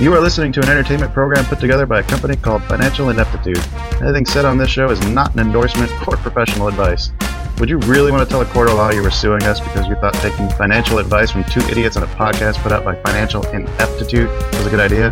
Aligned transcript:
You 0.00 0.14
are 0.14 0.20
listening 0.20 0.52
to 0.52 0.60
an 0.62 0.68
entertainment 0.68 1.12
program 1.12 1.44
put 1.46 1.58
together 1.58 1.84
by 1.84 1.98
a 1.98 2.02
company 2.04 2.36
called 2.36 2.62
Financial 2.62 3.10
Ineptitude. 3.10 3.58
Anything 4.00 4.26
said 4.26 4.44
on 4.44 4.56
this 4.56 4.70
show 4.70 4.88
is 4.90 5.04
not 5.08 5.34
an 5.34 5.40
endorsement 5.40 5.90
or 6.06 6.16
professional 6.18 6.68
advice. 6.68 7.10
Would 7.58 7.68
you 7.68 7.78
really 7.78 8.12
want 8.12 8.22
to 8.22 8.30
tell 8.30 8.40
a 8.40 8.44
court 8.44 8.68
of 8.68 8.74
law 8.74 8.92
you 8.92 9.02
were 9.02 9.10
suing 9.10 9.42
us 9.42 9.58
because 9.58 9.88
you 9.88 9.96
thought 9.96 10.14
taking 10.14 10.48
financial 10.50 10.98
advice 10.98 11.32
from 11.32 11.42
two 11.42 11.58
idiots 11.62 11.96
on 11.96 12.04
a 12.04 12.06
podcast 12.06 12.62
put 12.62 12.70
out 12.70 12.84
by 12.84 12.94
Financial 13.02 13.44
Ineptitude 13.48 14.28
was 14.28 14.66
a 14.66 14.70
good 14.70 14.78
idea? 14.78 15.10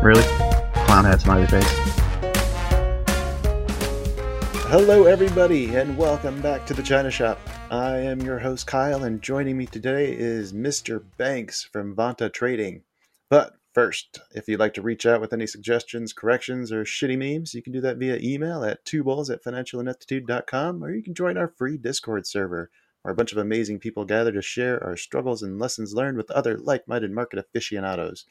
Really? 0.00 0.22
Clown 0.86 1.06
hat 1.06 1.20
smiley 1.20 1.48
face. 1.48 1.68
Hello, 4.68 5.06
everybody, 5.06 5.74
and 5.74 5.98
welcome 5.98 6.40
back 6.40 6.66
to 6.66 6.74
the 6.74 6.84
China 6.84 7.10
Shop. 7.10 7.40
I 7.68 7.96
am 7.96 8.20
your 8.20 8.38
host, 8.38 8.68
Kyle, 8.68 9.02
and 9.02 9.20
joining 9.20 9.56
me 9.56 9.66
today 9.66 10.12
is 10.16 10.52
Mr. 10.52 11.02
Banks 11.16 11.64
from 11.64 11.96
Vanta 11.96 12.32
Trading. 12.32 12.84
But 13.28 13.56
first, 13.74 14.20
if 14.30 14.48
you'd 14.48 14.60
like 14.60 14.74
to 14.74 14.82
reach 14.82 15.04
out 15.04 15.20
with 15.20 15.32
any 15.32 15.46
suggestions, 15.46 16.12
corrections, 16.12 16.72
or 16.72 16.84
shitty 16.84 17.18
memes, 17.18 17.52
you 17.52 17.62
can 17.62 17.72
do 17.72 17.80
that 17.80 17.98
via 17.98 18.18
email 18.22 18.64
at 18.64 18.84
twobulls 18.84 19.30
at 19.30 19.42
financialineptitude.com, 19.42 20.82
or 20.82 20.94
you 20.94 21.02
can 21.02 21.14
join 21.14 21.36
our 21.36 21.48
free 21.48 21.76
Discord 21.76 22.26
server, 22.26 22.70
where 23.02 23.12
a 23.12 23.16
bunch 23.16 23.32
of 23.32 23.38
amazing 23.38 23.80
people 23.80 24.04
gather 24.04 24.32
to 24.32 24.40
share 24.40 24.82
our 24.82 24.96
struggles 24.96 25.42
and 25.42 25.58
lessons 25.58 25.92
learned 25.92 26.16
with 26.16 26.30
other 26.30 26.56
like-minded 26.56 27.10
market 27.10 27.38
aficionados. 27.38 28.24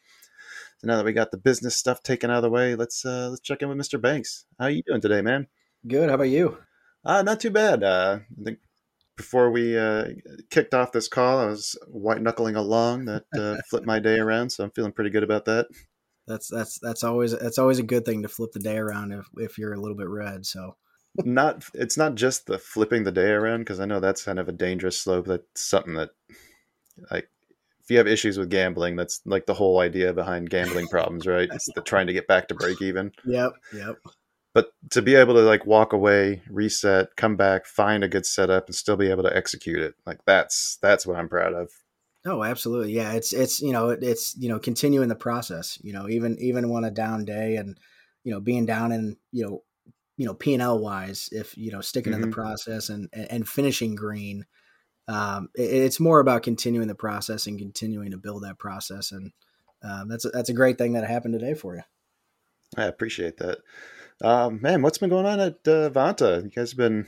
So 0.77 0.87
now 0.87 0.97
that 0.97 1.05
we 1.05 1.13
got 1.13 1.31
the 1.31 1.37
business 1.37 1.75
stuff 1.75 2.01
taken 2.01 2.31
out 2.31 2.37
of 2.37 2.43
the 2.43 2.49
way, 2.49 2.75
let's 2.75 3.05
uh, 3.05 3.27
let's 3.29 3.41
check 3.41 3.61
in 3.61 3.69
with 3.69 3.77
Mr. 3.77 4.01
Banks. 4.01 4.45
How 4.57 4.65
are 4.65 4.71
you 4.71 4.83
doing 4.85 5.01
today, 5.01 5.21
man? 5.21 5.47
Good. 5.87 6.09
How 6.09 6.15
about 6.15 6.23
you? 6.29 6.57
Uh, 7.05 7.21
not 7.21 7.39
too 7.39 7.51
bad. 7.51 7.83
Uh, 7.83 8.19
I 8.39 8.43
think 8.43 8.59
before 9.15 9.51
we 9.51 9.77
uh, 9.77 10.05
kicked 10.49 10.73
off 10.73 10.91
this 10.91 11.07
call, 11.07 11.39
I 11.39 11.45
was 11.45 11.77
white 11.87 12.21
knuckling 12.21 12.55
along. 12.55 13.05
That 13.05 13.25
uh, 13.37 13.57
flipped 13.69 13.85
my 13.85 13.99
day 13.99 14.19
around, 14.19 14.51
so 14.51 14.63
I'm 14.63 14.71
feeling 14.71 14.91
pretty 14.91 15.09
good 15.09 15.23
about 15.23 15.45
that. 15.45 15.67
That's 16.27 16.47
that's 16.47 16.79
that's 16.79 17.03
always 17.03 17.37
that's 17.37 17.57
always 17.57 17.79
a 17.79 17.83
good 17.83 18.05
thing 18.05 18.23
to 18.23 18.29
flip 18.29 18.51
the 18.53 18.59
day 18.59 18.77
around 18.77 19.11
if 19.11 19.27
if 19.37 19.57
you're 19.57 19.73
a 19.73 19.79
little 19.79 19.97
bit 19.97 20.07
red. 20.07 20.45
So 20.45 20.75
not 21.23 21.65
it's 21.73 21.97
not 21.97 22.15
just 22.15 22.47
the 22.47 22.57
flipping 22.57 23.03
the 23.03 23.11
day 23.11 23.29
around 23.29 23.59
because 23.59 23.79
I 23.79 23.85
know 23.85 23.99
that's 23.99 24.23
kind 24.23 24.39
of 24.39 24.49
a 24.49 24.53
dangerous 24.53 24.97
slope. 24.97 25.25
That's 25.25 25.61
something 25.61 25.95
that 25.95 26.11
like 27.11 27.29
if 27.83 27.91
you 27.91 27.97
have 27.97 28.07
issues 28.07 28.37
with 28.37 28.49
gambling, 28.49 28.95
that's 28.95 29.21
like 29.25 29.45
the 29.45 29.53
whole 29.53 29.79
idea 29.79 30.13
behind 30.13 30.49
gambling 30.49 30.87
problems, 30.87 31.27
right? 31.27 31.49
It's 31.53 31.69
the 31.75 31.81
trying 31.81 32.07
to 32.07 32.13
get 32.13 32.27
back 32.27 32.47
to 32.47 32.55
break 32.55 32.81
even. 32.81 33.11
Yep, 33.25 33.53
yep. 33.75 33.97
But 34.53 34.67
to 34.91 35.01
be 35.01 35.15
able 35.15 35.33
to 35.33 35.41
like 35.41 35.65
walk 35.65 35.93
away, 35.93 36.43
reset, 36.47 37.15
come 37.15 37.35
back, 37.35 37.65
find 37.65 38.03
a 38.03 38.07
good 38.07 38.25
setup, 38.25 38.67
and 38.67 38.75
still 38.75 38.95
be 38.95 39.09
able 39.09 39.23
to 39.23 39.35
execute 39.35 39.79
it, 39.79 39.95
like 40.05 40.19
that's 40.25 40.77
that's 40.81 41.07
what 41.07 41.17
I'm 41.17 41.29
proud 41.29 41.53
of. 41.53 41.71
Oh, 42.25 42.43
absolutely. 42.43 42.93
Yeah, 42.93 43.13
it's 43.13 43.33
it's 43.33 43.61
you 43.61 43.73
know 43.73 43.89
it's 43.89 44.35
you 44.37 44.49
know 44.49 44.59
continuing 44.59 45.09
the 45.09 45.15
process. 45.15 45.77
You 45.81 45.93
know, 45.93 46.07
even 46.07 46.37
even 46.39 46.65
on 46.65 46.85
a 46.85 46.91
down 46.91 47.25
day, 47.25 47.57
and 47.57 47.77
you 48.23 48.31
know 48.31 48.39
being 48.39 48.65
down 48.65 48.91
in 48.91 49.17
you 49.31 49.45
know 49.45 49.63
you 50.17 50.25
know 50.25 50.33
P 50.33 50.53
and 50.53 50.61
L 50.61 50.79
wise, 50.79 51.29
if 51.31 51.57
you 51.57 51.71
know 51.71 51.81
sticking 51.81 52.13
mm-hmm. 52.13 52.23
in 52.23 52.29
the 52.29 52.35
process 52.35 52.89
and 52.89 53.09
and 53.13 53.47
finishing 53.47 53.95
green, 53.95 54.45
um, 55.07 55.49
it, 55.55 55.63
it's 55.63 55.99
more 55.99 56.19
about 56.19 56.43
continuing 56.43 56.87
the 56.87 56.95
process 56.95 57.47
and 57.47 57.59
continuing 57.59 58.11
to 58.11 58.17
build 58.17 58.43
that 58.43 58.57
process, 58.59 59.11
and 59.11 59.33
um, 59.83 60.07
that's 60.07 60.25
a, 60.25 60.29
that's 60.29 60.49
a 60.49 60.53
great 60.53 60.77
thing 60.77 60.93
that 60.93 61.05
happened 61.05 61.33
today 61.33 61.55
for 61.55 61.75
you. 61.75 61.83
I 62.77 62.85
appreciate 62.85 63.37
that. 63.37 63.59
Um, 64.23 64.61
man, 64.61 64.81
what's 64.81 64.97
been 64.97 65.09
going 65.09 65.25
on 65.25 65.39
at 65.41 65.67
uh, 65.67 65.89
Vanta? 65.89 66.43
You 66.43 66.49
guys 66.49 66.71
have 66.71 66.77
been 66.77 67.05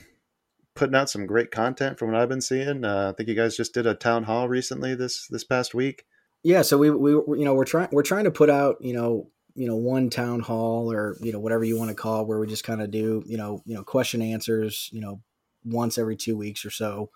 putting 0.76 0.96
out 0.96 1.10
some 1.10 1.26
great 1.26 1.50
content 1.50 1.98
from 1.98 2.12
what 2.12 2.20
I've 2.20 2.30
been 2.30 2.42
seeing. 2.42 2.84
Uh, 2.84 3.12
I 3.12 3.16
think 3.16 3.30
you 3.30 3.36
guys 3.36 3.56
just 3.56 3.74
did 3.74 3.88
a 3.88 3.96
town 3.96 4.24
hall 4.24 4.50
recently 4.50 4.94
this 4.96 5.28
this 5.28 5.46
past 5.46 5.74
week. 5.74 6.06
Yeah, 6.44 6.62
so 6.62 6.78
we 6.78 6.92
we 6.92 7.12
you 7.12 7.46
know 7.46 7.54
we're 7.54 7.64
trying 7.64 7.88
we're 7.92 8.04
trying 8.04 8.26
to 8.26 8.32
put 8.32 8.50
out 8.50 8.78
you 8.82 8.94
know 8.94 9.30
you 9.56 9.66
know 9.68 9.78
one 9.78 10.10
town 10.10 10.42
hall 10.42 10.92
or 10.92 11.16
you 11.22 11.32
know 11.32 11.40
whatever 11.40 11.64
you 11.64 11.80
want 11.80 11.90
to 11.90 11.96
call 11.96 12.22
it, 12.22 12.28
where 12.28 12.40
we 12.40 12.48
just 12.48 12.66
kind 12.66 12.82
of 12.82 12.92
do 12.92 13.24
you 13.26 13.38
know 13.38 13.62
you 13.66 13.76
know 13.76 13.84
question 13.84 14.22
answers 14.22 14.90
you 14.92 15.00
know 15.00 15.22
once 15.64 15.98
every 15.98 16.18
two 16.18 16.36
weeks 16.36 16.66
or 16.66 16.70
so. 16.70 17.10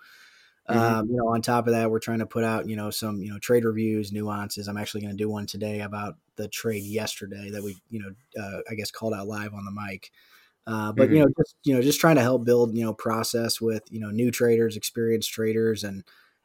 Mm-hmm. 0.70 0.78
Um, 0.78 1.10
you 1.10 1.18
know, 1.18 1.30
on 1.30 1.42
top 1.42 1.68
of 1.68 1.74
that, 1.74 1.90
we're 1.90 2.00
trying 2.00 2.20
to 2.20 2.26
put 2.26 2.44
out, 2.44 2.70
you 2.70 2.76
know, 2.76 2.92
some, 2.92 3.22
you 3.22 3.32
know, 3.32 3.40
trade 3.40 3.66
reviews, 3.66 4.12
nuances. 4.12 4.68
I'm 4.68 4.78
actually 4.78 5.02
going 5.02 5.18
to 5.18 5.24
do 5.24 5.30
one 5.30 5.48
today 5.48 5.82
about 5.82 6.16
the 6.36 6.48
trade 6.48 6.84
yesterday 6.84 7.50
that 7.50 7.64
we, 7.64 7.78
you 7.90 8.00
know, 8.00 8.42
uh, 8.42 8.62
I 8.70 8.76
guess 8.76 8.92
called 8.92 9.14
out 9.14 9.28
live 9.28 9.54
on 9.54 9.66
the 9.66 9.72
mic. 9.72 10.12
Uh, 10.68 10.92
but 10.92 11.08
mm-hmm. 11.08 11.16
you 11.16 11.20
know, 11.22 11.32
just 11.36 11.56
you 11.64 11.74
know, 11.74 11.82
just 11.82 12.00
trying 12.00 12.18
to 12.18 12.22
help 12.22 12.46
build, 12.46 12.76
you 12.76 12.86
know, 12.86 12.94
process 12.94 13.60
with 13.60 13.84
you 13.90 14.00
know 14.00 14.12
new 14.12 14.30
traders, 14.30 14.78
experienced 14.78 15.32
traders, 15.32 15.84
and 15.84 16.04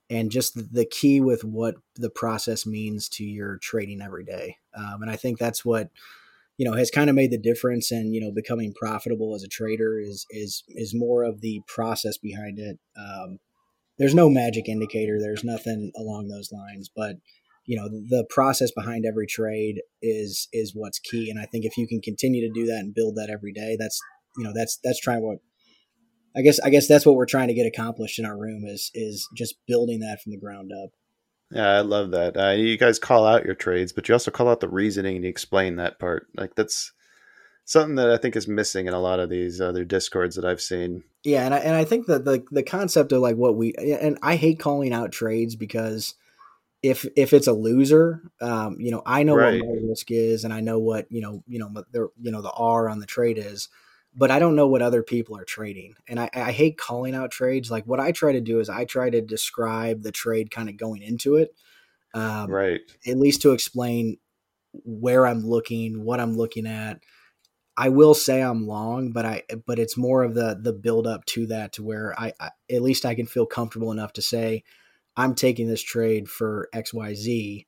and 0.08 0.30
just 0.30 0.72
the 0.72 0.86
key 0.86 1.20
with 1.20 1.44
what 1.44 1.74
the 1.96 2.08
process 2.08 2.64
means 2.64 3.08
to 3.10 3.24
your 3.24 3.58
trading 3.58 4.00
every 4.00 4.24
day. 4.24 4.56
Um, 4.74 5.02
and 5.02 5.10
I 5.10 5.16
think 5.16 5.38
that's 5.38 5.62
what 5.62 5.90
you 6.56 6.64
know 6.64 6.74
has 6.74 6.90
kind 6.90 7.10
of 7.10 7.16
made 7.16 7.32
the 7.32 7.38
difference 7.38 7.92
in 7.92 8.14
you 8.14 8.20
know 8.20 8.30
becoming 8.30 8.72
profitable 8.72 9.34
as 9.34 9.42
a 9.42 9.48
trader 9.48 9.98
is 9.98 10.26
is 10.30 10.64
is 10.68 10.94
more 10.94 11.24
of 11.24 11.42
the 11.42 11.60
process 11.66 12.16
behind 12.16 12.58
it. 12.58 12.78
Um, 12.96 13.40
there's 13.98 14.14
no 14.14 14.28
magic 14.28 14.68
indicator. 14.68 15.18
There's 15.20 15.44
nothing 15.44 15.92
along 15.96 16.28
those 16.28 16.50
lines, 16.52 16.90
but 16.94 17.16
you 17.66 17.76
know 17.76 17.88
the 17.88 18.26
process 18.28 18.70
behind 18.70 19.04
every 19.06 19.26
trade 19.26 19.80
is 20.02 20.48
is 20.52 20.72
what's 20.74 20.98
key 20.98 21.30
and 21.30 21.40
i 21.40 21.46
think 21.46 21.64
if 21.64 21.76
you 21.76 21.86
can 21.86 22.00
continue 22.00 22.46
to 22.46 22.52
do 22.52 22.66
that 22.66 22.78
and 22.78 22.94
build 22.94 23.16
that 23.16 23.30
every 23.30 23.52
day 23.52 23.76
that's 23.78 23.98
you 24.36 24.44
know 24.44 24.52
that's 24.54 24.78
that's 24.84 25.00
trying 25.00 25.22
what 25.22 25.38
i 26.36 26.42
guess 26.42 26.60
i 26.60 26.70
guess 26.70 26.86
that's 26.86 27.06
what 27.06 27.16
we're 27.16 27.26
trying 27.26 27.48
to 27.48 27.54
get 27.54 27.66
accomplished 27.66 28.18
in 28.18 28.26
our 28.26 28.38
room 28.38 28.64
is 28.66 28.90
is 28.94 29.28
just 29.36 29.56
building 29.66 30.00
that 30.00 30.20
from 30.22 30.32
the 30.32 30.38
ground 30.38 30.70
up 30.84 30.90
yeah 31.50 31.70
i 31.70 31.80
love 31.80 32.10
that 32.10 32.36
uh, 32.36 32.50
you 32.50 32.76
guys 32.76 32.98
call 32.98 33.26
out 33.26 33.44
your 33.44 33.54
trades 33.54 33.92
but 33.92 34.08
you 34.08 34.14
also 34.14 34.30
call 34.30 34.48
out 34.48 34.60
the 34.60 34.68
reasoning 34.68 35.16
and 35.16 35.24
you 35.24 35.30
explain 35.30 35.76
that 35.76 35.98
part 35.98 36.26
like 36.36 36.54
that's 36.54 36.92
something 37.64 37.96
that 37.96 38.10
I 38.10 38.16
think 38.16 38.36
is 38.36 38.48
missing 38.48 38.86
in 38.86 38.94
a 38.94 39.00
lot 39.00 39.20
of 39.20 39.30
these 39.30 39.60
other 39.60 39.84
discords 39.84 40.36
that 40.36 40.44
I've 40.44 40.60
seen. 40.60 41.04
Yeah, 41.22 41.44
and 41.44 41.54
I, 41.54 41.58
and 41.58 41.74
I 41.74 41.84
think 41.84 42.06
that 42.06 42.24
the 42.24 42.44
the 42.50 42.62
concept 42.62 43.12
of 43.12 43.20
like 43.20 43.36
what 43.36 43.56
we 43.56 43.74
and 43.74 44.18
I 44.22 44.36
hate 44.36 44.58
calling 44.58 44.92
out 44.92 45.12
trades 45.12 45.56
because 45.56 46.14
if 46.82 47.06
if 47.16 47.32
it's 47.32 47.46
a 47.46 47.52
loser, 47.52 48.22
um, 48.42 48.76
you 48.78 48.90
know, 48.90 49.02
I 49.06 49.22
know 49.22 49.34
right. 49.36 49.60
what 49.60 49.68
my 49.68 49.88
risk 49.88 50.10
is, 50.10 50.44
and 50.44 50.52
I 50.52 50.60
know 50.60 50.78
what 50.78 51.06
you 51.10 51.22
know, 51.22 51.42
you 51.46 51.58
know, 51.58 51.70
the 51.92 52.10
you 52.20 52.30
know 52.30 52.42
the 52.42 52.52
R 52.52 52.90
on 52.90 53.00
the 53.00 53.06
trade 53.06 53.38
is, 53.38 53.70
but 54.14 54.30
I 54.30 54.38
don't 54.38 54.54
know 54.54 54.68
what 54.68 54.82
other 54.82 55.02
people 55.02 55.34
are 55.38 55.44
trading, 55.44 55.94
and 56.06 56.20
I, 56.20 56.28
I 56.34 56.52
hate 56.52 56.76
calling 56.76 57.14
out 57.14 57.30
trades. 57.30 57.70
Like 57.70 57.86
what 57.86 58.00
I 58.00 58.12
try 58.12 58.32
to 58.32 58.40
do 58.42 58.60
is 58.60 58.68
I 58.68 58.84
try 58.84 59.08
to 59.08 59.22
describe 59.22 60.02
the 60.02 60.12
trade 60.12 60.50
kind 60.50 60.68
of 60.68 60.76
going 60.76 61.00
into 61.00 61.36
it, 61.36 61.54
Um, 62.12 62.50
right. 62.50 62.80
At 63.06 63.18
least 63.18 63.42
to 63.42 63.52
explain 63.52 64.18
where 64.72 65.26
I'm 65.26 65.40
looking, 65.40 66.04
what 66.04 66.20
I'm 66.20 66.36
looking 66.36 66.66
at. 66.66 67.00
I 67.76 67.88
will 67.88 68.14
say 68.14 68.40
I'm 68.40 68.66
long, 68.66 69.12
but 69.12 69.24
I 69.24 69.42
but 69.66 69.78
it's 69.78 69.96
more 69.96 70.22
of 70.22 70.34
the 70.34 70.58
the 70.60 70.72
build 70.72 71.06
up 71.06 71.24
to 71.26 71.46
that 71.46 71.72
to 71.74 71.82
where 71.82 72.14
I, 72.18 72.32
I 72.38 72.50
at 72.70 72.82
least 72.82 73.04
I 73.04 73.14
can 73.14 73.26
feel 73.26 73.46
comfortable 73.46 73.90
enough 73.90 74.12
to 74.14 74.22
say 74.22 74.62
I'm 75.16 75.34
taking 75.34 75.68
this 75.68 75.82
trade 75.82 76.28
for 76.28 76.68
X 76.72 76.94
Y 76.94 77.14
Z. 77.14 77.66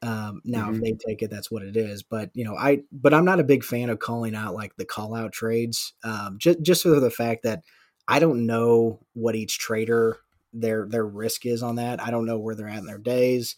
Um, 0.00 0.42
now, 0.44 0.66
mm-hmm. 0.66 0.76
if 0.76 0.80
they 0.80 0.96
take 1.08 1.22
it, 1.22 1.30
that's 1.30 1.50
what 1.50 1.62
it 1.62 1.76
is. 1.76 2.04
But 2.04 2.30
you 2.34 2.44
know, 2.44 2.56
I 2.56 2.82
but 2.92 3.12
I'm 3.12 3.24
not 3.24 3.40
a 3.40 3.44
big 3.44 3.64
fan 3.64 3.90
of 3.90 3.98
calling 3.98 4.34
out 4.34 4.54
like 4.54 4.76
the 4.76 4.84
call 4.84 5.14
out 5.14 5.32
trades, 5.32 5.92
um, 6.04 6.36
just 6.38 6.62
just 6.62 6.82
for 6.84 7.00
the 7.00 7.10
fact 7.10 7.42
that 7.42 7.62
I 8.06 8.20
don't 8.20 8.46
know 8.46 9.00
what 9.14 9.34
each 9.34 9.58
trader 9.58 10.18
their 10.52 10.86
their 10.88 11.04
risk 11.04 11.46
is 11.46 11.64
on 11.64 11.76
that. 11.76 12.00
I 12.00 12.12
don't 12.12 12.26
know 12.26 12.38
where 12.38 12.54
they're 12.54 12.68
at 12.68 12.78
in 12.78 12.86
their 12.86 12.98
days. 12.98 13.56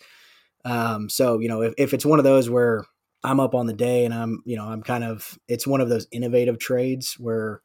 Um, 0.64 1.10
so 1.10 1.40
you 1.40 1.48
know, 1.48 1.60
if, 1.62 1.74
if 1.76 1.94
it's 1.94 2.06
one 2.06 2.18
of 2.18 2.24
those 2.24 2.48
where 2.48 2.84
I'm 3.22 3.40
up 3.40 3.54
on 3.54 3.66
the 3.66 3.74
day 3.74 4.04
and 4.04 4.14
I'm, 4.14 4.42
you 4.44 4.56
know, 4.56 4.64
I'm 4.64 4.82
kind 4.82 5.04
of 5.04 5.38
it's 5.48 5.66
one 5.66 5.80
of 5.80 5.88
those 5.88 6.06
innovative 6.10 6.58
trades 6.58 7.16
where 7.18 7.62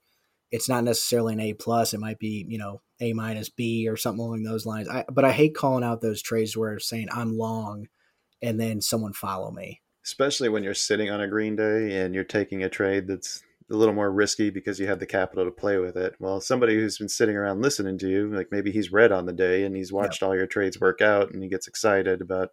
it's 0.51 0.69
not 0.69 0.83
necessarily 0.83 1.33
an 1.33 1.39
A 1.39 1.53
plus. 1.53 1.93
It 1.93 1.99
might 1.99 2.19
be, 2.19 2.45
you 2.47 2.57
know, 2.57 2.81
A 3.01 3.13
minus 3.13 3.49
B 3.49 3.87
or 3.89 3.97
something 3.97 4.23
along 4.23 4.43
those 4.43 4.65
lines. 4.65 4.87
I, 4.89 5.05
but 5.11 5.25
I 5.25 5.31
hate 5.31 5.55
calling 5.55 5.83
out 5.83 6.01
those 6.01 6.21
trades 6.21 6.55
where 6.55 6.73
it's 6.73 6.87
saying 6.87 7.07
I'm 7.11 7.37
long 7.37 7.87
and 8.41 8.59
then 8.59 8.81
someone 8.81 9.13
follow 9.13 9.51
me. 9.51 9.81
Especially 10.05 10.49
when 10.49 10.63
you're 10.63 10.73
sitting 10.73 11.09
on 11.09 11.21
a 11.21 11.27
green 11.27 11.55
day 11.55 11.99
and 11.99 12.13
you're 12.13 12.23
taking 12.23 12.63
a 12.63 12.69
trade 12.69 13.07
that's 13.07 13.41
a 13.71 13.75
little 13.75 13.95
more 13.95 14.11
risky 14.11 14.51
because 14.51 14.79
you 14.79 14.85
have 14.85 14.99
the 14.99 15.05
capital 15.05 15.45
to 15.45 15.51
play 15.51 15.79
with 15.79 15.97
it. 15.97 16.15
Well, 16.19 16.39
somebody 16.39 16.75
who's 16.75 16.99
been 16.99 17.09
sitting 17.09 17.35
around 17.35 17.61
listening 17.61 17.97
to 17.99 18.07
you, 18.07 18.31
like 18.31 18.49
maybe 18.51 18.71
he's 18.71 18.91
red 18.91 19.11
on 19.11 19.25
the 19.25 19.33
day 19.33 19.63
and 19.63 19.75
he's 19.75 19.91
watched 19.91 20.21
all 20.21 20.35
your 20.35 20.45
trades 20.45 20.79
work 20.79 21.01
out 21.01 21.31
and 21.31 21.41
he 21.41 21.49
gets 21.49 21.67
excited 21.67 22.21
about, 22.21 22.49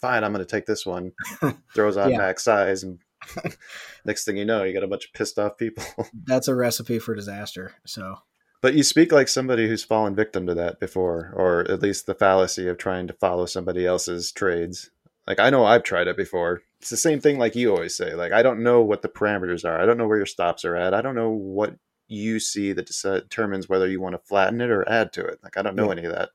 fine, 0.00 0.24
I'm 0.24 0.32
going 0.32 0.44
to 0.44 0.50
take 0.50 0.66
this 0.66 0.86
one, 0.86 1.12
throws 1.74 1.96
on 1.96 2.10
yeah. 2.10 2.18
max 2.18 2.44
size, 2.44 2.82
and 2.82 2.98
next 4.04 4.24
thing 4.24 4.36
you 4.36 4.44
know, 4.44 4.64
you 4.64 4.72
got 4.72 4.82
a 4.82 4.88
bunch 4.88 5.06
of 5.06 5.12
pissed 5.12 5.38
off 5.38 5.56
people. 5.56 5.84
That's 6.24 6.48
a 6.48 6.54
recipe 6.54 6.98
for 6.98 7.14
disaster. 7.14 7.74
So. 7.86 8.16
But 8.62 8.74
you 8.74 8.82
speak 8.82 9.10
like 9.10 9.28
somebody 9.28 9.68
who's 9.68 9.84
fallen 9.84 10.14
victim 10.14 10.46
to 10.46 10.54
that 10.54 10.80
before, 10.80 11.32
or 11.34 11.60
at 11.70 11.80
least 11.80 12.06
the 12.06 12.14
fallacy 12.14 12.68
of 12.68 12.76
trying 12.76 13.06
to 13.06 13.14
follow 13.14 13.46
somebody 13.46 13.86
else's 13.86 14.32
trades. 14.32 14.90
Like 15.26 15.40
I 15.40 15.48
know 15.48 15.64
I've 15.64 15.82
tried 15.82 16.08
it 16.08 16.16
before 16.16 16.62
it's 16.80 16.90
the 16.90 16.96
same 16.96 17.20
thing 17.20 17.38
like 17.38 17.54
you 17.54 17.70
always 17.70 17.94
say 17.94 18.14
like 18.14 18.32
i 18.32 18.42
don't 18.42 18.62
know 18.62 18.80
what 18.80 19.02
the 19.02 19.08
parameters 19.08 19.64
are 19.64 19.80
i 19.80 19.86
don't 19.86 19.98
know 19.98 20.08
where 20.08 20.16
your 20.16 20.26
stops 20.26 20.64
are 20.64 20.76
at 20.76 20.94
i 20.94 21.02
don't 21.02 21.14
know 21.14 21.30
what 21.30 21.76
you 22.08 22.40
see 22.40 22.72
that 22.72 22.86
determines 22.86 23.68
whether 23.68 23.86
you 23.86 24.00
want 24.00 24.14
to 24.14 24.26
flatten 24.26 24.60
it 24.60 24.70
or 24.70 24.88
add 24.88 25.12
to 25.12 25.24
it 25.24 25.38
like 25.42 25.56
i 25.56 25.62
don't 25.62 25.76
know 25.76 25.86
yeah. 25.86 25.92
any 25.92 26.04
of 26.04 26.12
that 26.12 26.30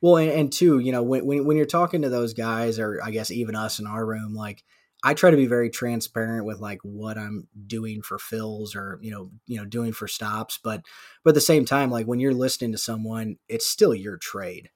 well 0.00 0.16
and, 0.16 0.30
and 0.30 0.52
two 0.52 0.78
you 0.78 0.92
know 0.92 1.02
when, 1.02 1.24
when, 1.24 1.44
when 1.44 1.56
you're 1.56 1.66
talking 1.66 2.02
to 2.02 2.08
those 2.08 2.34
guys 2.34 2.78
or 2.78 3.00
i 3.02 3.10
guess 3.10 3.30
even 3.30 3.54
us 3.54 3.78
in 3.78 3.86
our 3.86 4.04
room 4.04 4.34
like 4.34 4.64
i 5.04 5.14
try 5.14 5.30
to 5.30 5.36
be 5.36 5.46
very 5.46 5.70
transparent 5.70 6.44
with 6.44 6.58
like 6.60 6.80
what 6.82 7.16
i'm 7.16 7.46
doing 7.66 8.02
for 8.02 8.18
fills 8.18 8.74
or 8.74 8.98
you 9.02 9.10
know 9.10 9.30
you 9.46 9.56
know 9.56 9.64
doing 9.64 9.92
for 9.92 10.08
stops 10.08 10.58
but 10.62 10.82
but 11.24 11.30
at 11.30 11.34
the 11.34 11.40
same 11.40 11.64
time 11.64 11.90
like 11.90 12.06
when 12.06 12.20
you're 12.20 12.34
listening 12.34 12.72
to 12.72 12.78
someone 12.78 13.36
it's 13.48 13.66
still 13.66 13.94
your 13.94 14.16
trade 14.16 14.70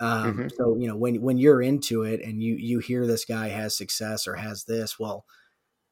um, 0.00 0.32
mm-hmm. 0.32 0.48
So 0.56 0.76
you 0.78 0.88
know 0.88 0.96
when 0.96 1.20
when 1.20 1.36
you're 1.36 1.60
into 1.60 2.02
it 2.02 2.22
and 2.24 2.42
you 2.42 2.54
you 2.54 2.78
hear 2.78 3.06
this 3.06 3.26
guy 3.26 3.48
has 3.48 3.76
success 3.76 4.26
or 4.26 4.36
has 4.36 4.64
this, 4.64 4.98
well, 4.98 5.26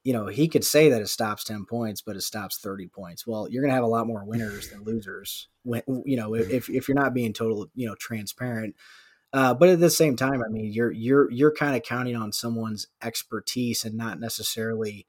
you 0.09 0.15
know 0.15 0.27
he 0.27 0.49
could 0.49 0.65
say 0.65 0.89
that 0.89 1.03
it 1.03 1.09
stops 1.09 1.45
ten 1.45 1.67
points, 1.67 2.01
but 2.01 2.17
it 2.17 2.23
stops 2.23 2.57
thirty 2.57 2.87
points. 2.87 3.27
Well, 3.27 3.47
you're 3.51 3.61
going 3.61 3.73
to 3.73 3.75
have 3.75 3.85
a 3.85 3.89
lot 3.89 4.07
more 4.07 4.25
winners 4.25 4.71
than 4.71 4.83
losers. 4.83 5.49
When 5.65 5.83
you 6.07 6.17
know 6.17 6.35
if 6.35 6.71
if 6.71 6.89
you're 6.89 6.95
not 6.95 7.13
being 7.13 7.35
total 7.35 7.67
you 7.75 7.87
know 7.87 7.95
transparent. 7.95 8.75
Uh, 9.35 9.53
but 9.53 9.69
at 9.69 9.81
the 9.81 9.91
same 9.91 10.17
time, 10.17 10.43
I 10.43 10.49
mean, 10.49 10.73
you're 10.73 10.91
you're 10.91 11.31
you're 11.31 11.53
kind 11.53 11.77
of 11.77 11.83
counting 11.83 12.17
on 12.17 12.33
someone's 12.33 12.87
expertise 13.03 13.85
and 13.85 13.99
not 13.99 14.19
necessarily 14.19 15.07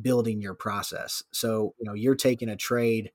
building 0.00 0.40
your 0.40 0.54
process. 0.54 1.22
So 1.30 1.74
you 1.78 1.84
know 1.84 1.92
you're 1.92 2.14
taking 2.14 2.48
a 2.48 2.56
trade 2.56 3.10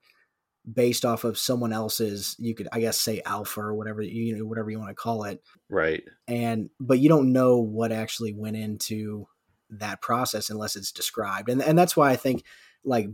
based 0.71 1.03
off 1.03 1.23
of 1.23 1.35
someone 1.35 1.73
else's 1.73 2.37
you 2.39 2.55
could 2.55 2.69
i 2.71 2.79
guess 2.79 2.97
say 2.97 3.21
alpha 3.25 3.59
or 3.59 3.73
whatever 3.73 4.01
you 4.01 4.33
know 4.33 4.45
whatever 4.45 4.69
you 4.69 4.79
want 4.79 4.89
to 4.89 4.95
call 4.95 5.25
it 5.25 5.43
right 5.69 6.05
and 6.25 6.69
but 6.79 6.99
you 6.99 7.09
don't 7.09 7.33
know 7.33 7.57
what 7.57 7.91
actually 7.91 8.31
went 8.31 8.55
into 8.55 9.27
that 9.79 10.01
process 10.01 10.49
unless 10.49 10.75
it's 10.75 10.91
described 10.91 11.49
and 11.49 11.61
and 11.61 11.77
that's 11.77 11.95
why 11.95 12.11
i 12.11 12.15
think 12.15 12.43
like 12.83 13.07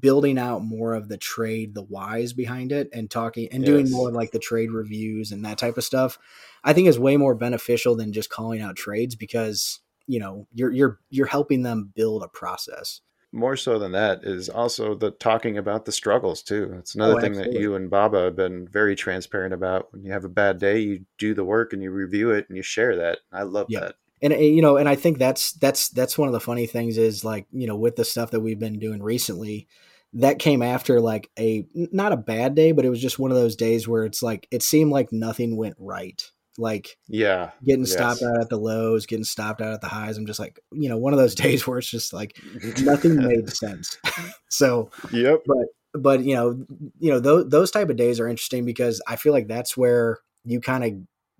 building 0.00 0.38
out 0.38 0.64
more 0.64 0.94
of 0.94 1.08
the 1.08 1.18
trade 1.18 1.74
the 1.74 1.82
whys 1.82 2.32
behind 2.32 2.72
it 2.72 2.88
and 2.92 3.10
talking 3.10 3.48
and 3.52 3.62
yes. 3.62 3.68
doing 3.68 3.90
more 3.90 4.10
like 4.10 4.30
the 4.30 4.38
trade 4.38 4.70
reviews 4.70 5.30
and 5.30 5.44
that 5.44 5.58
type 5.58 5.76
of 5.76 5.84
stuff 5.84 6.18
i 6.62 6.72
think 6.72 6.88
is 6.88 6.98
way 6.98 7.16
more 7.16 7.34
beneficial 7.34 7.94
than 7.94 8.12
just 8.12 8.30
calling 8.30 8.62
out 8.62 8.76
trades 8.76 9.14
because 9.14 9.80
you 10.06 10.18
know 10.18 10.46
you're 10.54 10.70
you're 10.70 11.00
you're 11.10 11.26
helping 11.26 11.62
them 11.62 11.92
build 11.94 12.22
a 12.22 12.28
process 12.28 13.00
more 13.34 13.56
so 13.56 13.78
than 13.78 13.92
that 13.92 14.22
is 14.22 14.48
also 14.48 14.94
the 14.94 15.10
talking 15.10 15.58
about 15.58 15.84
the 15.84 15.92
struggles 15.92 16.40
too. 16.40 16.74
It's 16.78 16.94
another 16.94 17.16
oh, 17.16 17.20
thing 17.20 17.32
that 17.32 17.52
you 17.52 17.74
and 17.74 17.90
Baba 17.90 18.24
have 18.24 18.36
been 18.36 18.68
very 18.68 18.94
transparent 18.94 19.52
about. 19.52 19.92
When 19.92 20.04
you 20.04 20.12
have 20.12 20.24
a 20.24 20.28
bad 20.28 20.58
day, 20.58 20.78
you 20.78 21.04
do 21.18 21.34
the 21.34 21.44
work 21.44 21.72
and 21.72 21.82
you 21.82 21.90
review 21.90 22.30
it 22.30 22.46
and 22.48 22.56
you 22.56 22.62
share 22.62 22.94
that. 22.96 23.18
I 23.32 23.42
love 23.42 23.66
yeah. 23.68 23.80
that. 23.80 23.94
And 24.22 24.32
eh, 24.32 24.40
you 24.40 24.62
know, 24.62 24.76
and 24.76 24.88
I 24.88 24.94
think 24.94 25.18
that's 25.18 25.52
that's 25.52 25.88
that's 25.90 26.16
one 26.18 26.28
of 26.28 26.32
the 26.32 26.40
funny 26.40 26.66
things 26.66 26.98
is 26.98 27.24
like 27.24 27.46
you 27.52 27.66
know 27.66 27.76
with 27.76 27.96
the 27.96 28.04
stuff 28.04 28.30
that 28.30 28.40
we've 28.40 28.58
been 28.58 28.78
doing 28.78 29.02
recently, 29.02 29.68
that 30.14 30.38
came 30.38 30.62
after 30.62 31.00
like 31.00 31.30
a 31.38 31.66
not 31.74 32.12
a 32.12 32.16
bad 32.16 32.54
day, 32.54 32.72
but 32.72 32.84
it 32.84 32.90
was 32.90 33.00
just 33.00 33.18
one 33.18 33.30
of 33.30 33.36
those 33.36 33.56
days 33.56 33.88
where 33.88 34.04
it's 34.04 34.22
like 34.22 34.46
it 34.50 34.62
seemed 34.62 34.92
like 34.92 35.12
nothing 35.12 35.56
went 35.56 35.76
right. 35.78 36.22
Like 36.56 36.96
yeah 37.08 37.50
getting 37.64 37.82
yes. 37.82 37.92
stopped 37.92 38.22
out 38.22 38.40
at 38.40 38.48
the 38.48 38.56
lows 38.56 39.06
getting 39.06 39.24
stopped 39.24 39.60
out 39.60 39.72
at 39.72 39.80
the 39.80 39.88
highs 39.88 40.16
i'm 40.16 40.24
just 40.24 40.38
like 40.38 40.60
you 40.70 40.88
know 40.88 40.96
one 40.96 41.12
of 41.12 41.18
those 41.18 41.34
days 41.44 41.66
where 41.66 41.78
it's 41.78 41.90
just 41.90 42.12
like 42.12 42.38
nothing 42.80 43.16
made 43.26 43.50
sense. 43.50 43.98
So 44.50 44.92
yep. 45.10 45.40
but 45.46 45.66
but 46.00 46.20
you 46.22 46.36
know 46.36 46.64
you 47.00 47.10
know 47.10 47.18
those, 47.18 47.48
those 47.48 47.72
type 47.72 47.90
of 47.90 47.96
days 47.96 48.20
are 48.20 48.28
interesting 48.28 48.64
because 48.64 49.02
i 49.08 49.16
feel 49.16 49.32
like 49.32 49.48
that's 49.48 49.76
where 49.76 50.18
you 50.44 50.60
kind 50.60 50.84
of 50.84 50.92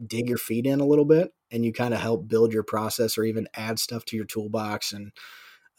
dig 0.04 0.28
your 0.28 0.38
feet 0.38 0.66
in 0.66 0.80
a 0.80 0.86
little 0.86 1.04
bit 1.04 1.32
and 1.50 1.64
you 1.64 1.72
kind 1.72 1.94
of 1.94 2.00
help 2.00 2.26
build 2.28 2.52
your 2.52 2.62
process 2.62 3.16
or 3.16 3.24
even 3.24 3.48
add 3.54 3.78
stuff 3.78 4.04
to 4.04 4.16
your 4.16 4.24
toolbox 4.24 4.92
and 4.92 5.12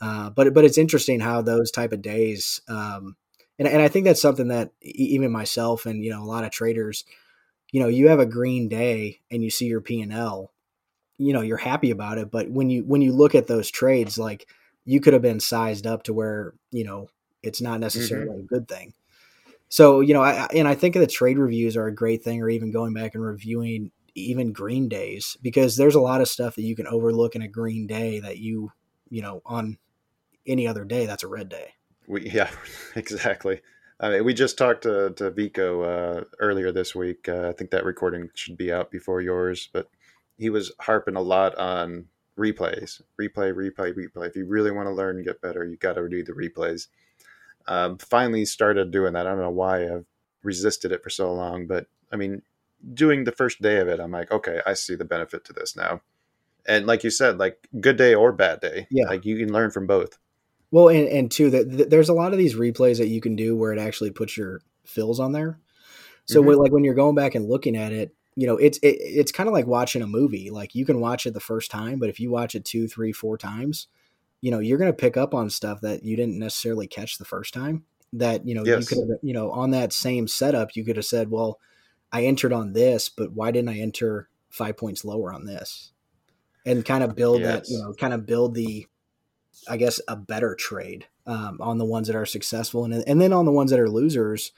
uh, 0.02 0.30
but 0.30 0.54
but 0.54 0.66
it's 0.66 0.78
interesting 0.78 1.20
how 1.20 1.42
those 1.42 1.72
type 1.72 1.92
of 1.92 2.02
days 2.02 2.62
um, 2.68 3.16
and, 3.60 3.68
and 3.68 3.82
i 3.82 3.88
think 3.88 4.06
that's 4.06 4.22
something 4.22 4.48
that 4.48 4.72
even 4.82 5.32
myself 5.32 5.86
and 5.86 6.04
you 6.04 6.10
know 6.10 6.24
a 6.24 6.26
lot 6.26 6.44
of 6.44 6.52
traders 6.52 7.04
you 7.72 7.80
know 7.80 7.88
you 7.88 8.08
have 8.08 8.20
a 8.20 8.26
green 8.26 8.68
day 8.70 9.20
and 9.32 9.44
you 9.44 9.50
see 9.50 9.66
your 9.66 9.82
p&l 9.82 10.52
you 11.18 11.34
know 11.34 11.42
you're 11.42 11.58
happy 11.58 11.92
about 11.92 12.18
it 12.18 12.32
but 12.32 12.50
when 12.50 12.70
you 12.70 12.84
when 12.84 13.02
you 13.02 13.14
look 13.14 13.36
at 13.36 13.48
those 13.48 13.70
trades 13.70 14.18
like 14.18 14.48
you 14.86 15.02
could 15.02 15.14
have 15.14 15.22
been 15.22 15.40
sized 15.40 15.88
up 15.88 16.04
to 16.04 16.14
where 16.14 16.54
you 16.72 16.84
know 16.84 17.08
it's 17.44 17.62
not 17.62 17.80
necessarily 17.80 18.30
mm-hmm. 18.30 18.40
a 18.42 18.60
good 18.60 18.68
thing 18.68 18.94
so 19.70 20.00
you 20.00 20.14
know 20.14 20.22
I, 20.22 20.48
and 20.54 20.68
i 20.68 20.76
think 20.76 20.94
the 20.96 21.08
trade 21.08 21.38
reviews 21.38 21.76
are 21.78 21.88
a 21.88 21.96
great 21.96 22.24
thing 22.24 22.42
or 22.42 22.50
even 22.50 22.72
going 22.72 22.94
back 22.94 23.16
and 23.16 23.24
reviewing 23.24 23.92
even 24.16 24.54
green 24.54 24.88
days 24.88 25.38
because 25.42 25.76
there's 25.76 25.96
a 25.96 26.02
lot 26.02 26.22
of 26.22 26.28
stuff 26.28 26.56
that 26.56 26.64
you 26.64 26.76
can 26.76 26.88
overlook 26.88 27.36
in 27.36 27.42
a 27.42 27.48
green 27.48 27.86
day 27.86 28.20
that 28.20 28.38
you 28.38 28.72
you 29.10 29.22
know 29.22 29.42
on 29.46 29.78
any 30.48 30.68
other 30.68 30.86
day 30.86 31.06
that's 31.06 31.24
a 31.24 31.28
red 31.28 31.50
day 31.50 31.74
we, 32.08 32.30
yeah 32.30 32.50
exactly 32.96 33.62
I 34.00 34.10
mean, 34.10 34.26
we 34.26 34.34
just 34.34 34.58
talked 34.58 34.84
to, 34.84 35.12
to 35.12 35.32
Vico 35.32 35.82
uh, 35.84 36.24
earlier 36.40 36.72
this 36.72 36.94
week. 36.94 37.30
Uh, 37.30 37.48
I 37.48 37.54
think 37.54 37.72
that 37.72 37.86
recording 37.86 38.30
should 38.34 38.58
be 38.58 38.72
out 38.72 38.92
before 38.92 39.22
yours, 39.22 39.70
but 39.72 39.90
he 40.38 40.50
was 40.50 40.74
harping 40.82 41.16
a 41.16 41.22
lot 41.22 41.56
on 41.56 42.08
replays, 42.38 43.02
replay, 43.20 43.54
replay, 43.54 43.94
replay. 43.94 44.28
If 44.28 44.36
you 44.36 44.46
really 44.46 44.72
want 44.72 44.88
to 44.88 44.94
learn 44.94 45.16
and 45.16 45.26
get 45.26 45.42
better, 45.42 45.64
you 45.64 45.78
got 45.78 45.94
to 45.94 46.10
do 46.10 46.24
the 46.24 46.34
replays. 46.34 46.88
Um, 47.68 47.98
finally 47.98 48.46
started 48.46 48.92
doing 48.92 49.14
that. 49.14 49.26
I 49.26 49.30
don't 49.30 49.40
know 49.40 49.50
why 49.50 49.86
I've 49.86 50.06
resisted 50.44 50.92
it 50.92 51.02
for 51.02 51.10
so 51.10 51.34
long, 51.34 51.66
but 51.66 51.88
I 52.12 52.18
mean, 52.18 52.42
doing 52.94 53.24
the 53.24 53.32
first 53.32 53.62
day 53.62 53.78
of 53.78 53.88
it, 53.88 54.00
I'm 54.00 54.12
like, 54.12 54.32
okay, 54.32 54.62
I 54.66 54.74
see 54.74 54.96
the 54.96 55.06
benefit 55.06 55.46
to 55.46 55.54
this 55.54 55.76
now. 55.76 56.02
And 56.68 56.86
like 56.86 57.04
you 57.04 57.10
said, 57.10 57.38
like 57.38 57.68
good 57.80 57.98
day 57.98 58.16
or 58.16 58.32
bad 58.32 58.60
day, 58.60 58.88
yeah, 58.90 59.06
like 59.06 59.26
you 59.26 59.38
can 59.38 59.54
learn 59.54 59.72
from 59.72 59.86
both. 59.86 60.18
Well, 60.72 60.90
and, 60.90 61.08
and 61.08 61.32
two, 61.32 61.50
that 61.52 61.90
there's 61.90 62.10
a 62.10 62.14
lot 62.14 62.32
of 62.32 62.38
these 62.38 62.56
replays 62.56 62.98
that 62.98 63.08
you 63.08 63.22
can 63.22 63.36
do 63.36 63.56
where 63.56 63.72
it 63.72 63.80
actually 63.80 64.12
puts 64.12 64.36
your 64.36 64.62
fills 64.84 65.20
on 65.20 65.32
there. 65.32 65.60
So 66.26 66.42
mm-hmm. 66.42 66.60
like 66.60 66.72
when 66.72 66.84
you're 66.84 66.96
going 66.96 67.16
back 67.16 67.36
and 67.36 67.48
looking 67.48 67.78
at 67.78 67.92
it, 67.92 68.16
you 68.36 68.48
know, 68.48 68.58
it's 68.58 68.78
it, 68.80 68.98
it's 69.00 69.32
kind 69.32 69.48
of 69.48 69.54
like 69.54 69.68
watching 69.68 70.02
a 70.02 70.08
movie. 70.08 70.50
Like 70.50 70.76
you 70.76 70.86
can 70.86 71.00
watch 71.00 71.26
it 71.26 71.34
the 71.34 71.40
first 71.40 71.72
time, 71.72 72.00
but 72.00 72.10
if 72.10 72.20
you 72.20 72.32
watch 72.32 72.56
it 72.56 72.66
two, 72.66 72.88
three, 72.88 73.12
four 73.12 73.38
times, 73.38 73.88
you 74.42 74.52
know, 74.52 74.60
you're 74.60 74.78
going 74.78 74.92
to 74.92 74.98
pick 74.98 75.18
up 75.18 75.34
on 75.34 75.50
stuff 75.50 75.82
that 75.82 76.04
you 76.04 76.16
didn't 76.16 76.40
necessarily 76.40 76.88
catch 76.88 77.18
the 77.18 77.26
first 77.26 77.54
time. 77.54 77.84
That 78.14 78.48
you 78.48 78.56
know, 78.56 78.66
yes. 78.66 78.82
you 78.82 78.88
could 78.88 79.10
have, 79.10 79.20
you 79.22 79.34
know, 79.34 79.52
on 79.52 79.72
that 79.72 79.94
same 79.94 80.28
setup, 80.28 80.76
you 80.76 80.86
could 80.86 80.96
have 80.96 81.06
said, 81.06 81.30
"Well, 81.30 81.60
I 82.12 82.26
entered 82.26 82.54
on 82.54 82.74
this, 82.74 83.10
but 83.10 83.34
why 83.34 83.52
didn't 83.52 83.70
I 83.70 83.80
enter 83.80 84.30
five 84.50 84.78
points 84.78 85.06
lower 85.06 85.34
on 85.34 85.46
this?" 85.46 85.92
And 86.66 86.84
kind 86.84 87.04
of 87.04 87.16
build 87.16 87.42
yes. 87.42 87.68
that, 87.68 87.70
you 87.70 87.78
know, 87.80 87.94
kind 87.94 88.14
of 88.14 88.26
build 88.26 88.56
the 88.56 88.88
I 89.68 89.78
guess, 89.78 90.00
a 90.08 90.16
better 90.16 90.56
trade 90.56 91.08
um, 91.26 91.58
on 91.60 91.78
the 91.78 91.86
ones 91.86 92.08
that 92.08 92.16
are 92.16 92.26
successful, 92.26 92.84
and 92.86 93.04
and 93.08 93.22
then 93.22 93.34
on 93.34 93.46
the 93.46 93.52
ones 93.52 93.72
that 93.72 93.80
are 93.80 93.90
losers, 93.90 94.52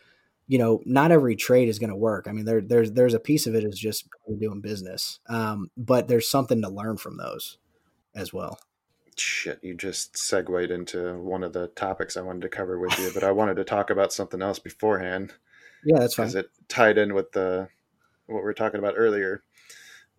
you 0.48 0.58
know, 0.58 0.82
not 0.86 1.12
every 1.12 1.36
trade 1.36 1.70
is 1.70 1.80
going 1.80 1.90
to 1.90 1.96
work. 1.96 2.28
I 2.28 2.32
mean, 2.32 2.46
there, 2.46 2.62
there's 2.62 2.92
there's 2.92 3.14
a 3.14 3.20
piece 3.20 3.48
of 3.48 3.56
it 3.56 3.64
is 3.64 3.80
just 3.80 4.08
doing 4.40 4.62
business, 4.62 5.20
um, 5.30 5.70
but 5.78 6.08
there's 6.08 6.30
something 6.30 6.62
to 6.62 6.70
learn 6.70 6.98
from 6.98 7.18
those 7.18 7.58
as 8.16 8.34
well. 8.34 8.60
Shit, 9.18 9.60
you 9.64 9.74
just 9.74 10.18
segued 10.18 10.72
into 10.72 11.18
one 11.18 11.44
of 11.44 11.54
the 11.54 11.68
topics 11.70 12.18
I 12.18 12.22
wanted 12.22 12.44
to 12.44 12.50
cover 12.50 12.80
with 12.80 12.98
you, 13.00 13.12
but 13.14 13.24
I 13.24 13.32
wanted 13.32 13.56
to 13.56 13.64
talk 13.64 13.90
about 13.90 14.14
something 14.14 14.42
else 14.42 14.60
beforehand. 14.60 15.34
Yeah, 15.84 16.00
that's 16.00 16.16
fine. 16.16 16.28
Because 16.28 16.36
it 16.36 16.50
tied 16.68 16.98
in 16.98 17.14
with 17.14 17.32
the 17.32 17.70
what 18.26 18.38
we 18.38 18.44
were 18.44 18.54
talking 18.54 18.80
about 18.80 18.96
earlier. 18.98 19.44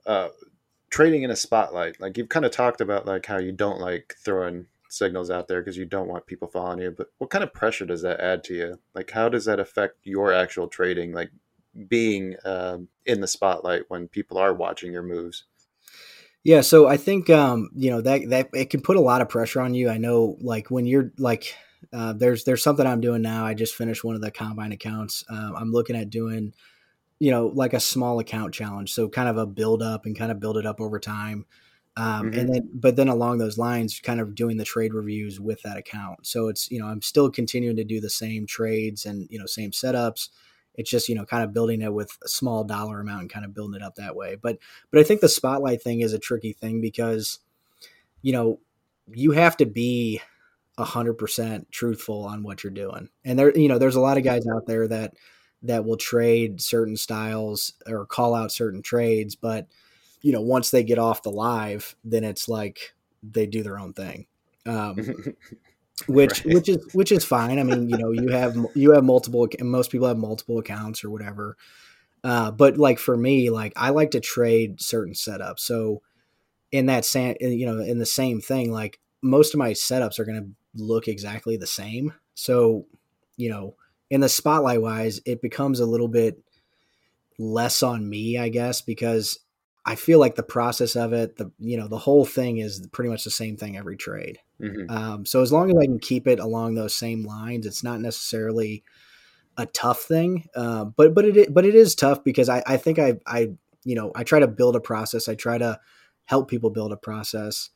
Uh, 0.07 0.29
trading 0.91 1.23
in 1.23 1.31
a 1.31 1.37
spotlight, 1.37 2.01
like 2.01 2.17
you've 2.17 2.31
kind 2.31 2.47
of 2.47 2.53
talked 2.53 2.81
about, 2.81 3.07
like 3.07 3.27
how 3.27 3.39
you 3.39 3.53
don't 3.53 3.81
like 3.81 4.17
throwing 4.25 4.67
signals 4.89 5.31
out 5.31 5.49
there 5.49 5.61
because 5.61 5.77
you 5.77 5.85
don't 5.85 6.09
want 6.09 6.27
people 6.27 6.49
following 6.49 6.81
you. 6.81 6.91
But 6.91 7.09
what 7.19 7.31
kind 7.31 7.45
of 7.45 7.53
pressure 7.53 7.85
does 7.85 8.03
that 8.03 8.21
add 8.21 8.43
to 8.45 8.55
you? 8.55 8.79
Like, 8.95 9.11
how 9.11 9.29
does 9.29 9.45
that 9.45 9.61
affect 9.61 9.99
your 10.05 10.33
actual 10.33 10.69
trading? 10.69 11.13
Like 11.13 11.31
being 11.87 12.37
uh, 12.45 12.79
in 13.07 13.21
the 13.21 13.27
spotlight 13.27 13.83
when 13.89 14.09
people 14.09 14.39
are 14.39 14.55
watching 14.55 14.93
your 14.93 15.03
moves. 15.03 15.45
Yeah, 16.45 16.63
so 16.63 16.87
I 16.87 16.97
think 16.97 17.29
um, 17.31 17.71
you 17.75 17.91
know 17.91 18.01
that 18.01 18.29
that 18.31 18.49
it 18.55 18.71
can 18.71 18.81
put 18.81 18.97
a 18.97 19.03
lot 19.03 19.21
of 19.21 19.29
pressure 19.29 19.61
on 19.61 19.75
you. 19.75 19.91
I 19.91 19.99
know, 19.99 20.37
like 20.41 20.71
when 20.71 20.87
you're 20.87 21.13
like, 21.19 21.55
uh, 21.93 22.13
there's 22.13 22.45
there's 22.45 22.63
something 22.63 22.87
I'm 22.87 23.01
doing 23.01 23.23
now. 23.23 23.45
I 23.45 23.55
just 23.55 23.75
finished 23.75 24.05
one 24.05 24.15
of 24.15 24.21
the 24.21 24.31
combine 24.31 24.73
accounts. 24.73 25.25
Uh, 25.29 25.53
I'm 25.57 25.73
looking 25.73 25.97
at 25.97 26.11
doing, 26.11 26.55
you 27.19 27.31
know, 27.31 27.47
like 27.55 27.73
a 27.73 27.81
small 27.81 28.19
account 28.19 28.55
challenge. 28.55 28.93
So 28.93 29.09
kind 29.09 29.29
of 29.29 29.37
a 29.37 29.47
build 29.47 29.83
up 29.83 30.05
and 30.05 30.17
kind 30.17 30.31
of 30.31 30.41
build 30.41 30.59
it 30.59 30.67
up 30.67 30.81
over 30.81 30.99
time. 30.99 31.47
Um, 31.97 32.31
mm-hmm. 32.31 32.39
and 32.39 32.55
then 32.55 32.71
but 32.73 32.95
then 32.95 33.09
along 33.09 33.39
those 33.39 33.59
lines 33.59 33.99
kind 33.99 34.21
of 34.21 34.37
doing 34.37 34.57
the 34.57 34.65
trade 34.65 34.95
reviews 34.95 35.41
with 35.41 35.61
that 35.63 35.77
account 35.77 36.29
so 36.29 36.47
it's 36.47 36.71
you 36.71 36.79
know 36.79 36.87
i'm 36.87 37.03
still 37.03 37.29
continuing 37.29 37.75
to 37.75 37.83
do 37.83 38.01
the 38.01 38.09
same 38.09 38.47
trades 38.47 39.05
and 39.05 39.27
you 39.31 39.37
know 39.37 39.47
same 39.47 39.73
setups 39.73 40.29
it's 40.77 40.91
just 40.91 41.09
you 41.09 41.17
know 41.17 41.25
kind 41.25 41.43
of 41.43 41.53
building 41.53 41.83
it 41.83 41.93
with 41.93 42.17
a 42.25 42.29
small 42.29 42.63
dollar 42.63 43.01
amount 43.01 43.23
and 43.23 43.31
kind 43.31 43.45
of 43.45 43.53
building 43.53 43.81
it 43.81 43.85
up 43.85 43.97
that 43.97 44.15
way 44.15 44.37
but 44.41 44.59
but 44.93 45.01
i 45.01 45.03
think 45.03 45.21
the 45.21 45.29
spotlight 45.29 45.83
thing 45.83 46.01
is 46.01 46.13
a 46.13 46.21
tricky 46.21 46.53
thing 46.53 46.81
because 46.81 47.41
you 48.23 48.33
know 48.33 48.61
you 49.09 49.33
have 49.33 49.57
to 49.57 49.67
be 49.67 50.21
100% 50.79 51.71
truthful 51.71 52.25
on 52.25 52.43
what 52.43 52.63
you're 52.63 52.71
doing 52.71 53.09
and 53.25 53.39
there 53.39 53.57
you 53.59 53.69
know 53.69 53.79
there's 53.79 53.97
a 53.97 54.01
lot 54.01 54.17
of 54.17 54.25
guys 54.25 54.45
out 54.55 54.67
there 54.67 54.87
that 54.87 55.15
that 55.63 55.85
will 55.85 55.97
trade 55.97 56.61
certain 56.61 56.97
styles 56.97 57.73
or 57.87 58.07
call 58.07 58.35
out 58.35 58.53
certain 58.53 58.81
trades 58.81 59.35
but 59.35 59.67
you 60.23 60.33
know, 60.33 60.41
once 60.41 60.71
they 60.71 60.83
get 60.83 60.99
off 60.99 61.23
the 61.23 61.31
live, 61.31 61.95
then 62.05 62.25
it's 62.25 62.49
like 62.49 62.95
they 63.23 63.47
do 63.47 63.63
their 63.63 63.79
own 63.79 63.93
thing. 63.93 64.27
Um, 64.67 64.97
which 66.07 66.45
right. 66.45 66.55
which 66.55 66.69
is 66.69 66.95
which 66.95 67.13
is 67.13 67.25
fine. 67.25 67.59
I 67.59 67.63
mean, 67.63 67.89
you 67.89 67.99
know, 67.99 68.11
you 68.11 68.29
have 68.29 68.57
you 68.75 68.93
have 68.93 69.05
multiple 69.05 69.49
most 69.61 69.91
people 69.91 70.09
have 70.09 70.19
multiple 70.19 70.59
accounts 70.59 71.05
or 71.05 71.11
whatever. 71.11 71.57
Uh, 72.25 72.51
but 72.51 72.77
like 72.77 72.99
for 72.99 73.17
me, 73.17 73.51
like 73.51 73.73
I 73.77 73.91
like 73.91 74.13
to 74.13 74.21
trade 74.21 74.81
certain 74.81 75.15
setups. 75.15 75.61
So 75.61 76.03
in 76.73 76.87
that 76.87 77.05
same, 77.05 77.37
you 77.41 77.67
know, 77.67 77.79
in 77.79 77.99
the 77.99 78.07
same 78.07 78.41
thing, 78.41 78.73
like 78.73 78.99
most 79.23 79.55
of 79.55 79.59
my 79.59 79.71
setups 79.71 80.19
are 80.19 80.25
going 80.25 80.43
to 80.43 80.51
look 80.79 81.09
exactly 81.09 81.57
the 81.57 81.67
same. 81.67 82.15
So, 82.35 82.87
you 83.37 83.51
know, 83.51 83.75
in 84.11 84.21
the 84.21 84.29
spotlight 84.29 84.81
wise, 84.81 85.21
it 85.27 85.43
becomes 85.43 85.81
a 85.81 85.87
little 85.87 86.09
bit 86.09 86.43
less 87.39 87.83
on 87.83 88.09
me, 88.09 88.39
I 88.39 88.49
guess, 88.49 88.81
because 88.81 89.39
I 89.85 89.95
feel 89.95 90.19
like 90.19 90.35
the 90.35 90.43
process 90.43 90.97
of 90.97 91.13
it, 91.13 91.37
the 91.37 91.51
you 91.59 91.77
know, 91.77 91.89
the 91.89 91.99
whole 91.99 92.25
thing 92.25 92.59
is 92.59 92.87
pretty 92.93 93.11
much 93.11 93.25
the 93.25 93.31
same 93.31 93.57
thing 93.57 93.77
every 93.77 93.97
trade. 93.97 94.39
Mm-hmm. 94.61 94.91
Um, 94.91 95.27
so 95.27 95.41
as 95.41 95.53
long 95.53 95.71
as 95.71 95.77
I 95.77 95.87
can 95.87 95.99
keep 95.99 96.27
it 96.27 96.41
along 96.41 96.75
those 96.75 96.95
same 96.95 97.25
lines, 97.25 97.65
it's 97.65 97.83
not 97.83 98.01
necessarily 98.01 98.83
a 99.57 99.67
tough 99.67 100.03
thing. 100.03 100.49
Uh, 100.55 100.85
but 100.85 101.15
but 101.15 101.25
it 101.25 101.55
but 101.55 101.65
it 101.65 101.75
is 101.75 101.95
tough 101.95 102.23
because 102.23 102.49
I 102.49 102.63
I 102.67 102.77
think 102.77 102.99
I 102.99 103.15
I 103.27 103.53
you 103.85 103.95
know 103.95 104.13
I 104.15 104.25
try 104.25 104.41
to 104.41 104.49
build 104.49 104.77
a 104.77 104.81
process. 104.81 105.29
I 105.29 105.35
try 105.35 105.59
to 105.59 105.81
help 106.25 106.51
people 106.51 106.71
build 106.71 106.93
a 106.93 106.97
process, 106.97 107.71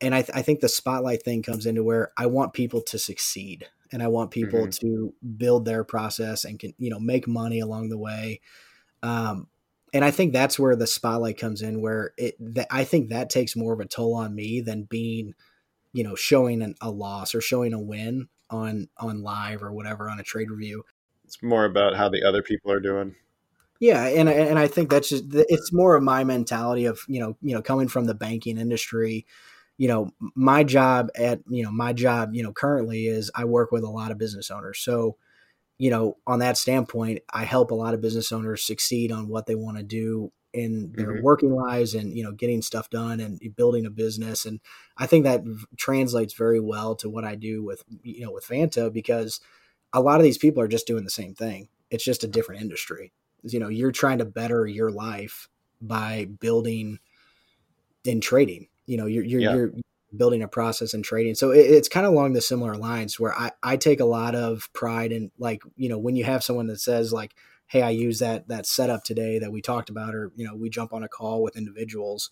and 0.00 0.14
I 0.14 0.22
th- 0.22 0.36
I 0.36 0.42
think 0.42 0.60
the 0.60 0.68
spotlight 0.68 1.22
thing 1.22 1.42
comes 1.42 1.66
into 1.66 1.82
where 1.82 2.12
I 2.16 2.26
want 2.26 2.52
people 2.52 2.80
to 2.82 2.98
succeed 2.98 3.66
and 3.92 4.02
I 4.02 4.08
want 4.08 4.30
people 4.30 4.60
mm-hmm. 4.60 4.86
to 4.86 5.14
build 5.36 5.64
their 5.64 5.84
process 5.84 6.44
and 6.44 6.58
can 6.58 6.74
you 6.78 6.90
know 6.90 7.00
make 7.00 7.26
money 7.28 7.60
along 7.60 7.88
the 7.88 7.98
way. 7.98 8.40
Um, 9.02 9.48
and 9.92 10.04
I 10.04 10.10
think 10.10 10.32
that's 10.32 10.58
where 10.58 10.76
the 10.76 10.86
spotlight 10.86 11.38
comes 11.38 11.62
in, 11.62 11.80
where 11.80 12.12
it 12.16 12.36
that 12.54 12.68
I 12.70 12.84
think 12.84 13.08
that 13.08 13.30
takes 13.30 13.56
more 13.56 13.72
of 13.72 13.80
a 13.80 13.86
toll 13.86 14.14
on 14.14 14.34
me 14.34 14.60
than 14.60 14.84
being, 14.84 15.34
you 15.92 16.04
know, 16.04 16.14
showing 16.14 16.62
an, 16.62 16.74
a 16.80 16.90
loss 16.90 17.34
or 17.34 17.40
showing 17.40 17.72
a 17.72 17.80
win 17.80 18.28
on 18.50 18.88
on 18.98 19.22
live 19.22 19.62
or 19.62 19.72
whatever 19.72 20.08
on 20.08 20.20
a 20.20 20.24
trade 20.24 20.50
review. 20.50 20.84
It's 21.24 21.42
more 21.42 21.64
about 21.64 21.96
how 21.96 22.08
the 22.08 22.22
other 22.22 22.42
people 22.42 22.72
are 22.72 22.80
doing. 22.80 23.14
Yeah, 23.80 24.06
and 24.06 24.28
and 24.28 24.58
I 24.58 24.66
think 24.66 24.90
that's 24.90 25.08
just 25.08 25.24
it's 25.32 25.72
more 25.72 25.96
of 25.96 26.02
my 26.02 26.22
mentality 26.22 26.84
of 26.84 27.00
you 27.08 27.18
know 27.18 27.36
you 27.40 27.54
know 27.54 27.62
coming 27.62 27.88
from 27.88 28.04
the 28.04 28.14
banking 28.14 28.58
industry. 28.58 29.26
You 29.80 29.88
know, 29.88 30.10
my 30.34 30.62
job 30.62 31.08
at 31.14 31.40
you 31.48 31.64
know 31.64 31.72
my 31.72 31.94
job 31.94 32.34
you 32.34 32.42
know 32.42 32.52
currently 32.52 33.06
is 33.06 33.30
I 33.34 33.46
work 33.46 33.72
with 33.72 33.82
a 33.82 33.90
lot 33.90 34.10
of 34.10 34.18
business 34.18 34.50
owners, 34.50 34.78
so 34.78 35.16
you 35.78 35.88
know, 35.88 36.18
on 36.26 36.40
that 36.40 36.58
standpoint, 36.58 37.20
I 37.32 37.44
help 37.44 37.70
a 37.70 37.74
lot 37.74 37.94
of 37.94 38.02
business 38.02 38.32
owners 38.32 38.62
succeed 38.62 39.10
on 39.10 39.28
what 39.28 39.46
they 39.46 39.54
want 39.54 39.78
to 39.78 39.82
do 39.82 40.30
in 40.52 40.92
their 40.94 41.14
mm-hmm. 41.14 41.22
working 41.22 41.54
lives 41.54 41.94
and 41.94 42.14
you 42.14 42.22
know 42.22 42.32
getting 42.32 42.60
stuff 42.60 42.90
done 42.90 43.20
and 43.20 43.40
building 43.56 43.86
a 43.86 43.90
business. 43.90 44.44
And 44.44 44.60
i 44.98 45.06
think 45.06 45.24
that 45.24 45.42
translates 45.76 46.34
very 46.34 46.60
well 46.60 46.94
to 46.96 47.08
what 47.08 47.24
i 47.24 47.34
do 47.34 47.62
with 47.62 47.84
you 48.02 48.24
know 48.24 48.32
with 48.32 48.46
vanta 48.46 48.92
because 48.92 49.40
a 49.92 50.00
lot 50.00 50.20
of 50.20 50.24
these 50.24 50.38
people 50.38 50.62
are 50.62 50.68
just 50.68 50.86
doing 50.86 51.04
the 51.04 51.10
same 51.10 51.34
thing. 51.34 51.68
It's 51.90 52.04
just 52.04 52.22
a 52.24 52.28
different 52.28 52.60
industry. 52.60 53.12
You 53.42 53.60
know 53.60 53.68
you're 53.68 53.92
trying 53.92 54.18
to 54.18 54.24
better 54.24 54.66
your 54.66 54.90
life 54.90 55.48
by 55.80 56.26
building 56.40 56.98
in 58.04 58.20
trading 58.20 58.68
you 58.86 58.96
know 58.96 59.06
you're 59.06 59.24
you're, 59.24 59.40
yeah. 59.40 59.54
you're 59.54 59.72
building 60.16 60.42
a 60.42 60.48
process 60.48 60.94
and 60.94 61.04
trading. 61.04 61.34
So 61.34 61.50
it, 61.50 61.60
it's 61.60 61.88
kind 61.88 62.06
of 62.06 62.12
along 62.12 62.32
the 62.32 62.40
similar 62.40 62.76
lines 62.76 63.18
where 63.18 63.34
I, 63.34 63.52
I 63.62 63.76
take 63.76 64.00
a 64.00 64.04
lot 64.04 64.34
of 64.34 64.68
pride 64.72 65.12
in 65.12 65.30
like, 65.38 65.62
you 65.76 65.88
know, 65.88 65.98
when 65.98 66.16
you 66.16 66.24
have 66.24 66.44
someone 66.44 66.66
that 66.68 66.80
says 66.80 67.12
like, 67.12 67.34
Hey, 67.66 67.82
I 67.82 67.90
use 67.90 68.18
that, 68.18 68.48
that 68.48 68.66
setup 68.66 69.04
today 69.04 69.38
that 69.38 69.52
we 69.52 69.62
talked 69.62 69.90
about, 69.90 70.14
or, 70.14 70.32
you 70.34 70.44
know, 70.44 70.56
we 70.56 70.68
jump 70.68 70.92
on 70.92 71.04
a 71.04 71.08
call 71.08 71.42
with 71.42 71.56
individuals. 71.56 72.30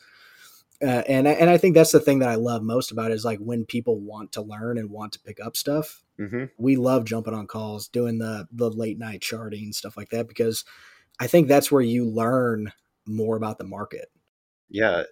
Uh, 0.82 1.02
and, 1.08 1.28
and 1.28 1.48
I 1.48 1.58
think 1.58 1.74
that's 1.74 1.92
the 1.92 2.00
thing 2.00 2.20
that 2.20 2.28
I 2.28 2.34
love 2.34 2.62
most 2.62 2.90
about 2.90 3.10
it 3.10 3.14
is 3.14 3.24
like 3.24 3.38
when 3.38 3.64
people 3.64 4.00
want 4.00 4.32
to 4.32 4.42
learn 4.42 4.78
and 4.78 4.90
want 4.90 5.12
to 5.12 5.20
pick 5.20 5.38
up 5.40 5.56
stuff, 5.56 6.02
mm-hmm. 6.18 6.44
we 6.56 6.76
love 6.76 7.04
jumping 7.04 7.34
on 7.34 7.46
calls, 7.46 7.88
doing 7.88 8.18
the, 8.18 8.48
the 8.50 8.70
late 8.70 8.98
night 8.98 9.20
charting, 9.20 9.72
stuff 9.72 9.96
like 9.96 10.10
that, 10.10 10.26
because 10.26 10.64
I 11.20 11.28
think 11.28 11.46
that's 11.46 11.70
where 11.70 11.82
you 11.82 12.04
learn 12.04 12.72
more 13.06 13.36
about 13.36 13.58
the 13.58 13.64
market. 13.64 14.10
Yeah 14.68 15.04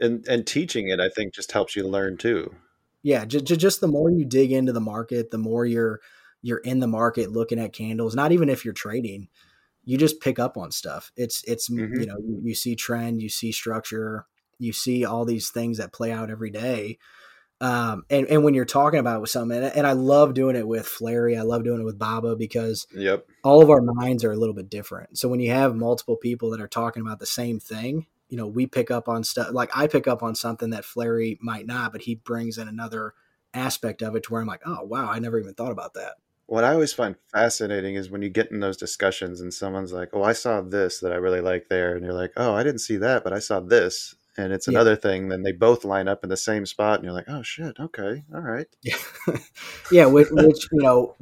and 0.00 0.26
and 0.26 0.46
teaching 0.46 0.88
it 0.88 1.00
i 1.00 1.08
think 1.08 1.34
just 1.34 1.52
helps 1.52 1.76
you 1.76 1.86
learn 1.86 2.16
too. 2.16 2.54
Yeah 3.02 3.24
just, 3.26 3.46
just 3.46 3.80
the 3.80 3.88
more 3.88 4.10
you 4.10 4.24
dig 4.24 4.52
into 4.52 4.72
the 4.72 4.80
market 4.80 5.30
the 5.30 5.38
more 5.38 5.66
you're 5.66 6.00
you're 6.42 6.58
in 6.58 6.78
the 6.78 6.86
market 6.86 7.32
looking 7.32 7.58
at 7.58 7.72
candles 7.72 8.14
not 8.14 8.32
even 8.32 8.48
if 8.48 8.64
you're 8.64 8.74
trading. 8.74 9.28
You 9.86 9.98
just 9.98 10.20
pick 10.20 10.38
up 10.38 10.56
on 10.56 10.70
stuff. 10.70 11.12
It's 11.16 11.44
it's 11.44 11.68
mm-hmm. 11.68 12.00
you 12.00 12.06
know 12.06 12.16
you, 12.18 12.40
you, 12.42 12.54
see 12.54 12.74
trend 12.76 13.20
you 13.20 13.28
see 13.28 13.52
structure 13.52 14.26
you 14.58 14.72
see 14.72 15.04
all 15.04 15.24
these 15.24 15.50
things 15.50 15.78
that 15.78 15.92
play 15.92 16.12
out 16.12 16.30
every 16.30 16.50
day. 16.50 16.98
Um, 17.60 18.04
and, 18.10 18.26
and 18.26 18.44
when 18.44 18.54
you're 18.54 18.64
talking 18.64 18.98
about 18.98 19.16
it 19.16 19.20
with 19.20 19.30
something 19.30 19.56
and, 19.56 19.74
and 19.76 19.86
i 19.86 19.92
love 19.92 20.34
doing 20.34 20.56
it 20.56 20.66
with 20.66 20.86
flurry 20.86 21.36
i 21.36 21.42
love 21.42 21.62
doing 21.62 21.80
it 21.80 21.84
with 21.84 21.98
baba 21.98 22.34
because 22.34 22.86
yep. 22.94 23.26
all 23.44 23.62
of 23.62 23.70
our 23.70 23.80
minds 23.80 24.24
are 24.24 24.32
a 24.32 24.36
little 24.36 24.54
bit 24.54 24.68
different. 24.68 25.16
So 25.16 25.28
when 25.28 25.40
you 25.40 25.52
have 25.52 25.74
multiple 25.76 26.16
people 26.16 26.50
that 26.50 26.60
are 26.60 26.68
talking 26.68 27.00
about 27.00 27.20
the 27.20 27.26
same 27.26 27.60
thing 27.60 28.06
you 28.34 28.40
know, 28.40 28.48
we 28.48 28.66
pick 28.66 28.90
up 28.90 29.08
on 29.08 29.22
stuff 29.22 29.52
like 29.52 29.70
I 29.72 29.86
pick 29.86 30.08
up 30.08 30.20
on 30.20 30.34
something 30.34 30.70
that 30.70 30.84
Flurry 30.84 31.38
might 31.40 31.68
not, 31.68 31.92
but 31.92 32.02
he 32.02 32.16
brings 32.16 32.58
in 32.58 32.66
another 32.66 33.14
aspect 33.54 34.02
of 34.02 34.16
it 34.16 34.24
to 34.24 34.32
where 34.32 34.40
I'm 34.40 34.48
like, 34.48 34.62
oh 34.66 34.82
wow, 34.82 35.08
I 35.08 35.20
never 35.20 35.38
even 35.38 35.54
thought 35.54 35.70
about 35.70 35.94
that. 35.94 36.14
What 36.46 36.64
I 36.64 36.72
always 36.72 36.92
find 36.92 37.14
fascinating 37.32 37.94
is 37.94 38.10
when 38.10 38.22
you 38.22 38.30
get 38.30 38.50
in 38.50 38.58
those 38.58 38.76
discussions 38.76 39.40
and 39.40 39.54
someone's 39.54 39.92
like, 39.92 40.08
"Oh, 40.12 40.24
I 40.24 40.32
saw 40.32 40.62
this 40.62 40.98
that 40.98 41.12
I 41.12 41.14
really 41.14 41.40
like 41.40 41.68
there," 41.68 41.94
and 41.94 42.04
you're 42.04 42.12
like, 42.12 42.32
"Oh, 42.36 42.54
I 42.54 42.64
didn't 42.64 42.80
see 42.80 42.96
that, 42.96 43.22
but 43.22 43.32
I 43.32 43.38
saw 43.38 43.60
this," 43.60 44.16
and 44.36 44.52
it's 44.52 44.66
another 44.66 44.94
yeah. 44.94 44.96
thing. 44.96 45.28
Then 45.28 45.44
they 45.44 45.52
both 45.52 45.84
line 45.84 46.08
up 46.08 46.24
in 46.24 46.28
the 46.28 46.36
same 46.36 46.66
spot, 46.66 46.96
and 46.96 47.04
you're 47.04 47.14
like, 47.14 47.28
"Oh 47.28 47.44
shit, 47.44 47.78
okay, 47.78 48.24
all 48.34 48.40
right." 48.40 48.66
Yeah, 48.82 48.96
yeah. 49.92 50.06
Which, 50.06 50.28
which 50.32 50.66
you 50.72 50.82
know, 50.82 51.14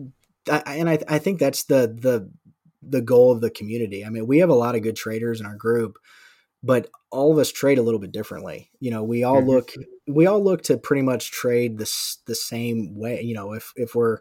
I, 0.51 0.77
and 0.77 0.89
I, 0.89 0.99
I 1.07 1.19
think 1.19 1.39
that's 1.39 1.65
the 1.65 1.87
the 1.87 2.31
the 2.83 3.03
goal 3.03 3.33
of 3.33 3.43
the 3.43 3.51
community. 3.51 4.03
I 4.03 4.09
mean, 4.09 4.27
we 4.27 4.39
have 4.39 4.49
a 4.49 4.55
lot 4.55 4.75
of 4.75 4.83
good 4.83 4.97
traders 4.97 5.41
in 5.41 5.47
our 5.47 5.57
group, 5.57 5.99
but 6.63 6.89
all 7.11 7.33
of 7.33 7.39
us 7.39 7.51
trade 7.51 7.79
a 7.79 7.83
little 7.83 8.01
bit 8.01 8.13
differently. 8.13 8.71
You 8.81 8.91
know, 8.91 9.03
we 9.03 9.25
all 9.25 9.37
mm-hmm. 9.37 9.51
look 9.51 9.73
we 10.07 10.27
all 10.27 10.43
look 10.43 10.63
to 10.65 10.77
pretty 10.77 11.03
much 11.03 11.31
trade 11.31 11.79
this 11.79 12.19
the 12.27 12.35
same 12.35 12.97
way. 12.97 13.23
You 13.23 13.35
know, 13.35 13.53
if 13.53 13.73
if 13.77 13.95
we're 13.95 14.19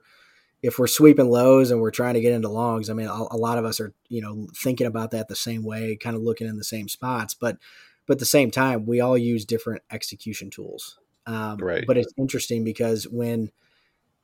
if 0.61 0.77
we're 0.77 0.87
sweeping 0.87 1.29
lows 1.29 1.71
and 1.71 1.81
we're 1.81 1.91
trying 1.91 2.13
to 2.13 2.21
get 2.21 2.33
into 2.33 2.49
longs, 2.49 2.89
I 2.89 2.93
mean, 2.93 3.07
a, 3.07 3.27
a 3.31 3.37
lot 3.37 3.57
of 3.57 3.65
us 3.65 3.79
are 3.79 3.93
you 4.09 4.21
know 4.21 4.47
thinking 4.55 4.87
about 4.87 5.11
that 5.11 5.27
the 5.27 5.35
same 5.35 5.63
way, 5.63 5.95
kind 5.95 6.15
of 6.15 6.21
looking 6.21 6.47
in 6.47 6.57
the 6.57 6.63
same 6.63 6.87
spots. 6.87 7.33
But 7.33 7.57
but 8.07 8.13
at 8.13 8.19
the 8.19 8.25
same 8.25 8.51
time, 8.51 8.85
we 8.85 8.99
all 8.99 9.17
use 9.17 9.45
different 9.45 9.83
execution 9.91 10.49
tools. 10.49 10.99
Um, 11.27 11.57
right. 11.57 11.85
But 11.85 11.97
it's 11.97 12.13
interesting 12.17 12.63
because 12.63 13.07
when 13.07 13.51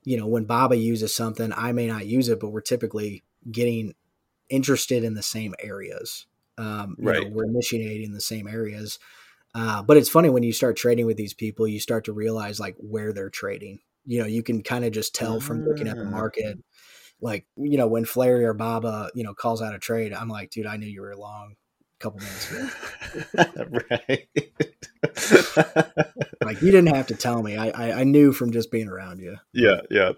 you 0.03 0.17
know 0.17 0.27
when 0.27 0.45
Baba 0.45 0.75
uses 0.75 1.15
something, 1.15 1.53
I 1.55 1.71
may 1.71 1.87
not 1.87 2.07
use 2.07 2.29
it, 2.29 2.39
but 2.39 2.49
we're 2.49 2.61
typically 2.61 3.23
getting 3.51 3.93
interested 4.49 5.03
in 5.03 5.13
the 5.13 5.23
same 5.23 5.53
areas. 5.59 6.25
Um, 6.57 6.95
you 6.99 7.13
know, 7.13 7.23
Right. 7.23 7.31
we're 7.31 7.45
initiating 7.45 8.13
the 8.13 8.21
same 8.21 8.47
areas. 8.47 8.99
Uh, 9.55 9.81
but 9.83 9.97
it's 9.97 10.09
funny 10.09 10.29
when 10.29 10.43
you 10.43 10.53
start 10.53 10.77
trading 10.77 11.05
with 11.05 11.17
these 11.17 11.33
people, 11.33 11.67
you 11.67 11.79
start 11.79 12.05
to 12.05 12.13
realize 12.13 12.59
like 12.59 12.75
where 12.77 13.13
they're 13.13 13.29
trading. 13.29 13.79
You 14.05 14.19
know, 14.21 14.27
you 14.27 14.43
can 14.43 14.63
kind 14.63 14.85
of 14.85 14.91
just 14.91 15.15
tell 15.15 15.39
from 15.39 15.63
looking 15.65 15.87
at 15.87 15.99
the 15.99 16.05
Ah. 16.05 16.09
market. 16.11 16.59
Like, 17.21 17.47
you 17.57 17.77
know, 17.77 17.87
when 17.87 18.05
Flurry 18.05 18.45
or 18.45 18.53
Baba, 18.53 19.09
you 19.15 19.23
know, 19.23 19.33
calls 19.33 19.61
out 19.61 19.73
a 19.75 19.79
trade, 19.79 20.13
I'm 20.13 20.29
like, 20.29 20.51
dude, 20.51 20.65
I 20.67 20.77
knew 20.77 20.87
you 20.87 21.01
were 21.01 21.15
long 21.15 21.55
a 21.99 22.03
couple 22.03 22.19
minutes 22.21 22.51
ago. 22.51 22.69
right. 23.91 24.27
like, 26.43 26.61
you 26.61 26.71
didn't 26.71 26.93
have 26.95 27.07
to 27.07 27.15
tell 27.15 27.41
me. 27.41 27.57
I, 27.57 27.69
I, 27.69 27.91
I 28.01 28.03
knew 28.03 28.31
from 28.31 28.51
just 28.51 28.71
being 28.71 28.87
around 28.87 29.19
you. 29.19 29.37
yeah, 29.53 29.81
yeah. 29.89 30.11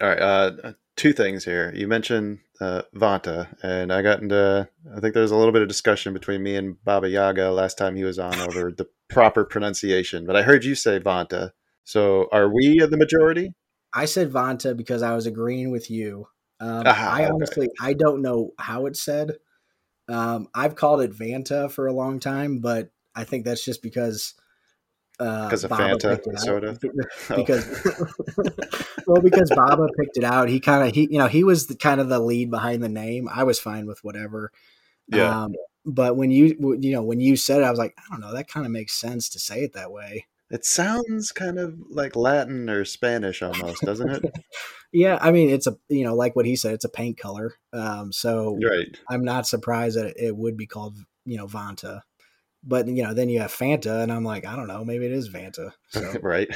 All 0.00 0.08
right. 0.08 0.18
Uh, 0.20 0.72
two 0.96 1.12
things 1.12 1.44
here. 1.44 1.72
You 1.74 1.86
mentioned 1.86 2.40
uh, 2.60 2.82
Vanta, 2.94 3.54
and 3.62 3.92
I 3.92 4.02
got 4.02 4.22
into. 4.22 4.68
I 4.96 5.00
think 5.00 5.14
there 5.14 5.22
was 5.22 5.30
a 5.30 5.36
little 5.36 5.52
bit 5.52 5.62
of 5.62 5.68
discussion 5.68 6.12
between 6.12 6.42
me 6.42 6.56
and 6.56 6.82
Baba 6.84 7.08
Yaga 7.08 7.50
last 7.50 7.78
time 7.78 7.96
he 7.96 8.04
was 8.04 8.18
on 8.18 8.40
over 8.40 8.72
the 8.72 8.88
proper 9.08 9.44
pronunciation, 9.44 10.26
but 10.26 10.36
I 10.36 10.42
heard 10.42 10.64
you 10.64 10.74
say 10.74 10.98
Vanta. 10.98 11.50
So, 11.84 12.28
are 12.32 12.52
we 12.52 12.80
the 12.80 12.96
majority? 12.96 13.54
I 13.92 14.06
said 14.06 14.32
Vanta 14.32 14.76
because 14.76 15.02
I 15.02 15.14
was 15.14 15.26
agreeing 15.26 15.70
with 15.70 15.90
you. 15.90 16.26
Um, 16.60 16.84
Ah, 16.86 17.14
I 17.14 17.22
okay. 17.22 17.32
honestly, 17.32 17.68
I 17.80 17.92
don't 17.92 18.22
know 18.22 18.50
how 18.58 18.86
it's 18.86 19.02
said. 19.02 19.32
Um, 20.08 20.48
I've 20.54 20.74
called 20.76 21.02
it 21.02 21.12
Vanta 21.12 21.70
for 21.70 21.86
a 21.86 21.92
long 21.92 22.20
time, 22.20 22.58
but 22.58 22.90
I 23.14 23.24
think 23.24 23.44
that's 23.44 23.64
just 23.64 23.82
because 23.82 24.34
uh, 25.18 25.48
'Cause 25.48 25.64
of 25.64 25.70
Baba 25.70 25.94
Fanta 25.96 26.10
picked 26.14 26.26
it 26.26 26.34
out. 26.34 26.40
soda? 26.40 26.78
Oh. 27.30 27.36
Because 27.36 27.66
well, 29.06 29.22
because 29.22 29.50
Baba 29.54 29.88
picked 29.98 30.16
it 30.16 30.24
out. 30.24 30.48
He 30.48 30.60
kind 30.60 30.88
of 30.88 30.94
he 30.94 31.08
you 31.10 31.18
know 31.18 31.26
he 31.28 31.44
was 31.44 31.66
the, 31.66 31.74
kind 31.74 32.00
of 32.00 32.08
the 32.08 32.18
lead 32.18 32.50
behind 32.50 32.82
the 32.82 32.88
name. 32.88 33.28
I 33.32 33.44
was 33.44 33.58
fine 33.58 33.86
with 33.86 34.02
whatever. 34.04 34.52
Yeah. 35.08 35.44
Um, 35.44 35.54
but 35.84 36.16
when 36.16 36.30
you 36.30 36.76
you 36.80 36.92
know 36.92 37.02
when 37.02 37.20
you 37.20 37.36
said 37.36 37.60
it, 37.60 37.64
I 37.64 37.70
was 37.70 37.78
like, 37.78 37.94
I 37.98 38.02
don't 38.10 38.20
know. 38.20 38.32
That 38.32 38.48
kind 38.48 38.66
of 38.66 38.72
makes 38.72 38.92
sense 38.94 39.28
to 39.30 39.38
say 39.38 39.62
it 39.62 39.72
that 39.74 39.92
way. 39.92 40.26
It 40.50 40.64
sounds 40.64 41.32
kind 41.32 41.58
of 41.58 41.74
like 41.90 42.14
Latin 42.14 42.70
or 42.70 42.84
Spanish 42.84 43.42
almost, 43.42 43.82
doesn't 43.82 44.10
it? 44.10 44.24
Yeah, 44.92 45.18
I 45.20 45.32
mean 45.32 45.50
it's 45.50 45.66
a 45.66 45.76
you 45.88 46.04
know 46.04 46.14
like 46.14 46.36
what 46.36 46.46
he 46.46 46.56
said, 46.56 46.74
it's 46.74 46.84
a 46.84 46.88
paint 46.88 47.18
color. 47.18 47.54
Um, 47.72 48.12
so 48.12 48.58
right. 48.62 48.96
I'm 49.10 49.24
not 49.24 49.46
surprised 49.46 49.96
that 49.98 50.14
it 50.16 50.36
would 50.36 50.56
be 50.56 50.66
called 50.66 50.96
you 51.24 51.36
know 51.36 51.46
Vanta. 51.46 52.02
But 52.64 52.88
you 52.88 53.02
know 53.02 53.14
then 53.14 53.28
you 53.28 53.40
have 53.40 53.52
Fanta, 53.52 54.02
and 54.02 54.12
I'm 54.12 54.24
like 54.24 54.46
I 54.46 54.56
don't 54.56 54.68
know, 54.68 54.84
maybe 54.84 55.06
it 55.06 55.12
is 55.12 55.28
Vanta. 55.28 55.72
So 55.90 56.18
right. 56.22 56.48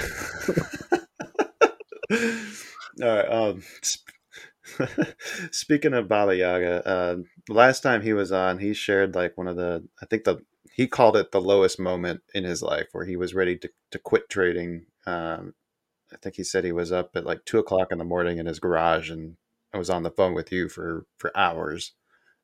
All 3.02 3.08
right. 3.08 3.30
Um, 3.30 3.62
sp- 3.82 4.10
speaking 5.50 5.94
of 5.94 6.08
Baba 6.08 6.36
Yaga, 6.36 6.86
uh, 6.86 7.16
last 7.48 7.82
time 7.82 8.02
he 8.02 8.12
was 8.12 8.32
on, 8.32 8.58
he 8.58 8.74
shared 8.74 9.14
like 9.14 9.36
one 9.36 9.48
of 9.48 9.56
the, 9.56 9.86
I 10.02 10.06
think 10.06 10.24
the, 10.24 10.38
he 10.72 10.86
called 10.86 11.16
it 11.16 11.32
the 11.32 11.40
lowest 11.40 11.78
moment 11.78 12.22
in 12.34 12.44
his 12.44 12.62
life 12.62 12.88
where 12.92 13.04
he 13.04 13.16
was 13.16 13.34
ready 13.34 13.56
to, 13.58 13.70
to 13.90 13.98
quit 13.98 14.28
trading. 14.28 14.86
Um, 15.06 15.54
I 16.12 16.16
think 16.16 16.36
he 16.36 16.44
said 16.44 16.64
he 16.64 16.72
was 16.72 16.92
up 16.92 17.10
at 17.14 17.26
like 17.26 17.44
two 17.44 17.58
o'clock 17.58 17.88
in 17.90 17.98
the 17.98 18.04
morning 18.04 18.38
in 18.38 18.46
his 18.46 18.60
garage 18.60 19.10
and 19.10 19.36
I 19.72 19.78
was 19.78 19.90
on 19.90 20.02
the 20.02 20.10
phone 20.10 20.34
with 20.34 20.52
you 20.52 20.68
for, 20.68 21.06
for 21.18 21.36
hours 21.36 21.92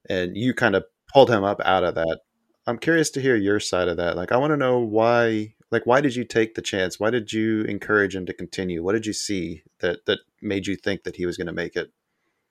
and 0.08 0.36
you 0.36 0.54
kind 0.54 0.76
of 0.76 0.84
pulled 1.12 1.30
him 1.30 1.44
up 1.44 1.60
out 1.64 1.84
of 1.84 1.94
that. 1.96 2.20
I'm 2.66 2.78
curious 2.78 3.10
to 3.10 3.20
hear 3.20 3.36
your 3.36 3.60
side 3.60 3.88
of 3.88 3.96
that. 3.98 4.16
Like, 4.16 4.32
I 4.32 4.36
want 4.36 4.52
to 4.52 4.56
know 4.56 4.78
why, 4.80 5.54
like, 5.70 5.86
why 5.86 6.00
did 6.00 6.16
you 6.16 6.24
take 6.24 6.54
the 6.54 6.62
chance? 6.62 6.98
Why 6.98 7.10
did 7.10 7.32
you 7.32 7.62
encourage 7.62 8.16
him 8.16 8.26
to 8.26 8.32
continue? 8.32 8.82
What 8.82 8.92
did 8.92 9.06
you 9.06 9.12
see 9.12 9.62
that, 9.80 10.06
that 10.06 10.18
made 10.42 10.66
you 10.66 10.76
think 10.76 11.04
that 11.04 11.16
he 11.16 11.26
was 11.26 11.36
going 11.36 11.46
to 11.46 11.52
make 11.52 11.76
it? 11.76 11.92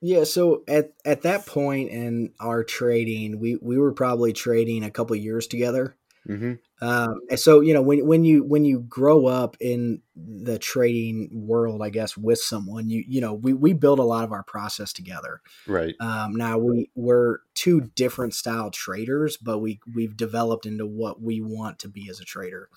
yeah, 0.00 0.24
so 0.24 0.62
at 0.68 0.92
at 1.04 1.22
that 1.22 1.46
point 1.46 1.90
in 1.90 2.32
our 2.38 2.62
trading, 2.62 3.40
we 3.40 3.56
we 3.56 3.78
were 3.78 3.92
probably 3.92 4.32
trading 4.32 4.84
a 4.84 4.90
couple 4.90 5.16
years 5.16 5.46
together. 5.46 5.96
Mm-hmm. 6.28 6.86
Um, 6.86 7.20
and 7.30 7.38
so 7.38 7.60
you 7.60 7.72
know 7.72 7.82
when 7.82 8.06
when 8.06 8.24
you 8.24 8.42
when 8.42 8.64
you 8.64 8.80
grow 8.80 9.26
up 9.26 9.56
in 9.60 10.02
the 10.14 10.58
trading 10.58 11.30
world, 11.32 11.82
I 11.82 11.90
guess 11.90 12.16
with 12.16 12.38
someone, 12.38 12.90
you 12.90 13.04
you 13.06 13.20
know 13.20 13.34
we 13.34 13.52
we 13.52 13.72
build 13.72 13.98
a 13.98 14.04
lot 14.04 14.24
of 14.24 14.32
our 14.32 14.42
process 14.42 14.92
together. 14.92 15.40
Right. 15.66 15.94
Um, 16.00 16.34
now 16.34 16.58
we 16.58 16.90
we're 16.94 17.38
two 17.54 17.80
different 17.94 18.34
style 18.34 18.70
traders, 18.70 19.36
but 19.36 19.58
we 19.58 19.80
we've 19.94 20.16
developed 20.16 20.66
into 20.66 20.86
what 20.86 21.22
we 21.22 21.40
want 21.40 21.78
to 21.80 21.88
be 21.88 22.08
as 22.10 22.20
a 22.20 22.24
trader. 22.24 22.68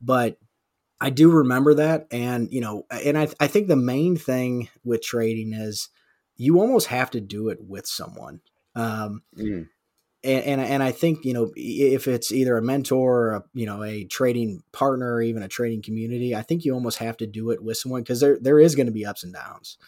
But 0.00 0.38
I 1.00 1.10
do 1.10 1.30
remember 1.30 1.74
that, 1.74 2.06
and 2.10 2.52
you 2.52 2.60
know, 2.60 2.86
and 2.90 3.18
I 3.18 3.28
I 3.40 3.48
think 3.48 3.68
the 3.68 3.76
main 3.76 4.16
thing 4.16 4.68
with 4.84 5.02
trading 5.02 5.52
is 5.52 5.88
you 6.36 6.60
almost 6.60 6.88
have 6.88 7.10
to 7.12 7.20
do 7.20 7.48
it 7.48 7.58
with 7.60 7.86
someone. 7.86 8.40
Um, 8.74 9.22
Mm. 9.36 9.68
And, 10.24 10.44
and 10.44 10.60
and 10.60 10.82
I 10.82 10.92
think 10.92 11.24
you 11.24 11.32
know 11.32 11.52
if 11.56 12.06
it's 12.06 12.32
either 12.32 12.56
a 12.56 12.62
mentor, 12.62 13.28
or 13.28 13.34
a, 13.34 13.44
you 13.54 13.66
know, 13.66 13.82
a 13.82 14.04
trading 14.04 14.62
partner, 14.72 15.14
or 15.14 15.22
even 15.22 15.42
a 15.42 15.48
trading 15.48 15.82
community, 15.82 16.34
I 16.34 16.42
think 16.42 16.64
you 16.64 16.74
almost 16.74 16.98
have 16.98 17.16
to 17.18 17.26
do 17.26 17.50
it 17.50 17.62
with 17.62 17.76
someone 17.76 18.02
because 18.02 18.20
there 18.20 18.38
there 18.40 18.60
is 18.60 18.74
going 18.74 18.86
to 18.86 18.92
be 18.92 19.06
ups 19.06 19.24
and 19.24 19.34
downs, 19.34 19.78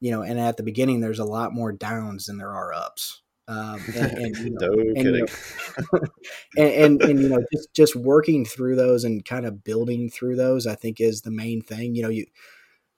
you 0.00 0.10
know. 0.10 0.22
And 0.22 0.40
at 0.40 0.56
the 0.56 0.62
beginning, 0.62 1.00
there's 1.00 1.18
a 1.18 1.24
lot 1.24 1.52
more 1.52 1.72
downs 1.72 2.26
than 2.26 2.38
there 2.38 2.52
are 2.52 2.72
ups. 2.72 3.22
Um, 3.48 3.82
and, 3.94 4.12
and, 4.12 4.36
you 4.38 4.50
know, 4.50 4.66
no 4.66 4.82
and, 4.96 5.04
you 5.04 5.12
know, 5.12 6.00
and, 6.56 6.68
and 6.68 7.02
and 7.02 7.20
you 7.20 7.28
know 7.28 7.44
just 7.52 7.74
just 7.74 7.96
working 7.96 8.44
through 8.44 8.76
those 8.76 9.04
and 9.04 9.24
kind 9.24 9.44
of 9.44 9.62
building 9.62 10.08
through 10.08 10.36
those, 10.36 10.66
I 10.66 10.74
think 10.74 11.00
is 11.00 11.22
the 11.22 11.30
main 11.30 11.60
thing. 11.60 11.94
You 11.94 12.04
know, 12.04 12.08
you 12.08 12.26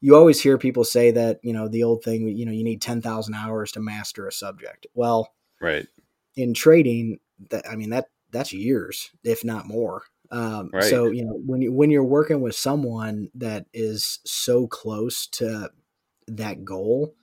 you 0.00 0.14
always 0.14 0.40
hear 0.40 0.58
people 0.58 0.84
say 0.84 1.10
that 1.10 1.40
you 1.42 1.52
know 1.52 1.66
the 1.66 1.82
old 1.82 2.04
thing, 2.04 2.28
you 2.28 2.46
know, 2.46 2.52
you 2.52 2.62
need 2.62 2.82
ten 2.82 3.02
thousand 3.02 3.34
hours 3.34 3.72
to 3.72 3.80
master 3.80 4.28
a 4.28 4.32
subject. 4.32 4.86
Well, 4.94 5.32
right. 5.60 5.88
In 6.36 6.54
trading 6.54 7.18
that 7.50 7.68
i 7.68 7.76
mean 7.76 7.90
that 7.90 8.06
that's 8.30 8.52
years 8.52 9.10
if 9.22 9.44
not 9.44 9.66
more 9.66 10.02
um, 10.30 10.70
Right. 10.72 10.84
so 10.84 11.10
you 11.10 11.24
know 11.24 11.38
when 11.46 11.62
you 11.62 11.72
when 11.72 11.90
you're 11.90 12.02
working 12.02 12.40
with 12.40 12.56
someone 12.56 13.28
that 13.34 13.66
is 13.72 14.20
so 14.24 14.66
close 14.66 15.26
to 15.28 15.70
that 16.26 16.64
goal 16.64 17.14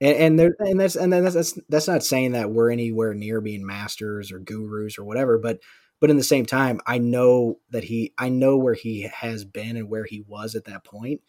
and, 0.00 0.16
and 0.16 0.38
there 0.38 0.56
and 0.60 0.78
that's 0.80 0.96
and 0.96 1.12
that's, 1.12 1.34
that's 1.34 1.58
that's 1.68 1.88
not 1.88 2.04
saying 2.04 2.32
that 2.32 2.50
we're 2.50 2.70
anywhere 2.70 3.14
near 3.14 3.40
being 3.40 3.66
masters 3.66 4.30
or 4.32 4.38
gurus 4.38 4.98
or 4.98 5.04
whatever 5.04 5.38
but 5.38 5.58
but 6.00 6.08
in 6.08 6.16
the 6.16 6.22
same 6.22 6.46
time 6.46 6.80
i 6.86 6.98
know 6.98 7.58
that 7.70 7.84
he 7.84 8.14
i 8.16 8.28
know 8.28 8.56
where 8.56 8.74
he 8.74 9.02
has 9.02 9.44
been 9.44 9.76
and 9.76 9.90
where 9.90 10.04
he 10.04 10.22
was 10.26 10.54
at 10.54 10.64
that 10.64 10.84
point 10.84 11.20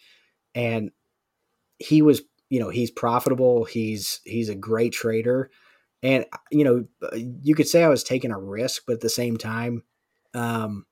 and 0.54 0.92
he 1.80 2.02
was 2.02 2.22
you 2.50 2.60
know 2.60 2.70
he's 2.70 2.92
profitable 2.92 3.66
he's 3.66 4.22
he's 4.24 4.50
a 4.50 4.56
great 4.56 4.94
trader 4.94 5.50
and 6.04 6.26
you 6.52 6.64
know 6.64 6.86
you 7.42 7.56
could 7.56 7.68
say 7.68 7.84
i 7.84 7.90
was 7.90 8.04
taking 8.04 8.32
a 8.32 8.40
risk 8.40 8.84
but 8.88 8.94
at 8.94 9.02
the 9.02 9.10
same 9.10 9.38
time 9.38 9.84
um 10.34 10.86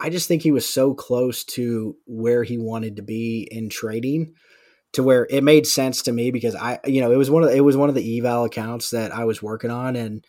i 0.00 0.10
just 0.10 0.28
think 0.28 0.42
he 0.42 0.52
was 0.52 0.68
so 0.68 0.94
close 0.94 1.44
to 1.44 1.96
where 2.06 2.42
he 2.44 2.58
wanted 2.58 2.96
to 2.96 3.02
be 3.02 3.48
in 3.50 3.68
trading 3.68 4.32
to 4.92 5.02
where 5.02 5.26
it 5.30 5.44
made 5.44 5.66
sense 5.66 6.02
to 6.02 6.12
me 6.12 6.30
because 6.30 6.54
i 6.54 6.78
you 6.86 7.00
know 7.00 7.10
it 7.12 7.16
was 7.16 7.30
one 7.30 7.42
of 7.42 7.50
the, 7.50 7.56
it 7.56 7.60
was 7.60 7.76
one 7.76 7.88
of 7.88 7.94
the 7.94 8.18
eval 8.18 8.44
accounts 8.44 8.90
that 8.90 9.12
i 9.12 9.24
was 9.24 9.42
working 9.42 9.70
on 9.70 9.96
and 9.96 10.24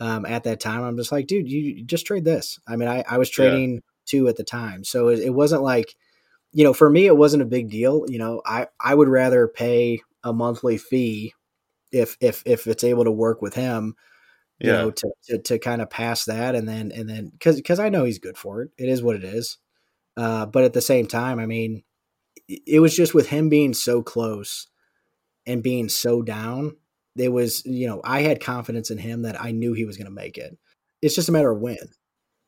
um, 0.00 0.26
at 0.26 0.44
that 0.44 0.60
time 0.60 0.82
i'm 0.82 0.96
just 0.96 1.12
like 1.12 1.26
dude 1.26 1.50
you 1.50 1.84
just 1.84 2.06
trade 2.06 2.24
this. 2.24 2.58
I 2.68 2.76
mean 2.76 2.88
i, 2.88 3.04
I 3.08 3.18
was 3.18 3.30
Yeah. 3.30 3.34
trading 3.34 3.82
two 4.06 4.28
at 4.28 4.36
the 4.36 4.44
time. 4.44 4.84
So 4.84 5.08
it, 5.08 5.20
it 5.20 5.30
wasn't 5.30 5.62
like 5.62 5.94
you 6.52 6.64
know 6.64 6.72
for 6.74 6.90
me 6.90 7.06
it 7.06 7.16
wasn't 7.16 7.42
a 7.42 7.46
big 7.46 7.70
deal. 7.70 8.04
You 8.08 8.18
know 8.18 8.42
i 8.46 8.68
i 8.80 8.94
would 8.94 9.08
rather 9.08 9.48
pay 9.48 10.00
a 10.24 10.32
monthly 10.32 10.78
fee 10.78 11.34
if 11.92 12.16
if 12.20 12.42
if 12.46 12.66
it's 12.66 12.84
able 12.84 13.04
to 13.04 13.12
work 13.12 13.40
with 13.42 13.54
him 13.54 13.94
you 14.60 14.68
Yeah. 14.68 14.76
know 14.78 14.90
to, 14.90 15.10
to 15.24 15.38
to 15.38 15.58
kind 15.58 15.82
of 15.82 15.90
pass 15.90 16.24
that 16.24 16.54
and 16.54 16.68
then 16.68 16.90
and 16.92 17.08
then 17.08 17.28
because 17.30 17.56
because 17.56 17.78
i 17.78 17.88
know 17.88 18.04
he's 18.04 18.18
good 18.18 18.38
for 18.38 18.62
it. 18.62 18.70
It 18.78 18.88
is 18.88 19.02
what 19.02 19.16
it 19.16 19.24
is. 19.24 19.58
Uh 20.16 20.46
but 20.46 20.64
at 20.64 20.72
the 20.72 20.80
same 20.80 21.06
time 21.06 21.38
i 21.38 21.46
mean 21.46 21.82
it- 22.48 22.62
it 22.66 22.80
was 22.80 22.94
just 22.96 23.14
with 23.14 23.28
him 23.28 23.48
being 23.48 23.74
so 23.74 24.02
close 24.02 24.68
and 25.46 25.62
being 25.62 25.88
so 25.88 26.22
down 26.22 26.76
it 27.16 27.32
was 27.32 27.62
you 27.66 27.86
know 27.86 28.00
i 28.04 28.22
had 28.22 28.40
confidence 28.40 28.90
in 28.90 28.98
him 28.98 29.22
that 29.22 29.40
i 29.40 29.50
knew 29.52 29.72
he 29.72 29.84
was 29.84 29.96
going 29.96 30.06
to 30.06 30.10
make 30.12 30.36
it. 30.38 30.56
It's 31.02 31.14
just 31.14 31.28
a 31.28 31.32
matter 31.32 31.50
of 31.52 31.60
when 31.60 31.76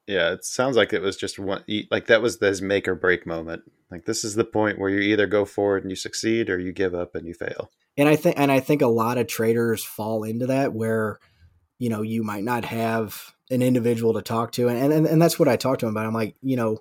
Yeah, 0.09 0.33
it 0.33 0.44
sounds 0.44 0.75
like 0.77 0.92
it 0.92 1.03
was 1.03 1.16
just 1.16 1.38
one, 1.38 1.62
like 1.90 2.07
that 2.07 2.23
was 2.23 2.38
his 2.40 2.62
make 2.62 2.88
or 2.88 2.94
break 2.94 3.27
moment. 3.27 3.62
Like 3.90 4.07
this 4.07 4.25
is 4.25 4.35
the 4.35 4.44
point 4.44 4.79
where 4.79 4.90
you 4.90 5.01
either 5.01 5.27
go 5.27 5.44
forward 5.44 5.83
and 5.85 5.90
you 5.92 5.97
succeed, 5.97 6.49
or 6.51 6.59
you 6.59 6.73
give 6.73 6.94
up 6.94 7.14
and 7.14 7.27
you 7.27 7.35
fail. 7.35 7.71
and 7.97 8.09
I 8.09 8.16
think 8.16 8.38
and 8.38 8.51
I 8.51 8.61
think 8.61 8.81
a 8.83 8.87
lot 8.88 9.18
of 9.18 9.27
traders 9.27 9.85
fall 9.85 10.25
into 10.25 10.47
that 10.47 10.73
where 10.73 11.18
you 11.79 11.88
know 11.90 12.03
you 12.03 12.23
might 12.25 12.42
not 12.44 12.64
have 12.64 13.35
an 13.51 13.62
individual 13.62 14.14
to 14.14 14.23
talk 14.23 14.53
to 14.53 14.68
and 14.68 14.92
and, 14.92 15.07
and 15.07 15.21
that's 15.23 15.38
what 15.38 15.49
I 15.49 15.57
talked 15.57 15.81
to 15.81 15.87
him 15.87 15.92
about. 15.92 16.07
I'm 16.07 16.14
like, 16.14 16.37
you 16.42 16.57
know, 16.57 16.79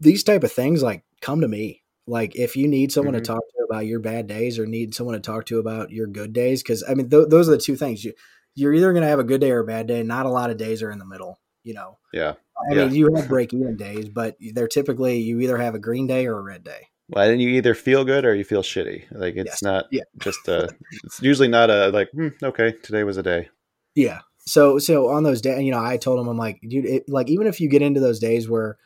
these 0.00 0.24
type 0.24 0.44
of 0.44 0.52
things 0.52 0.82
like 0.82 1.04
come 1.20 1.40
to 1.42 1.48
me. 1.48 1.82
Like 2.06 2.34
if 2.34 2.56
you 2.56 2.66
need 2.66 2.92
someone 2.92 3.14
Mhm. 3.14 3.18
to 3.18 3.24
talk 3.24 3.38
to 3.40 3.64
about 3.68 3.86
your 3.86 4.00
bad 4.00 4.26
days 4.26 4.58
or 4.58 4.66
need 4.66 4.94
someone 4.94 5.14
to 5.14 5.20
talk 5.20 5.46
to 5.46 5.58
about 5.58 5.90
your 5.90 6.06
good 6.06 6.32
days 6.32 6.62
cuz 6.62 6.82
I 6.88 6.94
mean 6.94 7.08
th- 7.10 7.28
those 7.28 7.48
are 7.48 7.52
the 7.52 7.58
two 7.58 7.76
things. 7.76 8.04
You 8.04 8.12
you're 8.54 8.74
either 8.74 8.92
going 8.92 9.02
to 9.02 9.08
have 9.08 9.18
a 9.18 9.24
good 9.24 9.40
day 9.40 9.50
or 9.50 9.60
a 9.60 9.64
bad 9.66 9.86
day. 9.86 10.02
Not 10.02 10.26
a 10.26 10.30
lot 10.30 10.50
of 10.50 10.58
days 10.58 10.82
are 10.82 10.90
in 10.90 10.98
the 10.98 11.06
middle, 11.06 11.38
you 11.62 11.74
know. 11.74 11.98
Yeah, 12.12 12.34
I 12.70 12.74
Yeah. 12.74 12.84
mean, 12.86 12.94
you 12.94 13.14
have 13.14 13.28
break 13.28 13.52
even 13.54 13.76
days, 13.76 14.08
but 14.08 14.36
they're 14.54 14.68
typically 14.68 15.18
you 15.18 15.40
either 15.40 15.56
have 15.58 15.74
a 15.74 15.78
green 15.78 16.06
day 16.06 16.26
or 16.26 16.38
a 16.38 16.42
red 16.42 16.64
day. 16.64 16.88
Well, 17.08 17.28
then 17.28 17.40
you 17.40 17.50
either 17.50 17.74
feel 17.74 18.04
good 18.04 18.24
or 18.24 18.34
you 18.34 18.44
feel 18.44 18.62
shitty. 18.62 19.04
Like 19.10 19.34
it's 19.36 19.46
Yes. 19.46 19.62
not 19.62 19.86
Yeah. 19.90 20.04
just 20.18 20.46
a. 20.48 20.68
It's 21.04 21.20
usually 21.20 21.48
not 21.48 21.68
a 21.70 21.88
like. 21.88 22.10
Hmm, 22.12 22.28
okay, 22.42 22.72
today 22.82 23.04
was 23.04 23.16
a 23.16 23.22
day. 23.22 23.48
Yeah. 23.94 24.20
So 24.46 24.78
so 24.78 25.08
on 25.08 25.22
those 25.22 25.40
days, 25.40 25.62
you 25.62 25.70
know, 25.72 25.82
I 25.82 25.96
told 25.96 26.18
him 26.20 26.28
I'm 26.28 26.38
like, 26.38 26.60
dude, 26.66 26.86
it, 26.86 27.08
like 27.08 27.28
even 27.28 27.46
if 27.46 27.60
you 27.60 27.68
get 27.68 27.82
into 27.82 28.00
those 28.00 28.18
days 28.18 28.48
where 28.48 28.78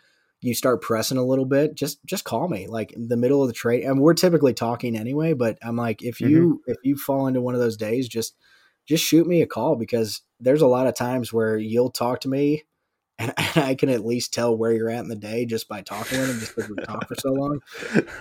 you 0.42 0.54
start 0.54 0.82
pressing 0.82 1.16
a 1.18 1.24
little 1.24 1.44
bit, 1.46 1.74
just 1.74 2.04
just 2.04 2.24
call 2.24 2.48
me 2.48 2.66
like 2.66 2.92
in 2.92 3.08
the 3.08 3.16
middle 3.16 3.42
of 3.42 3.48
the 3.48 3.54
trade. 3.54 3.84
And 3.84 4.00
we're 4.00 4.14
typically 4.14 4.54
talking 4.54 4.96
anyway, 4.96 5.32
but 5.32 5.58
I'm 5.62 5.76
like, 5.76 6.02
if 6.02 6.20
you 6.20 6.62
if 6.66 6.76
you 6.82 6.96
fall 6.96 7.26
into 7.26 7.40
one 7.40 7.54
of 7.54 7.60
those 7.60 7.76
days, 7.76 8.08
just 8.08 8.34
just 8.86 9.04
shoot 9.04 9.26
me 9.26 9.40
a 9.40 9.46
call 9.46 9.76
because 9.76 10.22
there's 10.40 10.62
a 10.62 10.66
lot 10.66 10.86
of 10.86 10.94
times 10.94 11.32
where 11.32 11.56
you'll 11.56 11.90
talk 11.90 12.20
to 12.20 12.28
me 12.28 12.64
and, 13.18 13.32
and 13.36 13.64
I 13.64 13.74
can 13.74 13.88
at 13.88 14.04
least 14.04 14.32
tell 14.32 14.56
where 14.56 14.72
you're 14.72 14.90
at 14.90 15.02
in 15.02 15.08
the 15.08 15.16
day 15.16 15.46
just 15.46 15.68
by 15.68 15.82
talking 15.82 16.18
with 16.18 16.30
him, 16.30 16.40
just 16.40 16.56
because 16.56 16.70
we 16.70 16.76
talked 16.84 17.08
for 17.08 17.14
so 17.16 17.32
long. 17.32 17.60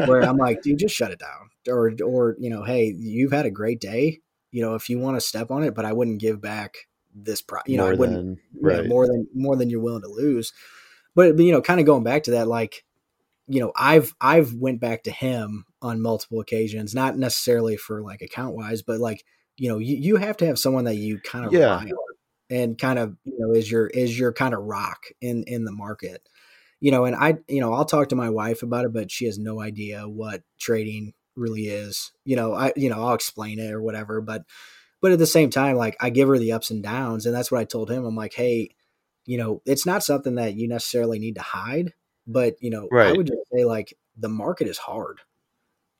Where 0.06 0.22
I'm 0.22 0.38
like, 0.38 0.62
dude, 0.62 0.80
just 0.80 0.96
shut 0.96 1.12
it 1.12 1.20
down, 1.20 1.50
or 1.68 1.94
or 2.04 2.36
you 2.40 2.50
know, 2.50 2.64
hey, 2.64 2.94
you've 2.98 3.32
had 3.32 3.46
a 3.46 3.52
great 3.52 3.80
day. 3.80 4.20
You 4.52 4.62
know, 4.62 4.76
if 4.76 4.90
you 4.90 5.00
want 5.00 5.18
to 5.18 5.22
step 5.22 5.52
on 5.52 5.64
it, 5.64 5.76
but 5.76 5.86
I 5.86 5.94
wouldn't 5.94 6.22
give 6.22 6.42
back 6.42 6.76
this 7.14 7.42
price. 7.42 7.64
You 7.68 7.78
know, 7.78 7.88
I 7.88 7.94
wouldn't 7.94 8.16
than 8.16 8.40
right. 8.62 8.88
more 8.88 9.08
than 9.08 9.28
more 9.34 9.56
than 9.56 9.70
you're 9.70 9.82
willing 9.82 10.04
to 10.04 10.10
lose. 10.10 10.54
But 11.14 11.38
you 11.40 11.52
know, 11.52 11.62
kind 11.62 11.80
of 11.80 11.86
going 11.86 12.04
back 12.04 12.24
to 12.24 12.32
that, 12.32 12.48
like 12.48 12.84
you 13.48 13.60
know, 13.60 13.72
I've 13.76 14.14
I've 14.20 14.54
went 14.54 14.80
back 14.80 15.04
to 15.04 15.12
him 15.12 15.66
on 15.82 16.02
multiple 16.02 16.40
occasions, 16.40 16.96
not 16.96 17.18
necessarily 17.18 17.78
for 17.78 18.02
like 18.02 18.22
account 18.22 18.56
wise, 18.56 18.82
but 18.82 19.00
like 19.00 19.24
you 19.58 19.70
know, 19.70 19.78
you, 19.78 19.96
you 19.96 20.16
have 20.18 20.38
to 20.38 20.46
have 20.46 20.60
someone 20.60 20.84
that 20.86 20.96
you 20.96 21.20
kind 21.20 21.46
of 21.46 21.54
Yeah. 21.54 21.84
And 22.50 22.78
kind 22.78 23.00
of 23.00 23.16
you 23.24 23.38
know 23.40 23.54
is 23.54 23.70
your 23.70 23.88
is 23.88 24.18
your 24.18 24.34
kind 24.34 24.54
of 24.54 24.64
rock 24.64 25.06
in 25.22 25.44
in 25.48 25.66
the 25.66 25.72
market. 25.72 26.28
You 26.80 26.92
know, 26.92 27.06
and 27.06 27.16
I 27.16 27.38
you 27.48 27.62
know 27.62 27.74
I'll 27.74 27.86
talk 27.86 28.10
to 28.10 28.16
my 28.16 28.30
wife 28.30 28.64
about 28.64 28.86
it, 28.86 28.94
but 28.94 29.12
she 29.12 29.26
has 29.26 29.38
no 29.40 29.62
idea 29.62 30.08
what 30.08 30.44
trading 30.60 31.14
really 31.36 31.68
is. 31.68 32.12
You 32.24 32.36
know, 32.36 32.54
I 32.54 32.74
you 32.76 32.90
know 32.90 33.06
I'll 33.06 33.16
explain 33.16 33.60
it 33.60 33.72
or 33.72 33.82
whatever, 33.82 34.22
but 34.22 34.44
but 35.02 35.12
at 35.12 35.20
the 35.20 35.28
same 35.28 35.50
time, 35.50 35.76
like 35.76 35.96
I 36.00 36.10
give 36.10 36.28
her 36.30 36.38
the 36.38 36.54
ups 36.54 36.72
and 36.72 36.84
downs, 36.84 37.26
and 37.26 37.36
that's 37.36 37.52
what 37.52 37.62
I 37.62 37.66
told 37.66 37.92
him. 37.92 38.06
I'm 38.06 38.16
like, 38.16 38.34
hey, 38.34 38.70
you 39.26 39.38
know, 39.38 39.62
it's 39.66 39.86
not 39.86 40.04
something 40.04 40.36
that 40.36 40.56
you 40.56 40.68
necessarily 40.68 41.20
need 41.20 41.36
to 41.36 41.42
hide, 41.42 41.94
but 42.28 42.56
you 42.62 42.70
know, 42.70 42.88
I 42.92 43.12
would 43.12 43.28
just 43.28 43.50
say 43.54 43.66
like 43.66 43.98
the 44.18 44.30
market 44.30 44.68
is 44.68 44.78
hard. 44.78 45.20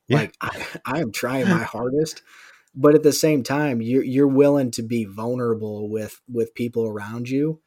Yeah. 0.08 0.18
Like 0.18 0.36
I, 0.40 0.66
I 0.84 1.00
am 1.00 1.12
trying 1.12 1.48
my 1.48 1.62
hardest, 1.62 2.22
but 2.76 2.94
at 2.94 3.02
the 3.02 3.12
same 3.12 3.42
time, 3.42 3.80
you're 3.80 4.04
you're 4.04 4.28
willing 4.28 4.70
to 4.72 4.82
be 4.82 5.04
vulnerable 5.04 5.88
with 5.88 6.20
with 6.28 6.54
people 6.54 6.86
around 6.86 7.28
you. 7.28 7.60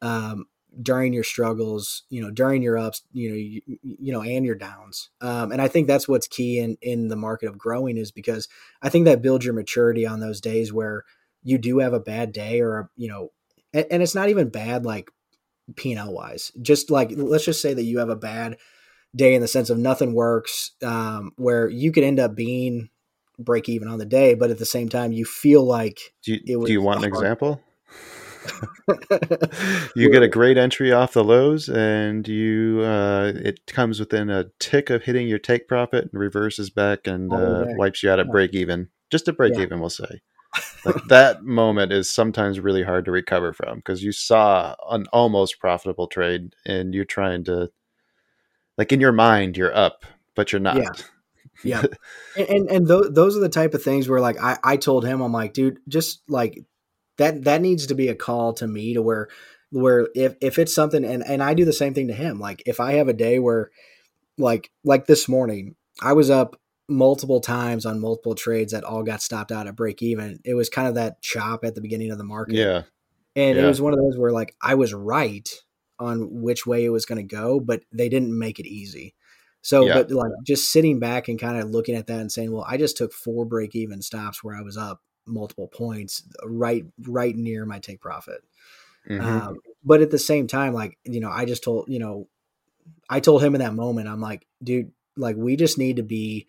Um, 0.00 0.46
during 0.80 1.12
your 1.12 1.24
struggles, 1.24 2.04
you 2.08 2.22
know, 2.22 2.30
during 2.30 2.62
your 2.62 2.78
ups, 2.78 3.02
you 3.12 3.28
know, 3.28 3.36
you, 3.36 3.60
you 3.82 4.10
know, 4.12 4.22
and 4.22 4.46
your 4.46 4.54
downs. 4.54 5.10
Um, 5.20 5.52
and 5.52 5.60
I 5.60 5.68
think 5.68 5.86
that's 5.86 6.08
what's 6.08 6.26
key 6.26 6.58
in 6.58 6.78
in 6.80 7.08
the 7.08 7.16
market 7.16 7.48
of 7.48 7.58
growing 7.58 7.98
is 7.98 8.10
because 8.10 8.48
I 8.80 8.88
think 8.88 9.04
that 9.04 9.20
builds 9.20 9.44
your 9.44 9.54
maturity 9.54 10.06
on 10.06 10.20
those 10.20 10.40
days 10.40 10.72
where 10.72 11.04
you 11.42 11.58
do 11.58 11.80
have 11.80 11.92
a 11.92 12.00
bad 12.00 12.32
day 12.32 12.60
or 12.60 12.90
you 12.96 13.08
know, 13.08 13.32
and, 13.74 13.86
and 13.90 14.02
it's 14.02 14.14
not 14.14 14.28
even 14.28 14.48
bad 14.48 14.86
like 14.86 15.10
P 15.76 15.92
and 15.92 16.00
L 16.00 16.12
wise. 16.12 16.52
Just 16.62 16.90
like 16.90 17.10
let's 17.14 17.44
just 17.44 17.60
say 17.60 17.74
that 17.74 17.84
you 17.84 17.98
have 17.98 18.10
a 18.10 18.16
bad 18.16 18.56
day 19.14 19.34
in 19.34 19.42
the 19.42 19.48
sense 19.48 19.68
of 19.68 19.78
nothing 19.78 20.14
works, 20.14 20.70
um, 20.82 21.32
where 21.36 21.68
you 21.68 21.92
could 21.92 22.04
end 22.04 22.20
up 22.20 22.34
being 22.34 22.88
break 23.44 23.68
even 23.68 23.88
on 23.88 23.98
the 23.98 24.06
day, 24.06 24.34
but 24.34 24.50
at 24.50 24.58
the 24.58 24.66
same 24.66 24.88
time 24.88 25.12
you 25.12 25.24
feel 25.24 25.64
like 25.64 26.14
Do 26.24 26.34
you, 26.34 26.40
it 26.46 26.56
was 26.56 26.66
do 26.66 26.72
you 26.72 26.82
want 26.82 27.00
an 27.00 27.08
example? 27.08 27.60
you 29.94 30.10
get 30.10 30.22
a 30.22 30.28
great 30.28 30.58
entry 30.58 30.92
off 30.92 31.12
the 31.12 31.24
lows, 31.24 31.68
and 31.68 32.26
you 32.26 32.80
uh, 32.82 33.32
it 33.34 33.64
comes 33.66 34.00
within 34.00 34.30
a 34.30 34.46
tick 34.58 34.90
of 34.90 35.02
hitting 35.02 35.28
your 35.28 35.38
take 35.38 35.68
profit 35.68 36.08
and 36.12 36.20
reverses 36.20 36.70
back 36.70 37.06
and 37.06 37.30
the 37.30 37.36
uh, 37.36 37.76
wipes 37.76 38.02
you 38.02 38.10
out 38.10 38.18
at 38.18 38.28
break 38.30 38.54
even. 38.54 38.88
Just 39.10 39.28
a 39.28 39.32
break 39.32 39.54
Yeah. 39.54 39.62
even, 39.62 39.80
we'll 39.80 39.90
say. 39.90 40.20
Like 40.84 41.04
that 41.08 41.44
moment 41.44 41.92
is 41.92 42.10
sometimes 42.10 42.58
really 42.58 42.82
hard 42.82 43.04
to 43.04 43.12
recover 43.12 43.52
from 43.52 43.76
because 43.76 44.02
you 44.02 44.10
saw 44.10 44.74
an 44.90 45.06
almost 45.12 45.60
profitable 45.60 46.08
trade 46.08 46.54
and 46.66 46.92
you're 46.92 47.04
trying 47.04 47.44
to, 47.44 47.70
like 48.76 48.92
in 48.92 49.00
your 49.00 49.12
mind, 49.12 49.56
you're 49.56 49.74
up, 49.74 50.04
but 50.34 50.52
you're 50.52 50.60
not. 50.60 50.76
Yeah. 50.76 50.90
Yeah. 51.64 51.82
And 52.36 52.48
and, 52.48 52.70
and 52.70 52.86
tho- 52.86 53.10
those 53.10 53.36
are 53.36 53.40
the 53.40 53.48
type 53.48 53.74
of 53.74 53.82
things 53.82 54.08
where 54.08 54.20
like 54.20 54.42
I, 54.42 54.58
I 54.64 54.76
told 54.76 55.04
him 55.04 55.20
i'm 55.20 55.32
like 55.32 55.52
dude 55.52 55.78
just 55.86 56.22
like 56.28 56.58
that 57.18 57.44
that 57.44 57.60
needs 57.60 57.86
to 57.88 57.94
be 57.94 58.08
a 58.08 58.14
call 58.14 58.54
to 58.54 58.66
me 58.66 58.94
to 58.94 59.02
where 59.02 59.28
where 59.70 60.08
if 60.14 60.34
if 60.40 60.58
it's 60.58 60.74
something 60.74 61.04
and 61.04 61.22
and 61.26 61.42
i 61.42 61.54
do 61.54 61.64
the 61.64 61.72
same 61.72 61.94
thing 61.94 62.08
to 62.08 62.14
him. 62.14 62.38
Like 62.38 62.62
if 62.66 62.80
i 62.80 62.94
have 62.94 63.08
a 63.08 63.12
day 63.12 63.38
where 63.38 63.70
like 64.38 64.70
like 64.84 65.06
this 65.06 65.28
morning 65.28 65.74
i 66.00 66.12
was 66.12 66.30
up 66.30 66.56
multiple 66.88 67.40
times 67.40 67.86
on 67.86 68.00
multiple 68.00 68.34
trades 68.34 68.72
that 68.72 68.84
all 68.84 69.02
got 69.02 69.22
stopped 69.22 69.52
out 69.52 69.66
at 69.66 69.76
break 69.76 70.02
even. 70.02 70.40
It 70.44 70.54
was 70.54 70.68
kind 70.68 70.88
of 70.88 70.94
that 70.94 71.22
chop 71.22 71.64
at 71.64 71.74
the 71.74 71.80
beginning 71.80 72.10
of 72.10 72.18
the 72.18 72.24
market. 72.24 72.54
Yeah. 72.56 72.82
and 73.34 73.58
it 73.58 73.66
was 73.66 73.80
one 73.80 73.92
of 73.92 73.98
those 73.98 74.18
where 74.18 74.32
like 74.32 74.54
I 74.60 74.74
was 74.74 74.92
right 74.92 75.48
on 75.98 76.42
which 76.42 76.66
way 76.66 76.84
it 76.84 76.90
was 76.90 77.06
going 77.06 77.18
to 77.26 77.34
go, 77.36 77.60
but 77.60 77.82
they 77.92 78.08
didn't 78.08 78.36
make 78.36 78.58
it 78.58 78.66
easy. 78.66 79.14
So, 79.62 79.86
Yeah. 79.86 79.94
but 79.94 80.10
like 80.10 80.32
just 80.44 80.70
sitting 80.70 80.98
back 80.98 81.28
and 81.28 81.38
kind 81.38 81.58
of 81.58 81.70
looking 81.70 81.94
at 81.94 82.06
that 82.08 82.20
and 82.20 82.30
saying, 82.30 82.52
well, 82.52 82.66
I 82.68 82.76
just 82.76 82.96
took 82.96 83.12
four 83.12 83.46
break 83.46 83.74
even 83.74 84.02
stops 84.02 84.42
where 84.42 84.56
I 84.56 84.62
was 84.62 84.76
up 84.76 85.00
multiple 85.26 85.68
points 85.68 86.24
right, 86.44 86.84
right 87.06 87.34
near 87.34 87.64
my 87.64 87.78
take 87.78 88.00
profit. 88.00 88.42
Mhm. 89.08 89.20
Um, 89.20 89.56
but 89.84 90.00
at 90.00 90.10
the 90.10 90.18
same 90.18 90.46
time, 90.46 90.74
like, 90.74 90.98
you 91.04 91.20
know, 91.20 91.30
I 91.30 91.44
just 91.44 91.62
told, 91.64 91.88
you 91.88 91.98
know, 91.98 92.28
I 93.08 93.20
told 93.20 93.42
him 93.42 93.54
in 93.54 93.60
that 93.60 93.74
moment, 93.74 94.08
I'm 94.08 94.20
like, 94.20 94.46
dude, 94.62 94.92
like 95.16 95.36
we 95.36 95.56
just 95.56 95.78
need 95.78 95.96
to 95.96 96.02
be 96.02 96.46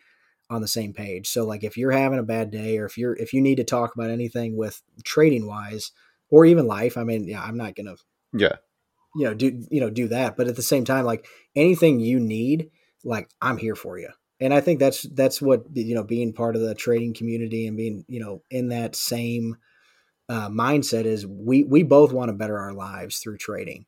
on 0.50 0.62
the 0.62 0.68
same 0.68 0.94
page. 0.94 1.28
So 1.28 1.46
like 1.46 1.64
if 1.64 1.78
you're 1.78 1.92
having 1.92 2.20
a 2.20 2.24
bad 2.24 2.52
day 2.52 2.78
or 2.78 2.86
if 2.86 2.98
you're 2.98 3.16
if 3.16 3.34
you 3.34 3.42
need 3.42 3.56
to 3.56 3.64
talk 3.64 3.96
about 3.96 4.10
anything 4.10 4.56
with 4.56 4.82
trading 5.04 5.48
wise 5.48 5.92
or 6.30 6.46
even 6.46 6.68
life, 6.68 6.98
I 6.98 7.04
mean, 7.04 7.28
yeah, 7.28 7.44
I'm 7.44 7.58
not 7.58 7.76
gonna 7.76 7.96
yeah. 8.34 8.56
you 9.16 9.26
know 9.26 9.34
do 9.34 9.64
you 9.70 9.82
know 9.82 9.90
do 9.90 10.08
that. 10.10 10.38
But 10.38 10.48
at 10.48 10.56
the 10.56 10.62
same 10.62 10.86
time, 10.86 11.06
like 11.06 11.28
anything 11.56 12.00
you 12.00 12.20
need, 12.20 12.70
like 13.04 13.30
I'm 13.42 13.58
here 13.58 13.76
for 13.76 13.98
you. 13.98 14.10
And 14.40 14.54
I 14.54 14.62
think 14.62 14.80
that's 14.80 15.04
that's 15.04 15.42
what 15.42 15.64
you 15.74 15.96
know 15.96 16.04
being 16.04 16.34
part 16.34 16.56
of 16.56 16.62
the 16.62 16.76
trading 16.76 17.14
community 17.14 17.68
and 17.68 17.78
being 17.78 18.04
you 18.08 18.20
know 18.20 18.42
in 18.50 18.70
that 18.70 18.96
same 18.96 19.58
uh, 20.30 20.50
mindset 20.50 21.06
is 21.06 21.26
we 21.26 21.64
we 21.64 21.84
both 21.84 22.12
want 22.12 22.30
to 22.30 22.34
better 22.34 22.58
our 22.58 22.74
lives 22.74 23.20
through 23.20 23.38
trading 23.38 23.86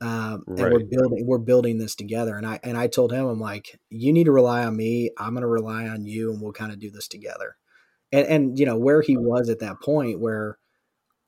um, 0.00 0.44
and 0.46 0.58
we're 0.58 0.84
building 0.84 1.26
we're 1.26 1.38
building 1.38 1.78
this 1.78 1.94
together. 1.94 2.36
And 2.36 2.46
i 2.46 2.60
and 2.62 2.76
i 2.76 2.86
told 2.86 3.12
him 3.12 3.26
i'm 3.26 3.40
like 3.40 3.78
you 3.88 4.12
need 4.12 4.24
to 4.24 4.32
rely 4.32 4.64
on 4.64 4.76
me. 4.76 5.10
I'm 5.18 5.32
going 5.32 5.42
to 5.42 5.48
rely 5.48 5.88
on 5.88 6.04
you 6.04 6.32
and 6.32 6.42
we'll 6.42 6.52
kind 6.52 6.72
of 6.72 6.78
do 6.78 6.90
this 6.90 7.08
together. 7.08 7.56
And 8.12 8.26
and 8.26 8.58
you 8.58 8.66
know 8.66 8.76
where 8.76 9.00
he 9.00 9.16
was 9.16 9.48
at 9.48 9.60
that 9.60 9.80
point 9.80 10.20
where 10.20 10.58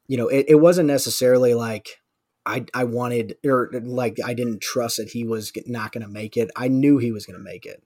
you 0.07 0.17
know 0.17 0.29
it, 0.29 0.47
it 0.49 0.57
wasn't 0.57 0.89
necessarily 0.89 1.55
like 1.55 2.01
i 2.47 2.65
i 2.75 2.85
wanted 2.85 3.37
or 3.45 3.71
like 3.83 4.17
i 4.25 4.35
didn't 4.35 4.61
trust 4.61 4.97
that 4.99 5.11
he 5.11 5.25
was 5.25 5.53
not 5.67 5.93
going 5.93 6.03
to 6.05 6.13
make 6.13 6.37
it 6.37 6.51
i 6.57 6.69
knew 6.69 6.99
he 6.99 7.13
was 7.13 7.27
going 7.27 7.39
to 7.39 7.43
make 7.45 7.67
it 7.67 7.83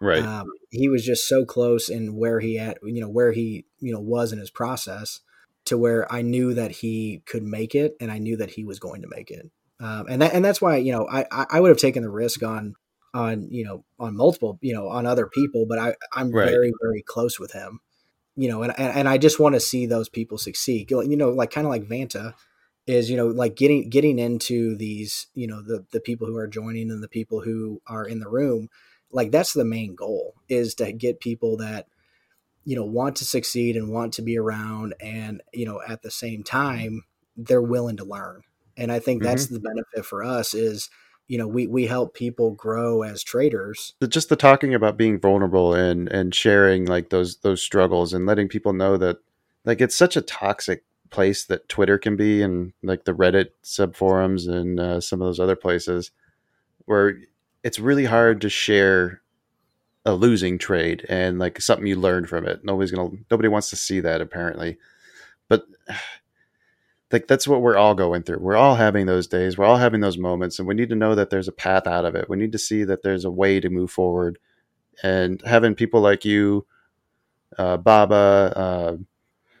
Right. 0.00 0.24
um, 0.24 0.46
he 0.70 0.88
was 0.88 1.04
just 1.04 1.28
so 1.28 1.44
close 1.44 1.88
in 1.88 2.16
where 2.16 2.40
he 2.40 2.58
at, 2.58 2.78
you 2.82 3.00
know, 3.00 3.08
where 3.08 3.32
he, 3.32 3.66
you 3.80 3.92
know, 3.92 4.00
was 4.00 4.32
in 4.32 4.38
his 4.38 4.50
process 4.50 5.20
to 5.66 5.76
where 5.76 6.10
I 6.12 6.22
knew 6.22 6.54
that 6.54 6.70
he 6.70 7.22
could 7.26 7.42
make 7.42 7.74
it 7.74 7.94
and 8.00 8.10
I 8.10 8.18
knew 8.18 8.36
that 8.36 8.50
he 8.50 8.64
was 8.64 8.78
going 8.78 9.02
to 9.02 9.08
make 9.08 9.30
it. 9.30 9.50
Um, 9.80 10.06
and 10.08 10.22
that, 10.22 10.32
and 10.32 10.44
that's 10.44 10.60
why, 10.60 10.76
you 10.76 10.92
know, 10.92 11.06
I, 11.10 11.26
I- 11.30 11.60
would 11.60 11.68
have 11.68 11.76
taken 11.78 12.02
the 12.02 12.10
risk 12.10 12.42
on, 12.42 12.74
on, 13.12 13.48
you 13.50 13.64
know, 13.64 13.84
on 13.98 14.16
multiple, 14.16 14.58
you 14.62 14.72
know, 14.72 14.88
on 14.88 15.04
other 15.06 15.26
people, 15.26 15.66
but 15.68 15.78
I, 15.78 15.94
I'm 16.14 16.32
Right. 16.32 16.50
very, 16.50 16.72
very 16.80 17.02
close 17.02 17.38
with 17.38 17.52
him, 17.52 17.80
you 18.36 18.48
know, 18.48 18.62
and, 18.62 18.72
and, 18.78 18.98
and 19.00 19.08
I 19.08 19.18
just 19.18 19.38
want 19.38 19.54
to 19.54 19.60
see 19.60 19.84
those 19.86 20.08
people 20.08 20.38
succeed, 20.38 20.90
you 20.90 21.16
know, 21.16 21.30
like 21.30 21.50
kind 21.50 21.66
of 21.66 21.70
like 21.70 21.84
Vanta 21.84 22.34
is, 22.86 23.10
you 23.10 23.16
know, 23.16 23.26
like 23.26 23.56
getting, 23.56 23.88
getting 23.90 24.18
into 24.18 24.76
these, 24.76 25.26
you 25.34 25.46
know, 25.46 25.62
the, 25.62 25.84
the 25.90 26.00
people 26.00 26.26
who 26.26 26.36
are 26.36 26.46
joining 26.46 26.90
and 26.90 27.02
the 27.02 27.08
people 27.08 27.40
who 27.40 27.80
are 27.86 28.04
in 28.04 28.20
the 28.20 28.28
room, 28.28 28.68
like 29.12 29.30
that's 29.30 29.52
the 29.52 29.64
main 29.64 29.94
goal 29.94 30.34
is 30.48 30.74
to 30.76 30.92
get 30.92 31.20
people 31.20 31.56
that 31.56 31.86
you 32.66 32.76
know 32.76 32.84
want 32.84 33.16
to 33.16 33.24
succeed 33.24 33.76
and 33.76 33.90
want 33.90 34.12
to 34.12 34.22
be 34.22 34.36
around 34.36 34.94
and 35.00 35.42
you 35.54 35.64
know 35.64 35.80
at 35.88 36.02
the 36.02 36.10
same 36.10 36.42
time 36.42 37.04
they're 37.36 37.62
willing 37.62 37.96
to 37.96 38.04
learn. 38.04 38.42
And 38.76 38.92
i 38.92 38.98
think 38.98 39.22
that's 39.22 39.46
mm-hmm. 39.46 39.54
the 39.54 39.60
benefit 39.60 40.04
for 40.04 40.22
us 40.22 40.52
is 40.52 40.90
you 41.28 41.38
know 41.38 41.48
we 41.48 41.66
we 41.66 41.86
help 41.86 42.14
people 42.14 42.50
grow 42.50 43.02
as 43.02 43.22
traders. 43.22 43.94
Just 44.06 44.28
the 44.28 44.36
talking 44.36 44.74
about 44.74 44.98
being 44.98 45.18
vulnerable 45.18 45.72
and 45.72 46.08
and 46.08 46.34
sharing 46.34 46.84
like 46.84 47.10
those 47.10 47.38
those 47.38 47.62
struggles 47.62 48.12
and 48.12 48.26
letting 48.26 48.48
people 48.48 48.72
know 48.72 48.96
that 48.98 49.18
like 49.64 49.80
it's 49.80 49.96
such 49.96 50.16
a 50.16 50.20
toxic 50.20 50.84
place 51.10 51.44
that 51.46 51.68
Twitter 51.68 51.98
can 51.98 52.16
be 52.16 52.42
and 52.42 52.72
like 52.82 53.04
the 53.04 53.14
Reddit 53.14 53.48
subforums 53.64 54.48
and 54.48 54.80
uh, 54.80 55.00
some 55.00 55.20
of 55.22 55.26
those 55.28 55.40
other 55.40 55.56
places 55.56 56.10
where 56.86 57.18
it's 57.64 57.78
really 57.80 58.04
hard 58.06 58.40
to 58.42 58.48
share 58.50 59.22
a 60.06 60.14
losing 60.14 60.58
trade 60.58 61.04
and 61.08 61.38
like 61.38 61.60
something 61.60 61.86
you 61.86 61.96
learned 61.96 62.28
from 62.28 62.46
it. 62.46 62.64
Nobody's 62.64 62.92
gonna 62.92 63.10
nobody 63.30 63.48
wants 63.48 63.70
to 63.70 63.76
see 63.76 64.00
that 64.00 64.20
apparently, 64.20 64.78
but 65.48 65.66
like 67.12 67.28
that's 67.28 67.48
what 67.48 67.62
we're 67.62 67.76
all 67.76 67.94
going 67.94 68.22
through. 68.22 68.38
We're 68.40 68.56
all 68.56 68.76
having 68.76 69.06
those 69.06 69.28
days. 69.28 69.56
We're 69.58 69.66
all 69.66 69.76
having 69.78 70.00
those 70.00 70.18
moments, 70.18 70.58
and 70.58 70.66
we 70.68 70.74
need 70.74 70.88
to 70.90 70.96
know 70.96 71.14
that 71.14 71.30
there's 71.30 71.48
a 71.48 71.52
path 71.52 71.86
out 71.86 72.04
of 72.04 72.14
it. 72.16 72.28
We 72.28 72.36
need 72.36 72.52
to 72.52 72.58
see 72.58 72.84
that 72.84 73.02
there's 73.02 73.24
a 73.24 73.30
way 73.30 73.60
to 73.60 73.70
move 73.70 73.90
forward 73.90 74.38
And 75.02 75.42
having 75.46 75.74
people 75.74 76.00
like 76.00 76.24
you, 76.24 76.66
uh, 77.58 77.76
Baba, 77.78 78.52
uh, 78.56 78.96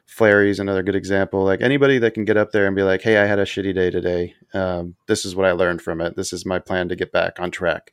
Flurry's 0.06 0.58
another 0.60 0.82
good 0.82 0.94
example. 0.96 1.44
Like 1.44 1.60
anybody 1.60 1.98
that 1.98 2.14
can 2.14 2.24
get 2.24 2.36
up 2.36 2.52
there 2.52 2.66
and 2.66 2.74
be 2.76 2.82
like, 2.82 3.02
"Hey, 3.02 3.18
I 3.18 3.26
had 3.26 3.38
a 3.38 3.44
shitty 3.44 3.74
day 3.74 3.90
today. 3.90 4.34
Um, 4.54 4.96
this 5.08 5.24
is 5.24 5.34
what 5.34 5.46
I 5.46 5.52
learned 5.52 5.82
from 5.82 6.00
it. 6.00 6.16
This 6.16 6.32
is 6.32 6.46
my 6.46 6.58
plan 6.58 6.88
to 6.88 6.96
get 6.96 7.12
back 7.12 7.38
on 7.40 7.50
track." 7.50 7.92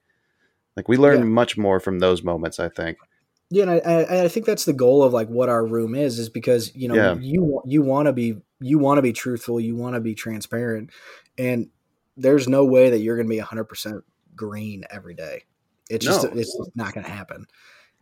Like 0.77 0.87
we 0.87 0.97
learn 0.97 1.19
Yeah. 1.19 1.25
much 1.25 1.57
more 1.57 1.79
from 1.79 1.99
those 1.99 2.23
moments. 2.23 2.59
I 2.59 2.69
think. 2.69 2.97
Yeah, 3.49 3.63
and 3.63 3.71
I, 3.71 3.77
I, 3.77 4.23
I 4.23 4.27
think 4.29 4.45
that's 4.47 4.65
the 4.65 4.73
goal 4.73 5.03
of 5.03 5.13
like 5.13 5.27
what 5.27 5.49
our 5.49 5.65
room 5.65 5.93
is, 5.95 6.17
is 6.17 6.29
because 6.29 6.73
you 6.75 6.87
know 6.87 6.95
Yeah. 6.95 7.15
you 7.19 7.61
you 7.65 7.81
want 7.81 8.05
to 8.07 8.13
be 8.13 8.35
you 8.59 8.79
want 8.79 8.97
to 8.99 9.01
be 9.03 9.13
truthful, 9.13 9.59
you 9.59 9.75
want 9.75 9.95
to 9.95 9.99
be 9.99 10.15
transparent, 10.15 10.91
and 11.37 11.69
there's 12.15 12.47
no 12.47 12.63
way 12.63 12.89
that 12.91 12.99
you're 12.99 13.15
going 13.17 13.27
to 13.27 13.31
be 13.33 13.39
100 13.39 13.65
percent 13.65 14.03
green 14.35 14.83
every 14.89 15.13
day. 15.15 15.43
It's 15.89 16.05
just 16.05 16.23
No. 16.23 16.39
it's 16.39 16.57
not 16.75 16.93
going 16.93 17.05
to 17.05 17.11
happen. 17.11 17.45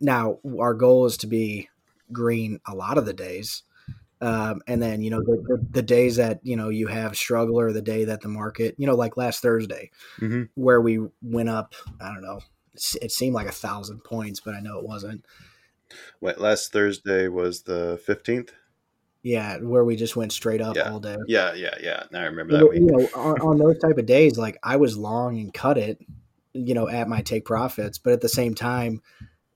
Now 0.00 0.38
our 0.60 0.74
goal 0.74 1.06
is 1.06 1.16
to 1.18 1.26
be 1.26 1.68
green 2.12 2.60
a 2.66 2.74
lot 2.74 2.96
of 2.98 3.04
the 3.06 3.12
days, 3.12 3.62
um, 4.22 4.62
and 4.68 4.80
then 4.80 5.02
you 5.02 5.10
know 5.10 5.20
the, 5.20 5.36
the 5.46 5.66
the 5.72 5.82
days 5.82 6.16
that 6.16 6.40
you 6.42 6.56
know 6.56 6.68
you 6.68 6.86
have 6.86 7.16
struggle 7.16 7.58
or 7.60 7.72
the 7.72 7.82
day 7.82 8.04
that 8.04 8.20
the 8.22 8.28
market 8.28 8.74
you 8.78 8.86
know 8.86 8.94
like 8.94 9.16
last 9.16 9.42
Thursday 9.42 9.90
hmm 10.18 10.44
where 10.54 10.80
we 10.80 11.00
went 11.20 11.48
up. 11.48 11.74
I 12.00 12.12
don't 12.12 12.22
know. 12.22 12.40
It 12.74 13.10
seemed 13.10 13.34
like 13.34 13.48
a 13.48 13.52
thousand 13.52 14.04
points, 14.04 14.40
but 14.40 14.54
I 14.54 14.60
know 14.60 14.78
it 14.78 14.84
wasn't. 14.86 15.26
Wait, 16.20 16.38
last 16.38 16.72
Thursday 16.72 17.28
was 17.28 17.62
the 17.62 18.00
fifteenth. 18.06 18.52
Yeah, 19.22 19.58
where 19.58 19.84
we 19.84 19.96
just 19.96 20.16
went 20.16 20.32
straight 20.32 20.60
up 20.60 20.76
Yeah. 20.76 20.90
all 20.90 21.00
day. 21.00 21.16
Yeah, 21.26 21.54
yeah, 21.54 21.74
yeah. 21.80 22.04
I 22.14 22.24
remember 22.24 22.54
that 22.54 22.64
You 22.64 22.70
week. 22.70 22.82
know, 22.90 23.08
on, 23.14 23.40
on 23.40 23.58
those 23.58 23.78
type 23.78 23.98
of 23.98 24.06
days, 24.06 24.36
like 24.38 24.58
I 24.62 24.76
was 24.76 24.96
long 24.96 25.38
and 25.38 25.52
cut 25.52 25.78
it, 25.78 25.98
you 26.52 26.74
know, 26.74 26.88
at 26.88 27.08
my 27.08 27.22
take 27.22 27.44
profits, 27.44 27.98
but 27.98 28.12
at 28.12 28.20
the 28.20 28.28
same 28.28 28.54
time, 28.54 29.00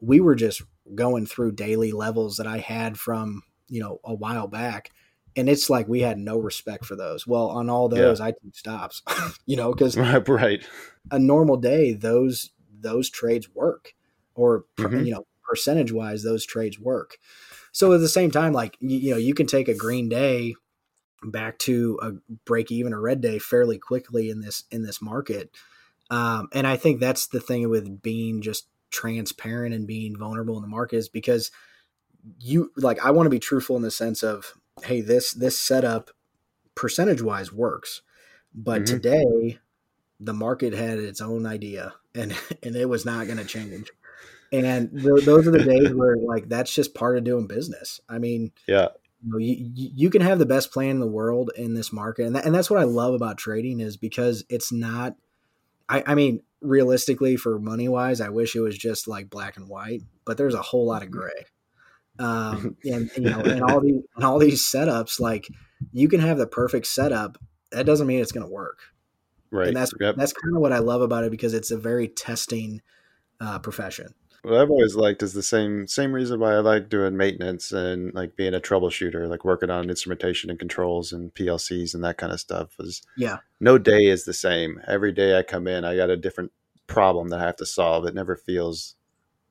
we 0.01 0.21
were 0.21 0.35
just 0.37 0.63
going 0.95 1.27
through 1.27 1.53
daily 1.53 1.91
levels 1.93 2.37
that 2.37 2.47
I 2.47 2.59
had 2.59 2.99
from 2.99 3.43
you 3.69 3.81
know 3.81 4.01
a 4.05 4.15
while 4.15 4.49
back, 4.49 4.91
and 5.37 5.49
it's 5.49 5.71
like 5.71 5.89
we 5.89 6.01
had 6.01 6.19
no 6.19 6.39
respect 6.39 6.85
for 6.85 6.97
those. 6.97 7.27
Well, 7.27 7.49
on 7.49 7.71
all 7.71 7.89
Yeah. 7.95 8.15
those, 8.15 8.21
I 8.21 8.33
took 8.33 8.55
stops, 8.55 9.03
you 9.47 9.57
know, 9.57 9.73
because 9.73 9.99
right. 10.27 10.67
a 11.11 11.19
normal 11.19 11.57
day, 11.57 11.93
those 11.93 12.51
those 12.81 13.11
trades 13.11 13.49
work, 13.55 13.95
or 14.35 14.65
Mhm. 14.79 15.07
you 15.07 15.13
know, 15.13 15.27
percentage 15.43 15.93
wise, 15.93 16.23
those 16.23 16.45
trades 16.45 16.79
work. 16.79 17.19
So 17.73 17.93
at 17.93 18.01
the 18.01 18.09
same 18.09 18.31
time, 18.31 18.53
like 18.53 18.77
you, 18.81 18.99
you 18.99 19.11
know, 19.13 19.17
you 19.19 19.35
can 19.35 19.47
take 19.47 19.69
a 19.69 19.75
green 19.75 20.09
day 20.09 20.55
back 21.25 21.59
to 21.61 21.99
a 22.03 22.13
break 22.47 22.73
even 22.73 22.93
a 22.93 23.01
red 23.01 23.21
day 23.21 23.39
fairly 23.39 23.79
quickly 23.79 24.31
in 24.31 24.41
this 24.41 24.65
in 24.71 24.83
this 24.83 25.03
market, 25.03 25.51
um, 26.11 26.49
and 26.53 26.67
I 26.67 26.77
think 26.77 27.01
that's 27.01 27.29
the 27.29 27.41
thing 27.41 27.69
with 27.69 28.03
being 28.03 28.43
just 28.43 28.69
transparent 28.91 29.75
and 29.75 29.87
being 29.87 30.17
vulnerable 30.19 30.57
in 30.57 30.63
the 30.63 30.69
market 30.69 30.97
is 30.97 31.09
because 31.09 31.51
you 32.41 32.73
like 32.77 33.05
I 33.05 33.11
want 33.11 33.27
to 33.27 33.31
be 33.31 33.39
truthful 33.39 33.77
in 33.77 33.83
the 33.83 33.91
sense 33.91 34.23
of 34.23 34.55
hey 34.83 35.01
this 35.01 35.33
this 35.33 35.59
setup 35.59 36.11
percentage 36.75 37.23
wise 37.23 37.53
works, 37.53 38.03
but 38.55 38.83
Mhm. 38.83 38.87
today 38.87 39.59
the 40.19 40.33
market 40.35 40.73
had 40.73 40.99
its 40.99 41.21
own 41.21 41.47
idea 41.47 41.95
and 42.15 42.35
and 42.63 42.77
it 42.77 42.89
was 42.89 43.05
not 43.05 43.27
going 43.27 43.39
to 43.39 43.45
change. 43.45 43.91
And 44.53 44.91
th- 44.93 45.25
those 45.25 45.47
are 45.47 45.51
the 45.51 45.65
days 45.65 45.93
where 45.93 46.17
like 46.17 46.49
that's 46.49 46.73
just 46.75 46.95
part 46.95 47.19
of 47.19 47.25
doing 47.25 47.47
business. 47.47 48.01
I 48.09 48.19
mean, 48.19 48.53
Yeah. 48.67 48.89
you, 49.23 49.33
know, 49.33 49.39
you 49.39 49.55
you 49.75 49.91
you 49.95 50.11
can 50.11 50.23
have 50.23 50.39
the 50.39 50.47
best 50.47 50.73
plan 50.73 50.91
in 50.91 51.01
the 51.01 51.07
world 51.07 51.51
in 51.57 51.75
this 51.75 51.93
market, 51.93 52.27
and 52.27 52.37
that, 52.37 52.45
and 52.47 52.55
that's 52.55 52.71
what 52.71 52.81
I 52.81 52.85
love 52.85 53.13
about 53.15 53.39
trading 53.39 53.81
is 53.81 53.97
because 53.97 54.45
it's 54.49 54.71
not. 54.73 55.17
I, 55.89 56.03
I 56.07 56.15
mean, 56.15 56.43
realistically, 56.61 57.37
for 57.37 57.59
money 57.59 57.89
wise, 57.89 58.21
I 58.21 58.29
wish 58.29 58.57
it 58.57 58.61
was 58.61 58.77
just 58.79 59.07
like 59.09 59.31
black 59.31 59.57
and 59.57 59.69
white, 59.69 60.03
but 60.25 60.37
there's 60.37 60.55
a 60.55 60.63
whole 60.63 60.87
lot 60.87 61.03
of 61.03 61.11
gray. 61.11 61.47
Um, 62.19 62.77
and 62.85 63.11
you 63.17 63.31
know, 63.31 63.43
and 63.43 63.63
all 63.63 63.81
these 63.81 64.03
and 64.17 64.25
all 64.25 64.39
these 64.39 64.63
setups, 64.63 65.21
like 65.21 65.49
you 65.93 66.09
can 66.09 66.21
have 66.21 66.39
the 66.39 66.47
perfect 66.47 66.87
setup. 66.87 67.39
That 67.73 67.87
doesn't 67.87 68.07
mean 68.07 68.21
it's 68.21 68.33
going 68.33 68.47
to 68.47 68.53
work 68.53 68.79
Right. 69.51 69.69
and 69.69 69.77
that's 69.77 69.93
Yep. 70.01 70.17
that's 70.17 70.33
kind 70.33 70.55
of 70.55 70.61
what 70.61 70.73
I 70.73 70.79
love 70.79 71.03
about 71.03 71.25
it 71.25 71.31
because 71.31 71.55
it's 71.55 71.71
a 71.71 71.79
very 71.79 72.09
testing 72.09 72.83
uh, 73.41 73.59
profession. 73.59 74.15
What 74.43 74.55
I've 74.61 74.71
always 74.71 74.95
liked 74.95 75.23
is 75.23 75.33
the 75.33 75.43
same 75.43 75.87
same 75.87 76.13
reason 76.13 76.41
why 76.41 76.55
I 76.55 76.59
like 76.59 76.89
doing 76.89 77.17
maintenance 77.17 77.73
and 77.73 78.13
like 78.15 78.37
being 78.37 78.55
a 78.55 78.61
troubleshooter, 78.61 79.29
like 79.29 79.45
working 79.45 79.71
on 79.71 79.89
instrumentation 79.91 80.51
and 80.51 80.59
controls 80.59 81.13
and 81.13 81.35
PLCs 81.35 81.95
and 81.95 82.05
that 82.05 82.19
kind 82.19 82.33
of 82.33 82.41
stuff. 82.41 82.75
Is 82.79 83.03
Yeah, 83.17 83.39
no 83.61 83.79
day 83.79 84.05
is 84.05 84.25
the 84.25 84.35
same. 84.35 84.81
Every 84.87 85.13
day 85.13 85.39
I 85.39 85.43
come 85.43 85.67
in, 85.67 85.85
I 85.85 85.97
got 85.97 86.11
a 86.11 86.17
different 86.17 86.53
problem 86.87 87.29
that 87.29 87.41
I 87.41 87.45
have 87.47 87.57
to 87.57 87.67
solve. 87.67 88.07
It 88.07 88.15
never 88.15 88.37
feels 88.37 88.95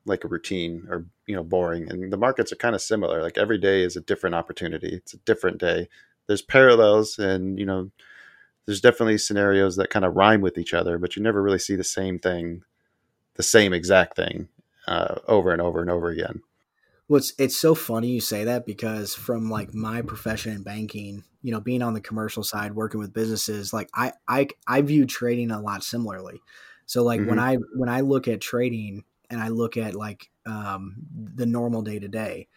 like 0.05 0.23
a 0.23 0.27
routine 0.29 0.85
or 0.89 1.07
you 1.27 1.35
know 1.35 1.43
boring. 1.43 1.89
And 1.89 2.11
the 2.11 2.17
markets 2.17 2.51
are 2.51 2.57
kind 2.57 2.75
of 2.75 2.81
similar. 2.81 3.21
Like 3.21 3.37
every 3.37 3.57
day 3.57 3.83
is 3.83 3.95
a 3.95 4.01
different 4.01 4.35
opportunity. 4.35 4.89
It's 4.89 5.13
a 5.13 5.19
different 5.19 5.57
day. 5.59 5.89
There's 6.27 6.41
parallels, 6.41 7.19
and 7.19 7.59
you 7.59 7.65
know, 7.65 7.91
there's 8.65 8.81
definitely 8.81 9.17
scenarios 9.17 9.75
that 9.75 9.89
kind 9.89 10.05
of 10.05 10.15
rhyme 10.15 10.41
with 10.41 10.57
each 10.57 10.73
other, 10.73 10.97
but 10.97 11.15
you 11.15 11.21
never 11.21 11.41
really 11.41 11.59
see 11.59 11.75
the 11.75 11.83
same 11.83 12.19
thing, 12.19 12.63
the 13.35 13.43
same 13.43 13.73
exact 13.73 14.15
thing, 14.15 14.49
uh, 14.87 15.15
over 15.27 15.51
and 15.51 15.61
over 15.61 15.81
and 15.81 15.89
over 15.89 16.09
again. 16.09 16.41
well, 17.07 17.17
it's 17.17 17.33
it's 17.37 17.57
so 17.57 17.75
funny 17.75 18.09
you 18.09 18.21
say 18.21 18.45
that 18.45 18.65
because 18.65 19.13
from 19.13 19.49
like 19.49 19.73
my 19.73 20.01
profession 20.01 20.53
in 20.53 20.63
banking, 20.63 21.23
you 21.41 21.51
know, 21.51 21.59
being 21.59 21.83
on 21.83 21.93
the 21.93 22.01
commercial 22.01 22.43
side, 22.43 22.75
working 22.75 22.99
with 22.99 23.13
businesses, 23.13 23.73
like 23.73 23.89
I 23.93 24.13
I 24.27 24.47
I 24.67 24.81
view 24.81 25.05
trading 25.05 25.51
a 25.51 25.61
lot 25.61 25.83
similarly. 25.83 26.41
So 26.87 27.03
like 27.03 27.25
when 27.25 27.39
I 27.39 27.55
when 27.75 27.89
I 27.89 28.01
look 28.01 28.27
at 28.27 28.41
trading 28.41 29.03
and 29.29 29.41
I 29.41 29.49
look 29.49 29.77
at 29.77 29.95
like 29.95 30.29
um, 30.45 30.97
the 31.11 31.45
normal 31.45 31.81
day 31.81 31.99
to 31.99 32.07
day, 32.07 32.47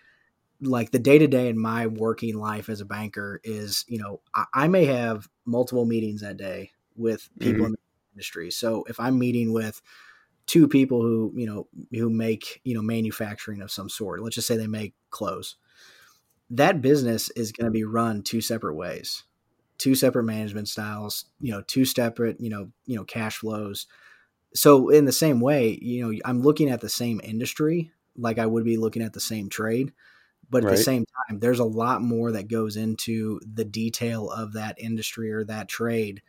like 0.61 0.90
the 0.90 0.98
day 0.98 1.18
to 1.18 1.27
day 1.29 1.48
in 1.48 1.59
my 1.59 1.87
working 1.87 2.37
life 2.38 2.68
as 2.68 2.81
a 2.81 2.85
banker 2.87 3.40
is, 3.44 3.85
you 3.88 3.98
know, 3.98 4.22
I, 4.35 4.46
I 4.55 4.68
may 4.68 4.87
have 4.87 5.29
multiple 5.44 5.85
meetings 5.85 6.20
that 6.22 6.37
day 6.37 6.72
with 6.96 7.29
people 7.40 7.64
Mhm. 7.64 7.68
in 7.68 7.72
the 7.72 7.79
industry. 8.14 8.51
So 8.51 8.85
if 8.88 8.98
I'm 9.01 9.18
meeting 9.18 9.53
with 9.53 9.83
two 10.46 10.68
people 10.68 11.03
who, 11.03 11.33
you 11.37 11.46
know, 11.46 11.68
who 11.92 12.11
make, 12.11 12.61
you 12.64 12.74
know, 12.74 12.83
manufacturing 12.83 13.62
of 13.62 13.70
some 13.70 13.88
sort, 13.88 14.22
let's 14.22 14.37
just 14.37 14.48
say 14.48 14.57
they 14.57 14.66
make 14.68 14.94
clothes, 15.11 15.57
that 16.51 16.81
business 16.81 17.31
is 17.31 17.53
going 17.53 17.66
to 17.66 17.70
be 17.70 17.85
run 17.85 18.22
two 18.22 18.40
separate 18.40 18.74
ways, 18.74 19.24
two 19.79 19.94
separate 19.94 20.24
management 20.24 20.68
styles, 20.68 21.27
you 21.40 21.53
know, 21.53 21.62
two 21.62 21.85
separate, 21.85 22.40
you 22.40 22.51
know, 22.51 22.72
you 22.87 22.96
know, 22.96 23.05
cash 23.05 23.38
flows. 23.38 23.87
So 24.55 24.89
in 24.89 25.05
the 25.05 25.13
same 25.13 25.41
way, 25.41 25.79
you 25.81 26.07
know, 26.13 26.19
I'm 26.25 26.43
looking 26.43 26.71
at 26.71 26.81
the 26.81 26.89
same 26.89 27.21
industry 27.23 27.93
like 28.17 28.39
I 28.39 28.47
would 28.47 28.65
be 28.65 28.77
looking 28.77 29.03
at 29.03 29.13
the 29.13 29.21
same 29.21 29.49
trade, 29.49 29.93
but 30.51 30.65
at 30.65 30.71
the 30.71 30.77
same 30.77 31.05
time, 31.29 31.39
there's 31.41 31.61
a 31.61 31.65
lot 31.65 32.03
more 32.03 32.33
that 32.33 32.49
goes 32.49 32.77
into 32.77 33.41
the 33.41 33.65
detail 33.65 34.31
of 34.31 34.55
that 34.55 34.77
industry 34.81 35.31
or 35.33 35.45
that 35.45 35.69
trade 35.69 36.23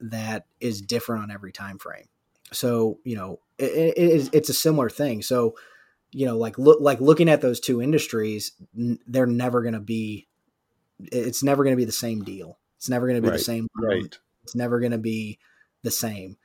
that 0.00 0.46
is 0.60 0.80
different 0.82 1.24
on 1.24 1.30
every 1.30 1.52
time 1.52 1.78
frame. 1.78 2.06
So 2.52 2.98
you 3.04 3.16
know, 3.16 3.40
it, 3.58 3.96
it, 3.96 4.28
it's- 4.34 4.48
a 4.48 4.54
similar 4.54 4.90
thing. 4.90 5.22
So 5.22 5.56
you 6.12 6.26
know, 6.26 6.36
like 6.36 6.58
look 6.58 6.80
like 6.80 7.00
looking 7.00 7.28
at 7.28 7.40
those 7.40 7.58
two 7.60 7.80
industries, 7.82 8.52
n- 8.78 8.98
they're 9.06 9.26
never 9.26 9.62
going 9.62 9.74
to 9.74 9.80
be. 9.80 10.28
It's 11.00 11.42
never 11.42 11.64
going 11.64 11.72
to 11.74 11.80
be 11.80 11.84
the 11.86 11.92
same 11.92 12.22
deal. 12.22 12.58
It's 12.76 12.88
never 12.88 13.06
going 13.06 13.16
to 13.16 13.22
be 13.22 13.30
Right, 13.30 13.38
the 13.38 13.44
same. 13.44 13.68
Right. 13.76 14.18
It's 14.44 14.54
never 14.54 14.78
going 14.80 14.92
to 14.92 14.98
be 14.98 15.38
the 15.82 15.90
same. 15.90 16.36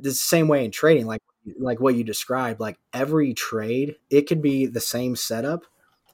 The 0.00 0.12
same 0.12 0.48
way 0.48 0.64
in 0.64 0.70
trading, 0.70 1.06
like 1.06 1.20
like 1.58 1.80
what 1.80 1.94
you 1.94 2.04
described, 2.04 2.60
like 2.60 2.78
every 2.92 3.34
trade, 3.34 3.96
it 4.10 4.22
could 4.22 4.42
be 4.42 4.66
the 4.66 4.80
same 4.80 5.16
setup, 5.16 5.64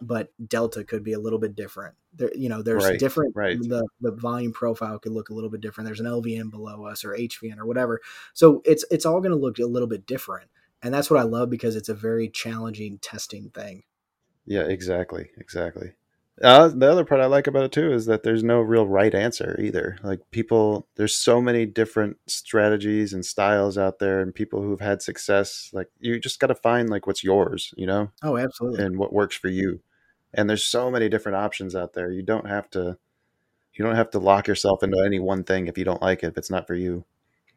but 0.01 0.31
delta 0.47 0.85
could 0.85 1.03
be 1.03 1.13
a 1.13 1.19
little 1.19 1.39
bit 1.39 1.55
different. 1.57 1.95
There, 2.15 2.33
you 2.35 2.49
know, 2.49 2.63
there's 2.63 2.85
Right, 2.85 2.99
different. 2.99 3.35
right. 3.35 3.59
The 3.61 3.87
the 4.01 4.13
volume 4.13 4.53
profile 4.53 4.99
could 4.99 5.13
look 5.13 5.31
a 5.31 5.35
little 5.35 5.51
bit 5.51 5.61
different. 5.61 5.87
There's 5.87 6.01
an 6.01 6.07
LVN 6.07 6.51
below 6.51 6.85
us 6.87 7.05
or 7.05 7.15
HVN 7.15 7.59
or 7.59 7.67
whatever. 7.67 8.01
So 8.33 8.63
it's 8.65 8.85
it's 8.91 9.07
all 9.07 9.21
going 9.21 9.33
to 9.33 9.37
look 9.39 9.59
a 9.59 9.65
little 9.67 9.89
bit 9.89 10.07
different, 10.07 10.51
and 10.83 10.93
that's 10.95 11.11
what 11.11 11.21
I 11.21 11.25
love 11.25 11.51
because 11.51 11.77
it's 11.77 11.89
a 11.89 11.95
very 11.95 12.29
challenging 12.29 12.99
testing 12.99 13.51
thing. 13.51 13.83
Yeah, 14.47 14.63
exactly, 14.69 15.31
exactly. 15.37 15.93
Uh, 16.43 16.67
the 16.67 16.91
other 16.91 17.05
part 17.05 17.21
I 17.21 17.27
like 17.27 17.47
about 17.47 17.63
it 17.65 17.73
too 17.73 17.93
is 17.93 18.07
that 18.07 18.25
there's 18.25 18.43
no 18.43 18.61
real 18.61 18.87
right 18.89 19.15
answer 19.15 19.57
either. 19.63 19.99
Like 20.03 20.21
people, 20.33 20.89
there's 20.97 21.17
so 21.17 21.41
many 21.41 21.65
different 21.65 22.17
strategies 22.27 23.13
and 23.13 23.25
styles 23.25 23.79
out 23.79 24.01
there, 24.01 24.21
and 24.21 24.35
people 24.35 24.61
who've 24.61 24.81
had 24.81 25.01
success. 25.01 25.71
Like 25.73 25.89
you 26.01 26.19
just 26.19 26.41
got 26.41 26.49
to 26.49 26.55
find 26.57 26.91
like 26.91 27.07
what's 27.07 27.23
yours, 27.23 27.73
you 27.77 27.87
know, 27.87 28.11
Oh, 28.23 28.37
absolutely. 28.37 28.85
and 28.85 28.99
what 28.99 29.13
works 29.13 29.37
for 29.37 29.49
you. 29.49 29.81
And 30.33 30.51
there's 30.51 30.65
so 30.65 30.91
many 30.91 31.09
different 31.09 31.37
options 31.37 31.77
out 31.77 31.93
there. 31.93 32.11
You 32.11 32.23
don't 32.23 32.49
have 32.49 32.69
to, 32.71 32.99
you 33.75 33.85
don't 33.85 33.95
have 33.95 34.11
to 34.11 34.19
lock 34.19 34.49
yourself 34.49 34.83
into 34.83 34.99
any 34.99 35.21
one 35.21 35.45
thing 35.45 35.69
if 35.69 35.79
you 35.79 35.85
don't 35.85 36.03
like 36.03 36.25
it. 36.25 36.29
If 36.29 36.39
it's 36.39 36.51
not 36.51 36.67
for 36.67 36.75
you. 36.75 37.05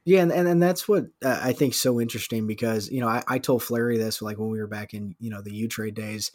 Yeah, 0.06 0.22
and, 0.22 0.32
and, 0.32 0.48
and 0.48 0.62
that's 0.62 0.88
what 0.88 1.08
uh, 1.26 1.40
I 1.42 1.52
think 1.52 1.74
so 1.74 2.00
interesting 2.00 2.46
because 2.46 2.90
you 2.92 3.02
know 3.02 3.10
I, 3.10 3.24
I 3.28 3.40
told 3.40 3.64
Flurry 3.64 3.98
this 3.98 4.22
like 4.22 4.38
when 4.38 4.50
we 4.50 4.60
were 4.60 4.68
back 4.68 4.94
in 4.94 5.16
you 5.20 5.32
know 5.32 5.42
the 5.42 5.54
U 5.54 5.68
Trade 5.68 5.96
days 5.96 6.32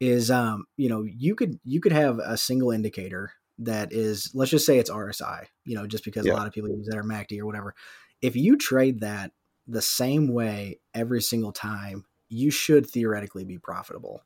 is 0.00 0.30
um 0.30 0.66
you 0.76 0.88
know 0.88 1.02
you 1.04 1.34
could 1.34 1.58
you 1.64 1.80
could 1.80 1.92
have 1.92 2.18
a 2.18 2.36
single 2.36 2.70
indicator 2.70 3.32
that 3.58 3.92
is 3.92 4.30
let's 4.34 4.50
just 4.50 4.66
say 4.66 4.78
it's 4.78 4.90
RSI 4.90 5.46
you 5.64 5.74
know 5.76 5.86
just 5.86 6.04
because 6.04 6.26
Yeah. 6.26 6.32
a 6.32 6.32
lot 6.32 6.46
of 6.46 6.52
people 6.52 6.70
use 6.70 6.86
that 6.88 6.98
or 6.98 7.04
MACD 7.04 7.40
or 7.40 7.46
whatever 7.46 7.74
if 8.22 8.36
you 8.36 8.56
trade 8.56 9.00
that 9.00 9.32
the 9.66 9.82
same 9.82 10.28
way 10.32 10.80
every 10.94 11.22
single 11.22 11.52
time 11.52 12.06
you 12.28 12.50
should 12.50 12.88
theoretically 12.88 13.44
be 13.44 13.58
profitable. 13.58 14.22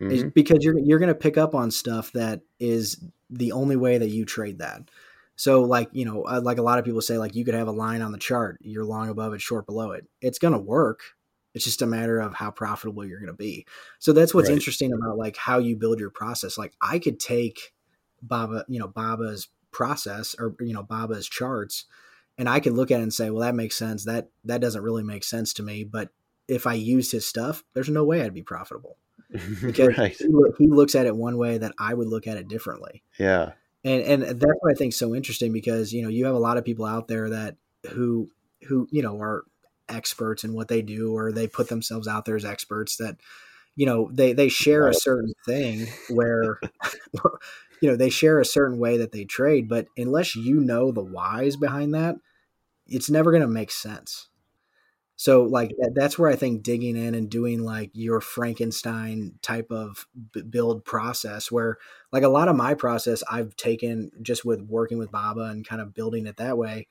Mhm. 0.00 0.32
because 0.34 0.58
you're 0.64 0.78
you're 0.78 0.98
going 0.98 1.08
to 1.08 1.14
pick 1.14 1.36
up 1.36 1.54
on 1.54 1.70
stuff 1.70 2.12
that 2.12 2.40
is 2.60 3.04
the 3.30 3.52
only 3.52 3.76
way 3.76 3.98
that 3.98 4.08
you 4.08 4.24
trade 4.24 4.58
that. 4.58 4.90
So 5.36 5.62
like, 5.62 5.88
you 5.92 6.04
know, 6.04 6.22
uh, 6.24 6.40
like 6.42 6.58
a 6.58 6.62
lot 6.62 6.78
of 6.78 6.84
people 6.84 7.00
say 7.00 7.18
like 7.18 7.34
you 7.34 7.44
could 7.44 7.54
have 7.54 7.68
a 7.68 7.72
line 7.72 8.02
on 8.02 8.12
the 8.12 8.18
chart, 8.18 8.58
you're 8.60 8.84
long 8.84 9.08
above 9.08 9.34
it, 9.34 9.40
short 9.40 9.66
below 9.66 9.92
it. 9.92 10.06
It's 10.20 10.38
going 10.38 10.54
to 10.54 10.58
work. 10.58 11.02
It's 11.58 11.64
just 11.64 11.82
a 11.82 11.86
matter 11.86 12.20
of 12.20 12.34
how 12.34 12.52
profitable 12.52 13.04
you're 13.04 13.18
going 13.18 13.26
to 13.26 13.36
be. 13.36 13.66
So 13.98 14.12
that's 14.12 14.32
what's 14.32 14.48
Right. 14.48 14.54
interesting 14.54 14.92
about 14.92 15.18
like 15.18 15.36
how 15.36 15.58
you 15.58 15.74
build 15.74 15.98
your 15.98 16.10
process. 16.10 16.56
Like 16.56 16.72
I 16.80 17.00
could 17.00 17.18
take 17.18 17.74
Baba, 18.22 18.64
you 18.68 18.78
know, 18.78 18.86
Baba's 18.86 19.48
process 19.72 20.36
or 20.38 20.54
you 20.60 20.72
know, 20.72 20.84
Baba's 20.84 21.28
charts 21.28 21.84
and 22.38 22.48
I 22.48 22.60
could 22.60 22.74
look 22.74 22.92
at 22.92 23.00
it 23.00 23.02
and 23.02 23.12
say, 23.12 23.30
well, 23.30 23.42
that 23.42 23.56
makes 23.56 23.76
sense. 23.76 24.04
That 24.04 24.28
that 24.44 24.60
doesn't 24.60 24.82
really 24.82 25.02
make 25.02 25.24
sense 25.24 25.52
to 25.54 25.64
me, 25.64 25.82
but 25.82 26.10
if 26.46 26.64
I 26.66 26.74
used 26.74 27.10
his 27.10 27.26
stuff, 27.26 27.64
there's 27.74 27.88
no 27.88 28.04
way 28.04 28.22
I'd 28.22 28.32
be 28.32 28.42
profitable 28.42 28.96
because 29.60 29.98
right. 29.98 30.16
he, 30.16 30.26
he 30.58 30.68
looks 30.68 30.94
at 30.94 31.06
it 31.06 31.16
one 31.16 31.36
way 31.36 31.58
that 31.58 31.74
I 31.78 31.92
would 31.92 32.06
look 32.06 32.26
at 32.28 32.38
it 32.38 32.48
differently. 32.48 33.02
Yeah. 33.18 33.52
And 33.84 34.02
and 34.02 34.40
that's 34.40 34.58
what 34.60 34.70
I 34.70 34.74
think 34.74 34.92
is 34.92 34.98
so 34.98 35.14
interesting 35.14 35.52
because 35.52 35.92
you 35.92 36.02
know 36.02 36.08
you 36.08 36.26
have 36.26 36.34
a 36.36 36.38
lot 36.38 36.56
of 36.56 36.64
people 36.64 36.86
out 36.86 37.08
there 37.08 37.30
that 37.30 37.56
who 37.90 38.30
who 38.68 38.88
you 38.90 39.02
know 39.02 39.20
are 39.20 39.44
experts 39.88 40.44
in 40.44 40.52
what 40.52 40.68
they 40.68 40.82
do 40.82 41.16
or 41.16 41.32
they 41.32 41.46
put 41.46 41.68
themselves 41.68 42.08
out 42.08 42.24
there 42.24 42.36
as 42.36 42.44
experts 42.44 42.96
that 42.96 43.16
you 43.76 43.86
know 43.86 44.10
they 44.12 44.32
they 44.32 44.48
share 44.48 44.88
a 44.88 44.94
certain 44.94 45.32
thing 45.46 45.86
where 46.10 46.60
you 47.80 47.88
know 47.88 47.96
they 47.96 48.10
share 48.10 48.40
a 48.40 48.44
certain 48.44 48.78
way 48.78 48.96
that 48.96 49.12
they 49.12 49.24
trade 49.24 49.68
but 49.68 49.86
unless 49.96 50.34
you 50.34 50.60
know 50.60 50.90
the 50.90 51.04
whys 51.04 51.56
behind 51.56 51.94
that 51.94 52.16
it's 52.88 53.10
never 53.10 53.30
going 53.30 53.42
to 53.42 53.48
make 53.48 53.70
sense. 53.70 54.28
So 55.16 55.42
like 55.42 55.70
that, 55.78 55.92
that's 55.96 56.16
where 56.16 56.30
i 56.30 56.36
think 56.36 56.62
digging 56.62 56.96
in 56.96 57.12
and 57.16 57.28
doing 57.28 57.64
like 57.64 57.90
your 57.92 58.20
frankenstein 58.20 59.34
type 59.42 59.72
of 59.72 60.06
build 60.48 60.84
process 60.84 61.50
where 61.50 61.78
like 62.12 62.22
a 62.22 62.28
lot 62.28 62.46
of 62.46 62.54
my 62.54 62.74
process 62.74 63.24
i've 63.28 63.56
taken 63.56 64.12
just 64.22 64.44
with 64.44 64.60
working 64.62 64.96
with 64.96 65.10
baba 65.10 65.46
and 65.46 65.66
kind 65.66 65.82
of 65.82 65.92
building 65.92 66.28
it 66.28 66.36
that 66.36 66.56
way 66.56 66.86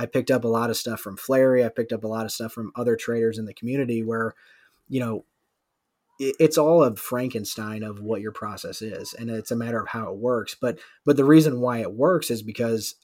i 0.00 0.06
picked 0.06 0.30
up 0.30 0.44
a 0.44 0.48
lot 0.48 0.70
of 0.70 0.76
stuff 0.76 1.00
from 1.00 1.16
Flurry 1.16 1.64
i 1.64 1.68
picked 1.68 1.92
up 1.92 2.04
a 2.04 2.08
lot 2.08 2.24
of 2.24 2.32
stuff 2.32 2.52
from 2.52 2.72
other 2.74 2.96
traders 2.96 3.38
in 3.38 3.44
the 3.44 3.54
community 3.54 4.02
where 4.02 4.34
you 4.88 5.00
know 5.00 5.24
it's 6.18 6.58
all 6.58 6.82
a 6.82 6.94
frankenstein 6.96 7.82
of 7.82 8.00
what 8.00 8.20
your 8.20 8.32
process 8.32 8.82
is 8.82 9.14
and 9.14 9.30
it's 9.30 9.50
a 9.50 9.56
matter 9.56 9.80
of 9.80 9.88
how 9.88 10.10
it 10.12 10.18
works 10.18 10.54
but 10.60 10.78
but 11.06 11.16
the 11.16 11.24
reason 11.24 11.60
why 11.60 11.78
it 11.78 11.92
works 11.94 12.30
is 12.30 12.42
because 12.42 12.96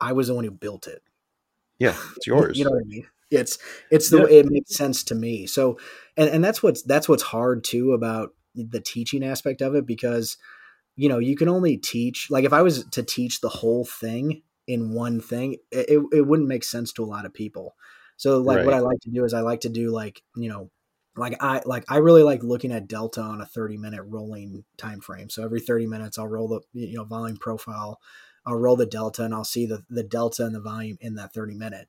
i 0.00 0.12
was 0.12 0.28
the 0.28 0.34
one 0.34 0.44
who 0.44 0.50
built 0.50 0.86
it 0.86 1.02
Yeah. 1.78 1.96
It's 2.16 2.26
yours. 2.26 2.58
you 2.58 2.64
know 2.64 2.70
what 2.72 2.82
I 2.84 2.88
mean? 2.88 3.06
It's 3.30 3.58
it's 3.90 4.10
the 4.10 4.18
Yeah. 4.18 4.24
way 4.24 4.38
it 4.40 4.46
makes 4.50 4.74
sense 4.76 5.04
to 5.04 5.14
me. 5.14 5.46
So 5.46 5.78
and 6.16 6.28
and 6.28 6.42
that's 6.44 6.62
what's 6.62 6.82
that's 6.82 7.08
what's 7.08 7.22
hard 7.22 7.62
too 7.62 7.92
about 7.92 8.34
the 8.56 8.80
teaching 8.80 9.22
aspect 9.24 9.62
of 9.62 9.76
it 9.76 9.86
because 9.86 10.36
you 10.96 11.08
know 11.08 11.18
you 11.18 11.36
can 11.36 11.48
only 11.48 11.76
teach 11.76 12.28
like 12.30 12.44
if 12.44 12.52
I 12.52 12.62
was 12.62 12.84
to 12.86 13.02
teach 13.04 13.40
the 13.40 13.48
whole 13.48 13.84
thing 13.84 14.42
in 14.70 14.92
one 14.92 15.20
thing 15.20 15.56
it, 15.72 16.00
it, 16.12 16.22
wouldn't 16.26 16.48
make 16.48 16.62
sense 16.64 16.92
to 16.92 17.04
a 17.04 17.06
lot 17.06 17.26
of 17.26 17.34
people. 17.34 17.74
So 18.16 18.38
like 18.38 18.62
what 18.62 18.74
I 18.74 18.78
like 18.78 19.00
to 19.00 19.10
do 19.10 19.24
is 19.24 19.34
I 19.34 19.40
like 19.40 19.60
to 19.62 19.68
do 19.68 19.90
like 19.90 20.22
you 20.36 20.48
know 20.48 20.70
like 21.16 21.36
I 21.42 21.62
like 21.66 21.84
I 21.88 21.96
really 21.96 22.22
like 22.22 22.42
looking 22.42 22.72
at 22.72 22.86
delta 22.86 23.20
on 23.20 23.40
a 23.40 23.46
30 23.46 23.76
minute 23.76 24.02
rolling 24.04 24.64
time 24.76 25.00
frame. 25.00 25.28
So 25.30 25.42
every 25.44 25.60
30 25.60 25.86
minutes 25.86 26.18
I'll 26.18 26.28
roll 26.28 26.48
the 26.48 26.60
you 26.72 26.96
know 26.96 27.04
volume 27.04 27.36
profile, 27.36 27.98
I'll 28.46 28.56
roll 28.56 28.76
the 28.76 28.86
delta 28.86 29.24
and 29.24 29.34
I'll 29.34 29.44
see 29.44 29.66
the 29.66 29.84
the 29.90 30.04
delta 30.04 30.44
and 30.44 30.54
the 30.54 30.60
volume 30.60 30.98
in 31.00 31.16
that 31.16 31.34
30 31.34 31.54
minute. 31.54 31.88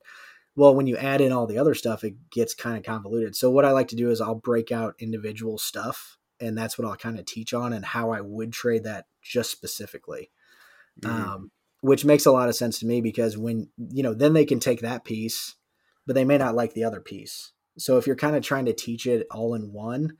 Well, 0.56 0.74
when 0.74 0.86
you 0.86 0.96
add 0.98 1.20
in 1.22 1.32
all 1.32 1.46
the 1.46 1.58
other 1.58 1.74
stuff, 1.74 2.04
it 2.04 2.30
gets 2.30 2.54
kind 2.54 2.76
of 2.76 2.84
convoluted. 2.84 3.36
So 3.36 3.50
what 3.50 3.64
I 3.64 3.70
like 3.70 3.88
to 3.88 3.96
do 3.96 4.10
is 4.10 4.20
I'll 4.20 4.34
break 4.34 4.70
out 4.72 4.94
individual 4.98 5.56
stuff 5.58 6.18
and 6.40 6.58
that's 6.58 6.76
what 6.78 6.86
I'll 6.86 6.96
kind 6.96 7.18
of 7.18 7.24
teach 7.24 7.54
on 7.54 7.72
and 7.72 7.84
how 7.84 8.10
I 8.10 8.20
would 8.20 8.52
trade 8.52 8.84
that 8.84 9.06
just 9.22 9.50
specifically. 9.50 10.30
Mhm. 11.02 11.10
Um, 11.10 11.50
which 11.82 12.04
makes 12.04 12.24
a 12.26 12.32
lot 12.32 12.48
of 12.48 12.56
sense 12.56 12.78
to 12.78 12.86
me 12.86 13.00
because 13.00 13.36
when 13.36 13.68
you 13.76 14.02
know 14.02 14.14
then 14.14 14.32
they 14.32 14.44
can 14.44 14.58
take 14.58 14.80
that 14.80 15.04
piece 15.04 15.56
but 16.06 16.14
they 16.14 16.24
may 16.24 16.38
not 16.38 16.54
like 16.54 16.74
the 16.74 16.84
other 16.84 17.00
piece 17.00 17.52
so 17.78 17.98
if 17.98 18.06
you're 18.06 18.16
kind 18.16 18.36
of 18.36 18.42
trying 18.42 18.64
to 18.64 18.72
teach 18.72 19.06
it 19.06 19.26
all 19.30 19.54
in 19.54 19.72
one 19.72 20.16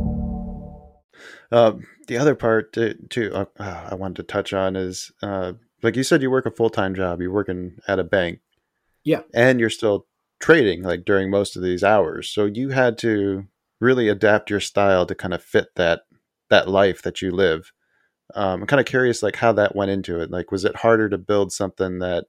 Uh, 1.51 1.73
the 2.07 2.17
other 2.17 2.35
part 2.35 2.73
to, 2.73 2.93
to 3.09 3.33
uh, 3.33 3.45
uh, 3.59 3.87
I 3.91 3.95
wanted 3.95 4.17
to 4.17 4.23
touch 4.23 4.53
on 4.53 4.75
is 4.75 5.11
uh, 5.21 5.53
like 5.83 5.95
you 5.95 6.03
said, 6.03 6.21
you 6.21 6.31
work 6.31 6.45
a 6.45 6.51
full 6.51 6.69
time 6.69 6.95
job. 6.95 7.21
You're 7.21 7.31
working 7.31 7.77
at 7.87 7.99
a 7.99 8.03
bank. 8.03 8.39
Yeah. 9.03 9.21
and 9.33 9.59
you're 9.59 9.71
still 9.71 10.05
trading 10.39 10.83
like 10.83 11.05
during 11.05 11.31
most 11.31 11.55
of 11.55 11.63
these 11.63 11.83
hours. 11.83 12.29
So 12.29 12.45
you 12.45 12.69
had 12.69 12.99
to 12.99 13.47
really 13.79 14.07
adapt 14.07 14.51
your 14.51 14.59
style 14.59 15.07
to 15.07 15.15
kind 15.15 15.33
of 15.33 15.43
fit 15.43 15.69
that 15.75 16.01
that 16.49 16.67
life 16.69 17.01
that 17.01 17.21
you 17.21 17.31
live. 17.31 17.71
Um, 18.35 18.61
I'm 18.61 18.67
kind 18.67 18.79
of 18.79 18.85
curious, 18.85 19.23
like 19.23 19.37
how 19.37 19.51
that 19.53 19.75
went 19.75 19.91
into 19.91 20.19
it. 20.19 20.29
Like, 20.31 20.51
was 20.51 20.63
it 20.63 20.77
harder 20.77 21.09
to 21.09 21.17
build 21.17 21.51
something 21.51 21.99
that 21.99 22.25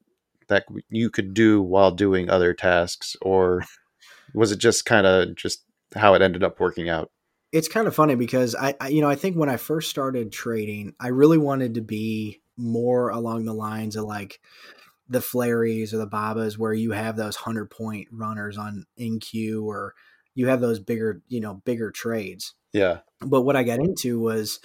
that 0.48 0.64
you 0.88 1.10
could 1.10 1.34
do 1.34 1.62
while 1.62 1.90
doing 1.90 2.28
other 2.28 2.54
tasks, 2.54 3.16
or 3.20 3.64
was 4.34 4.50
it 4.50 4.58
just 4.58 4.84
kind 4.84 5.06
of 5.06 5.34
just 5.36 5.64
how 5.94 6.14
it 6.14 6.22
ended 6.22 6.42
up 6.42 6.58
working 6.58 6.88
out? 6.88 7.10
It's 7.53 7.68
kind 7.68 7.86
of 7.86 7.94
funny 7.94 8.14
because 8.14 8.55
I, 8.55 8.74
I, 8.80 8.88
you 8.88 9.03
know, 9.03 9.11
I 9.11 9.14
think 9.14 9.36
when 9.36 9.48
I 9.50 9.59
first 9.59 9.90
started 9.90 10.32
trading, 10.32 10.94
I 10.98 11.09
really 11.09 11.38
wanted 11.38 11.74
to 11.74 11.82
be 11.82 12.40
more 12.57 13.11
along 13.11 13.44
the 13.44 13.55
lines 13.55 13.96
of 13.96 14.05
like, 14.05 14.40
the 15.09 15.18
Flurrys 15.18 15.92
or 15.92 15.98
the 15.98 16.07
babas 16.07 16.59
where 16.59 16.72
you 16.72 16.92
have 16.92 17.16
those 17.16 17.36
hundred 17.36 17.70
point 17.70 18.09
runners 18.11 18.57
on 18.57 18.86
NQ 18.98 19.62
or 19.64 19.94
you 20.34 20.48
have 20.48 20.61
those 20.61 20.80
bigger, 20.80 21.20
you 21.28 21.40
know, 21.40 21.61
bigger 21.66 21.90
trades. 21.90 22.55
Yeah. 22.72 23.00
But 23.20 23.42
what 23.42 23.57
I 23.57 23.62
got 23.62 23.80
into 23.80 24.18
was, 24.18 24.59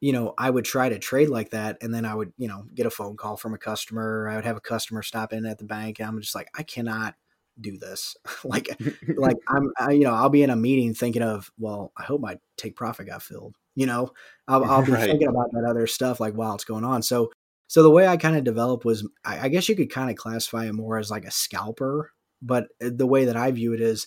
you 0.00 0.12
know, 0.12 0.32
I 0.38 0.48
would 0.48 0.64
try 0.64 0.88
to 0.88 0.98
trade 0.98 1.28
like 1.28 1.50
that, 1.50 1.78
and 1.82 1.92
then 1.92 2.04
I 2.04 2.14
would, 2.14 2.32
you 2.38 2.48
know, 2.48 2.64
get 2.74 2.86
a 2.86 2.90
phone 2.90 3.16
call 3.16 3.36
from 3.36 3.52
a 3.52 3.58
customer. 3.58 4.28
I 4.28 4.36
would 4.36 4.44
have 4.44 4.56
a 4.56 4.60
customer 4.60 5.02
stop 5.02 5.32
in 5.32 5.44
at 5.44 5.58
the 5.58 5.64
bank, 5.64 5.98
and 5.98 6.08
I'm 6.08 6.20
just 6.20 6.34
like, 6.34 6.48
I 6.56 6.62
cannot 6.62 7.14
do 7.60 7.78
this. 7.78 8.16
like, 8.44 8.68
like 9.16 9.36
I'm, 9.48 9.72
I, 9.78 9.92
you 9.92 10.04
know, 10.04 10.14
I'll 10.14 10.28
be 10.28 10.42
in 10.42 10.50
a 10.50 10.56
meeting 10.56 10.94
thinking 10.94 11.22
of, 11.22 11.50
well, 11.58 11.92
I 11.96 12.04
hope 12.04 12.20
my 12.20 12.38
take 12.56 12.76
profit 12.76 13.06
got 13.06 13.22
filled. 13.22 13.56
You 13.74 13.86
know, 13.86 14.10
I'll, 14.46 14.64
I'll 14.64 14.84
be 14.84 14.92
right. 14.92 15.04
thinking 15.04 15.28
about 15.28 15.50
that 15.52 15.66
other 15.68 15.86
stuff 15.86 16.20
like 16.20 16.34
while 16.34 16.54
it's 16.54 16.64
going 16.64 16.84
on. 16.84 17.02
So, 17.02 17.32
so 17.66 17.82
the 17.82 17.90
way 17.90 18.06
I 18.06 18.16
kind 18.16 18.36
of 18.36 18.44
developed 18.44 18.84
was, 18.84 19.08
I, 19.24 19.46
I 19.46 19.48
guess 19.48 19.68
you 19.68 19.74
could 19.74 19.90
kind 19.90 20.10
of 20.10 20.16
classify 20.16 20.66
it 20.66 20.74
more 20.74 20.98
as 20.98 21.10
like 21.10 21.24
a 21.24 21.30
scalper, 21.30 22.12
but 22.40 22.68
uh, 22.84 22.90
the 22.92 23.06
way 23.06 23.24
that 23.24 23.36
I 23.36 23.50
view 23.50 23.72
it 23.72 23.80
is, 23.80 24.06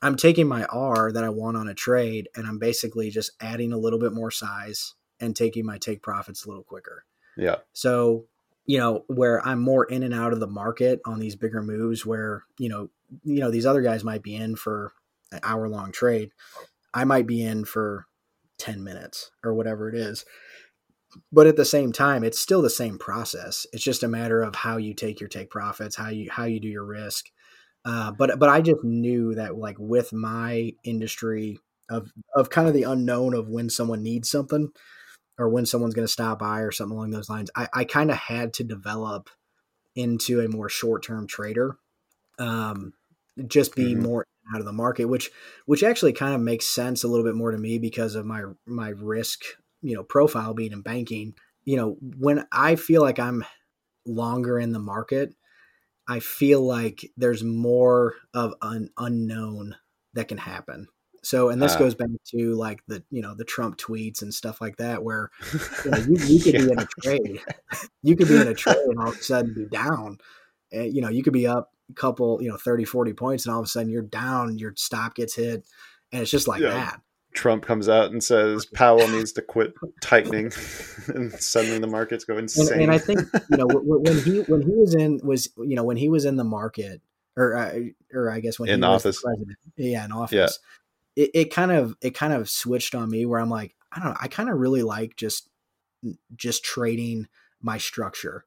I'm 0.00 0.16
taking 0.16 0.46
my 0.46 0.64
R 0.64 1.10
that 1.12 1.24
I 1.24 1.28
want 1.28 1.56
on 1.56 1.68
a 1.68 1.74
trade, 1.74 2.28
and 2.36 2.46
I'm 2.46 2.58
basically 2.58 3.10
just 3.10 3.32
adding 3.40 3.72
a 3.72 3.78
little 3.78 3.98
bit 3.98 4.12
more 4.12 4.30
size 4.30 4.94
and 5.20 5.34
taking 5.34 5.66
my 5.66 5.78
take 5.78 6.02
profits 6.02 6.44
a 6.44 6.48
little 6.48 6.62
quicker. 6.62 7.04
Yeah. 7.36 7.56
So 7.72 8.26
you 8.68 8.76
know, 8.76 9.02
where 9.06 9.44
I'm 9.44 9.60
more 9.60 9.86
in 9.86 10.02
and 10.02 10.12
out 10.12 10.34
of 10.34 10.40
the 10.40 10.46
market 10.46 11.00
on 11.06 11.18
these 11.18 11.34
bigger 11.34 11.62
moves 11.62 12.04
where, 12.04 12.44
you 12.58 12.68
know, 12.68 12.90
you 13.24 13.40
know, 13.40 13.50
these 13.50 13.64
other 13.64 13.80
guys 13.80 14.04
might 14.04 14.22
be 14.22 14.36
in 14.36 14.56
for 14.56 14.92
an 15.32 15.40
hour 15.42 15.70
long 15.70 15.90
trade. 15.90 16.32
I 16.92 17.04
might 17.04 17.26
be 17.26 17.42
in 17.42 17.64
for 17.64 18.06
10 18.58 18.84
minutes 18.84 19.30
or 19.42 19.54
whatever 19.54 19.88
it 19.88 19.94
is. 19.94 20.26
But 21.32 21.46
at 21.46 21.56
the 21.56 21.64
same 21.64 21.92
time, 21.92 22.22
it's 22.22 22.38
still 22.38 22.60
the 22.60 22.68
same 22.68 22.98
process. 22.98 23.66
It's 23.72 23.82
just 23.82 24.02
a 24.02 24.08
matter 24.08 24.42
of 24.42 24.54
how 24.54 24.76
you 24.76 24.92
take 24.92 25.18
your 25.18 25.30
take 25.30 25.48
profits, 25.48 25.96
how 25.96 26.10
you 26.10 26.30
how 26.30 26.44
you 26.44 26.60
do 26.60 26.68
your 26.68 26.84
risk. 26.84 27.30
Uh, 27.86 28.12
but 28.12 28.38
but 28.38 28.50
I 28.50 28.60
just 28.60 28.84
knew 28.84 29.34
that 29.34 29.56
like 29.56 29.76
with 29.78 30.12
my 30.12 30.74
industry 30.84 31.58
of 31.88 32.12
of 32.36 32.50
kind 32.50 32.68
of 32.68 32.74
the 32.74 32.82
unknown 32.82 33.32
of 33.32 33.48
when 33.48 33.70
someone 33.70 34.02
needs 34.02 34.30
something, 34.30 34.70
or 35.38 35.48
when 35.48 35.66
someone's 35.66 35.94
going 35.94 36.06
to 36.06 36.12
stop 36.12 36.40
by 36.40 36.60
or 36.60 36.72
something 36.72 36.96
along 36.96 37.10
those 37.10 37.30
lines. 37.30 37.50
I, 37.54 37.68
I 37.72 37.84
kind 37.84 38.10
of 38.10 38.16
had 38.16 38.52
to 38.54 38.64
develop 38.64 39.30
into 39.94 40.40
a 40.40 40.48
more 40.48 40.68
short 40.68 41.02
term 41.02 41.26
trader, 41.26 41.76
um, 42.38 42.92
just 43.46 43.74
be 43.74 43.94
mm-hmm. 43.94 44.02
more 44.02 44.26
out 44.52 44.60
of 44.60 44.66
the 44.66 44.72
market, 44.72 45.06
which 45.06 45.30
which 45.66 45.82
actually 45.82 46.12
kind 46.12 46.34
of 46.34 46.40
makes 46.40 46.66
sense 46.66 47.04
a 47.04 47.08
little 47.08 47.24
bit 47.24 47.34
more 47.34 47.50
to 47.50 47.58
me 47.58 47.78
because 47.78 48.14
of 48.14 48.26
my 48.26 48.42
my 48.66 48.90
risk 48.90 49.42
you 49.82 49.94
know 49.94 50.02
profile 50.02 50.54
being 50.54 50.72
in 50.72 50.82
banking. 50.82 51.34
You 51.64 51.76
know, 51.76 51.96
when 52.00 52.46
I 52.50 52.76
feel 52.76 53.02
like 53.02 53.18
I'm 53.18 53.44
longer 54.06 54.58
in 54.58 54.72
the 54.72 54.78
market, 54.78 55.34
I 56.08 56.20
feel 56.20 56.62
like 56.62 57.10
there's 57.16 57.44
more 57.44 58.14
of 58.32 58.54
an 58.62 58.90
unknown 58.96 59.76
that 60.14 60.28
can 60.28 60.38
happen. 60.38 60.88
So, 61.22 61.48
and 61.48 61.60
this 61.60 61.74
uh, 61.74 61.78
goes 61.78 61.94
back 61.94 62.08
to 62.30 62.54
like 62.54 62.82
the 62.86 63.02
you 63.10 63.22
know 63.22 63.34
the 63.34 63.44
Trump 63.44 63.76
tweets 63.76 64.22
and 64.22 64.32
stuff 64.32 64.60
like 64.60 64.76
that, 64.76 65.02
where 65.02 65.30
you, 65.84 65.90
know, 65.90 65.98
you, 65.98 66.16
you 66.16 66.42
could 66.42 66.54
yeah. 66.54 66.60
be 66.60 66.72
in 66.72 66.78
a 66.78 66.86
trade, 67.02 67.40
you 68.02 68.16
could 68.16 68.28
be 68.28 68.36
in 68.36 68.48
a 68.48 68.54
trade 68.54 68.76
and 68.76 68.98
all 68.98 69.08
of 69.08 69.16
a 69.16 69.22
sudden 69.22 69.54
be 69.54 69.66
down. 69.66 70.18
And, 70.70 70.94
you 70.94 71.00
know, 71.00 71.08
you 71.08 71.22
could 71.22 71.32
be 71.32 71.46
up 71.46 71.72
a 71.90 71.94
couple, 71.94 72.42
you 72.42 72.48
know, 72.48 72.56
30, 72.56 72.84
40 72.84 73.12
points, 73.14 73.46
and 73.46 73.54
all 73.54 73.60
of 73.60 73.64
a 73.64 73.68
sudden 73.68 73.90
you're 73.90 74.02
down, 74.02 74.58
your 74.58 74.74
stop 74.76 75.14
gets 75.14 75.34
hit, 75.34 75.64
and 76.12 76.22
it's 76.22 76.30
just 76.30 76.48
like 76.48 76.60
yeah. 76.60 76.70
that. 76.70 77.00
Trump 77.34 77.64
comes 77.64 77.88
out 77.88 78.10
and 78.10 78.22
says 78.22 78.66
Powell 78.66 79.06
needs 79.12 79.32
to 79.32 79.42
quit 79.42 79.74
tightening, 80.00 80.52
and 81.08 81.32
suddenly 81.32 81.78
the 81.78 81.86
markets 81.86 82.24
go 82.24 82.36
insane. 82.36 82.72
And, 82.72 82.82
and 82.82 82.92
I 82.92 82.98
think 82.98 83.20
you 83.50 83.56
know 83.56 83.66
when 83.66 84.22
he 84.22 84.40
when 84.42 84.62
he 84.62 84.74
was 84.74 84.94
in 84.94 85.20
was 85.22 85.48
you 85.58 85.76
know 85.76 85.84
when 85.84 85.96
he 85.96 86.08
was 86.08 86.24
in 86.24 86.36
the 86.36 86.44
market, 86.44 87.00
or 87.36 87.54
uh, 87.54 87.78
or 88.12 88.30
I 88.30 88.40
guess 88.40 88.58
when 88.58 88.70
in 88.70 88.80
he 88.80 88.86
office, 88.86 89.22
was 89.22 89.22
president, 89.22 89.58
yeah, 89.76 90.04
in 90.04 90.12
office. 90.12 90.32
Yeah 90.32 90.48
it, 91.18 91.30
it 91.34 91.52
kind 91.52 91.72
of 91.72 91.96
it 92.00 92.14
kind 92.14 92.32
of 92.32 92.48
switched 92.48 92.94
on 92.94 93.10
me 93.10 93.26
where 93.26 93.40
I'm 93.40 93.50
like, 93.50 93.74
I 93.92 93.98
don't 93.98 94.10
know, 94.10 94.16
I 94.20 94.28
kind 94.28 94.48
of 94.48 94.56
really 94.56 94.82
like 94.82 95.16
just 95.16 95.50
just 96.36 96.64
trading 96.64 97.26
my 97.60 97.76
structure. 97.76 98.44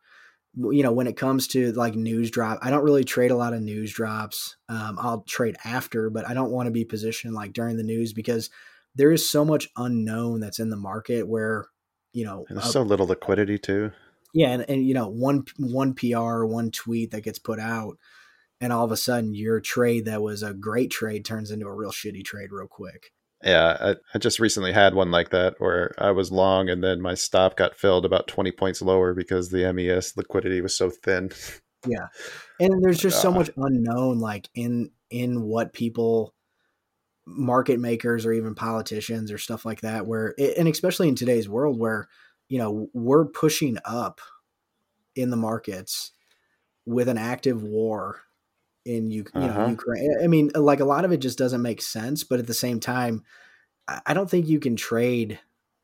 You 0.56 0.82
know, 0.84 0.94
when 0.94 1.08
it 1.08 1.18
comes 1.18 1.48
to 1.50 1.74
like 1.74 1.96
news 1.96 2.32
drop, 2.32 2.60
I 2.62 2.70
don't 2.70 2.84
really 2.84 3.04
trade 3.04 3.32
a 3.32 3.36
lot 3.36 3.54
of 3.54 3.62
news 3.62 3.92
drops. 3.92 4.56
Um, 4.70 4.98
I'll 5.00 5.22
trade 5.22 5.58
after, 5.66 6.10
but 6.10 6.28
I 6.28 6.34
don't 6.34 6.52
want 6.52 6.68
to 6.68 6.72
be 6.72 6.86
positioned 6.86 7.34
like 7.34 7.54
during 7.54 7.76
the 7.76 7.84
news 7.84 8.14
because 8.14 8.50
there 8.96 9.12
is 9.12 9.30
so 9.30 9.44
much 9.44 9.70
unknown 9.78 10.40
that's 10.40 10.60
in 10.60 10.70
the 10.70 10.78
market 10.78 11.28
where 11.28 11.66
you 12.14 12.24
know 12.24 12.46
and 12.48 12.58
there's 12.58 12.68
uh, 12.68 12.72
so 12.72 12.82
little 12.84 13.08
liquidity 13.08 13.58
too. 13.58 13.92
Yeah, 14.34 14.50
and, 14.52 14.66
and 14.70 14.88
you 14.88 14.94
know 14.94 15.10
one 15.10 15.44
one 15.58 15.94
PR, 15.94 16.46
one 16.46 16.72
tweet 16.72 17.12
that 17.12 17.24
gets 17.24 17.40
put 17.40 17.60
out 17.60 17.98
and 18.62 18.72
all 18.72 18.86
of 18.86 18.92
a 18.92 18.98
sudden 18.98 19.34
your 19.34 19.60
trade 19.60 20.06
that 20.06 20.22
was 20.22 20.44
a 20.44 20.54
great 20.54 20.92
trade 20.92 21.26
turns 21.26 21.52
into 21.52 21.66
a 21.66 21.74
real 21.74 21.92
shitty 21.92 22.24
trade 22.24 22.52
real 22.52 22.68
quick. 22.68 23.12
Yeah, 23.44 23.76
I, 23.80 23.96
I, 24.14 24.20
just 24.20 24.40
recently 24.40 24.72
had 24.72 24.94
one 24.94 25.10
like 25.10 25.32
that 25.32 25.56
where 25.58 25.96
I 25.98 26.12
was 26.12 26.32
long 26.32 26.70
and 26.70 26.84
then 26.84 27.02
my 27.02 27.16
stop 27.16 27.58
got 27.58 27.76
filled 27.76 28.06
about 28.06 28.28
20 28.28 28.52
points 28.52 28.84
lower 28.84 29.16
because 29.16 29.50
the 29.50 29.74
MES 29.74 30.16
liquidity 30.16 30.62
was 30.62 30.78
so 30.78 30.92
thin. 30.92 31.32
Yeah. 31.88 32.08
And 32.60 32.84
there's 32.84 33.00
just 33.00 33.20
so 33.20 33.30
ah. 33.30 33.34
much 33.34 33.50
unknown 33.58 34.20
like 34.20 34.48
in 34.54 34.92
in 35.10 35.42
what 35.42 35.74
people 35.74 36.36
market 37.26 37.80
makers 37.80 38.26
or 38.26 38.34
even 38.34 38.54
politicians 38.54 39.32
or 39.32 39.40
stuff 39.40 39.66
like 39.66 39.82
that 39.82 40.06
where 40.06 40.36
and 40.58 40.68
especially 40.68 41.08
in 41.08 41.16
today's 41.16 41.50
world 41.50 41.80
where 41.80 42.08
you 42.50 42.58
know 42.58 42.90
we're 42.94 43.26
pushing 43.26 43.78
up 43.86 44.22
in 45.16 45.30
the 45.30 45.38
markets 45.38 46.12
with 46.86 47.08
an 47.08 47.18
active 47.18 47.64
war 47.64 48.22
in 48.86 49.12
you, 49.12 49.26
you 49.36 49.42
uh-huh. 49.42 49.64
know 49.64 49.70
Ukraine. 49.70 50.18
I 50.24 50.28
mean, 50.28 50.52
like 50.56 50.80
a 50.80 50.86
lot 50.86 51.06
of 51.06 51.12
it 51.12 51.18
just 51.18 51.38
doesn't 51.38 51.62
make 51.62 51.82
sense, 51.82 52.24
but 52.24 52.40
at 52.40 52.48
the 52.48 52.54
same 52.54 52.80
time, 52.80 53.24
I 54.06 54.14
don't 54.14 54.30
think 54.30 54.48
you 54.48 54.60
can 54.60 54.76
trade. 54.76 55.40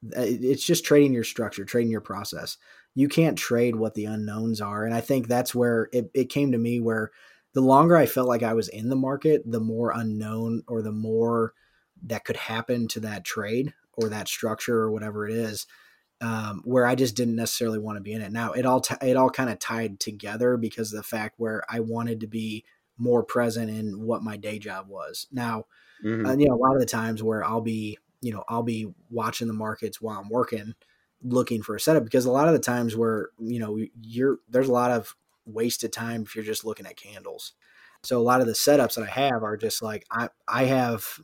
Uh, 0.06 0.22
it's 0.22 0.64
just 0.64 0.86
trading 0.86 1.14
your 1.14 1.24
structure, 1.24 1.66
trading 1.66 1.92
your 1.92 2.02
process. 2.02 2.58
You 2.96 3.08
can't 3.08 3.38
trade 3.38 3.76
what 3.76 3.94
the 3.94 4.06
unknowns 4.06 4.62
are, 4.62 4.86
and 4.86 4.94
I 4.94 5.02
think 5.02 5.28
that's 5.28 5.54
where 5.54 5.90
it, 5.92 6.10
it 6.14 6.30
came 6.30 6.52
to 6.52 6.58
me. 6.58 6.80
Where 6.80 7.12
the 7.54 7.62
longer 7.62 7.96
I 7.96 8.06
felt 8.06 8.28
like 8.28 8.44
I 8.44 8.54
was 8.54 8.70
in 8.70 8.90
the 8.90 8.96
market, 8.96 9.44
the 9.46 9.60
more 9.60 9.92
unknown 9.92 10.64
or 10.68 10.82
the 10.82 10.92
more 10.92 11.54
that 12.04 12.26
could 12.26 12.38
happen 12.38 12.88
to 12.90 13.00
that 13.02 13.26
trade 13.26 13.74
or 13.94 14.10
that 14.10 14.28
structure 14.28 14.78
or 14.78 14.92
whatever 14.92 15.28
it 15.28 15.34
is. 15.34 15.66
Um, 16.20 16.64
where 16.66 16.88
I 16.88 16.96
just 16.96 17.16
didn't 17.16 17.36
necessarily 17.36 17.78
want 17.78 17.98
to 17.98 18.02
be 18.02 18.12
in 18.12 18.24
it. 18.24 18.32
Now 18.32 18.54
it 18.54 18.66
all 18.66 18.82
t- 18.82 18.96
it 19.04 19.16
all 19.16 19.30
kind 19.30 19.52
of 19.52 19.60
tied 19.60 20.00
together 20.00 20.58
because 20.58 20.92
of 20.92 20.98
the 20.98 21.04
fact 21.04 21.36
where 21.38 21.62
I 21.70 21.80
wanted 21.80 22.22
to 22.22 22.28
be 22.28 22.66
more 22.98 23.24
present 23.24 23.70
in 23.70 24.02
what 24.02 24.24
my 24.24 24.38
day 24.38 24.60
job 24.60 24.88
was. 24.88 25.28
Now, 25.32 25.66
mm-hmm. 26.04 26.26
uh, 26.26 26.36
you 26.36 26.48
know, 26.48 26.56
a 26.56 26.58
lot 26.58 26.74
of 26.74 26.80
the 26.80 26.86
times 26.86 27.22
where 27.22 27.44
I'll 27.44 27.62
be, 27.62 27.98
you 28.22 28.34
know, 28.34 28.44
I'll 28.48 28.64
be 28.64 28.88
watching 29.10 29.48
the 29.48 29.54
markets 29.54 30.02
while 30.02 30.20
I'm 30.20 30.30
working, 30.30 30.74
looking 31.24 31.62
for 31.62 31.76
a 31.76 31.80
setup 31.80 32.04
because 32.04 32.26
a 32.26 32.32
lot 32.32 32.48
of 32.48 32.54
the 32.54 32.60
times 32.60 32.96
where, 32.96 33.30
you 33.40 33.60
know, 33.60 33.80
you're 34.02 34.40
there's 34.50 34.70
a 34.70 34.74
lot 34.74 34.92
of 34.92 35.16
wasted 35.46 35.94
time 35.94 36.24
if 36.24 36.36
you're 36.36 36.44
just 36.44 36.66
looking 36.66 36.86
at 36.86 36.98
candles. 36.98 37.54
So 38.04 38.20
a 38.20 38.24
lot 38.24 38.42
of 38.42 38.48
the 38.48 38.54
setups 38.54 38.96
that 38.96 39.08
I 39.08 39.12
have 39.12 39.44
are 39.44 39.58
just 39.58 39.82
like 39.82 40.06
I 40.12 40.30
I 40.48 40.66
have, 40.66 41.20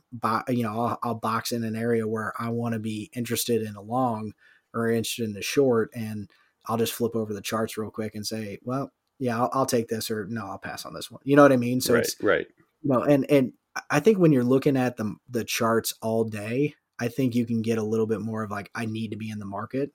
you 0.48 0.62
know, 0.64 0.80
I'll, 0.80 0.98
I'll 1.02 1.14
box 1.14 1.52
in 1.52 1.64
an 1.64 1.76
area 1.76 2.06
where 2.06 2.32
I 2.38 2.50
want 2.50 2.74
to 2.74 2.78
be 2.78 3.10
interested 3.14 3.62
in 3.62 3.76
a 3.76 3.82
long 3.82 4.32
or 4.72 4.90
interested 4.90 5.24
in 5.24 5.34
the 5.34 5.42
short, 5.42 5.90
and 5.94 6.28
I'll 6.66 6.76
just 6.76 6.92
flip 6.92 7.14
over 7.14 7.32
the 7.32 7.40
charts 7.40 7.76
real 7.76 7.90
quick 7.90 8.14
and 8.14 8.26
say, 8.26 8.58
well, 8.64 8.92
yeah, 9.18 9.38
I'll, 9.38 9.50
I'll, 9.52 9.66
take 9.66 9.88
this, 9.88 10.10
or 10.10 10.26
no, 10.26 10.46
I'll 10.46 10.58
pass 10.58 10.84
on 10.84 10.94
this 10.94 11.10
one. 11.10 11.20
You 11.24 11.36
know 11.36 11.42
what 11.42 11.52
I 11.52 11.56
mean? 11.56 11.80
So 11.80 11.94
right, 11.94 12.04
it's 12.04 12.16
right. 12.22 12.46
You 12.82 12.92
know, 12.92 13.02
and 13.02 13.30
and 13.30 13.52
I 13.90 14.00
think 14.00 14.18
when 14.18 14.32
you're 14.32 14.44
looking 14.44 14.76
at 14.76 14.96
the 14.96 15.14
the 15.28 15.44
charts 15.44 15.94
all 16.02 16.24
day, 16.24 16.74
I 16.98 17.08
think 17.08 17.34
you 17.34 17.46
can 17.46 17.62
get 17.62 17.78
a 17.78 17.82
little 17.82 18.06
bit 18.06 18.20
more 18.20 18.42
of 18.42 18.50
like 18.50 18.70
I 18.74 18.86
need 18.86 19.10
to 19.10 19.16
be 19.16 19.30
in 19.30 19.38
the 19.38 19.44
market. 19.44 19.92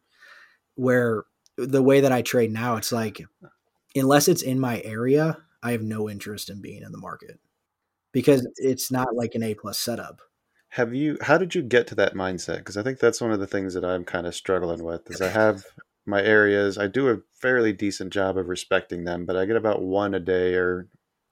Where 0.75 1.25
the 1.57 1.83
way 1.83 2.01
that 2.01 2.11
I 2.11 2.21
trade 2.21 2.51
now, 2.51 2.77
it's 2.77 2.91
like 2.91 3.21
unless 3.95 4.27
it's 4.27 4.41
in 4.41 4.59
my 4.59 4.81
area, 4.81 5.37
I 5.61 5.71
have 5.71 5.81
no 5.81 6.09
interest 6.09 6.49
in 6.49 6.61
being 6.61 6.83
in 6.83 6.91
the 6.91 6.97
market 6.97 7.39
because 8.11 8.47
it's 8.57 8.91
not 8.91 9.15
like 9.15 9.35
an 9.35 9.43
A 9.43 9.53
plus 9.53 9.79
setup. 9.79 10.21
Have 10.69 10.93
you? 10.93 11.17
How 11.21 11.37
did 11.37 11.55
you 11.55 11.61
get 11.63 11.87
to 11.87 11.95
that 11.95 12.13
mindset? 12.13 12.59
Because 12.59 12.77
I 12.77 12.83
think 12.83 12.99
that's 12.99 13.21
one 13.21 13.31
of 13.31 13.39
the 13.39 13.47
things 13.47 13.73
that 13.73 13.83
I'm 13.83 14.05
kind 14.05 14.27
of 14.27 14.35
struggling 14.35 14.83
with. 14.83 15.09
Is 15.09 15.21
I 15.21 15.29
have 15.29 15.65
my 16.05 16.21
areas. 16.21 16.77
I 16.77 16.87
do 16.87 17.09
a 17.09 17.17
fairly 17.33 17.73
decent 17.73 18.11
job 18.13 18.37
of 18.37 18.47
respecting 18.47 19.03
them, 19.03 19.25
but 19.25 19.35
I 19.35 19.45
get 19.45 19.55
about 19.55 19.81
one 19.81 20.13
a 20.13 20.19
day 20.19 20.55
or 20.55 20.87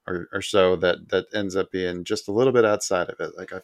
or, 0.07 0.29
or 0.31 0.41
so 0.41 0.75
that 0.77 1.09
that 1.09 1.25
ends 1.33 1.55
up 1.55 1.71
being 1.71 2.03
just 2.03 2.27
a 2.27 2.31
little 2.31 2.53
bit 2.53 2.65
outside 2.65 3.09
of 3.09 3.19
it. 3.19 3.31
Like 3.37 3.53
I 3.53 3.61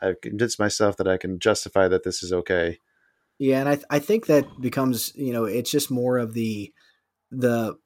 I've 0.00 0.20
convinced 0.20 0.58
myself 0.58 0.96
that 0.96 1.08
I 1.08 1.16
can 1.16 1.38
justify 1.38 1.88
that 1.88 2.02
this 2.02 2.22
is 2.22 2.32
okay. 2.32 2.78
Yeah, 3.38 3.60
and 3.60 3.68
I 3.68 3.74
th- 3.76 3.86
I 3.90 3.98
think 3.98 4.26
that 4.26 4.60
becomes 4.60 5.12
you 5.14 5.32
know 5.32 5.44
it's 5.44 5.70
just 5.70 5.90
more 5.90 6.18
of 6.18 6.34
the 6.34 6.72
the 7.30 7.76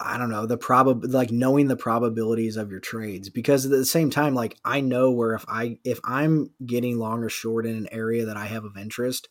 I 0.00 0.18
don't 0.18 0.30
know 0.30 0.46
the 0.46 0.58
prob 0.58 1.04
like 1.04 1.30
knowing 1.30 1.68
the 1.68 1.76
probabilities 1.76 2.56
of 2.56 2.70
your 2.70 2.80
trades 2.80 3.30
because 3.30 3.64
at 3.64 3.70
the 3.70 3.84
same 3.84 4.10
time 4.10 4.34
like 4.34 4.56
I 4.64 4.80
know 4.80 5.10
where 5.10 5.34
if 5.34 5.44
I 5.48 5.78
if 5.84 6.00
I'm 6.04 6.50
getting 6.64 6.98
long 6.98 7.22
or 7.22 7.28
short 7.28 7.66
in 7.66 7.76
an 7.76 7.88
area 7.92 8.24
that 8.26 8.36
I 8.36 8.46
have 8.46 8.64
of 8.64 8.76
interest, 8.76 9.28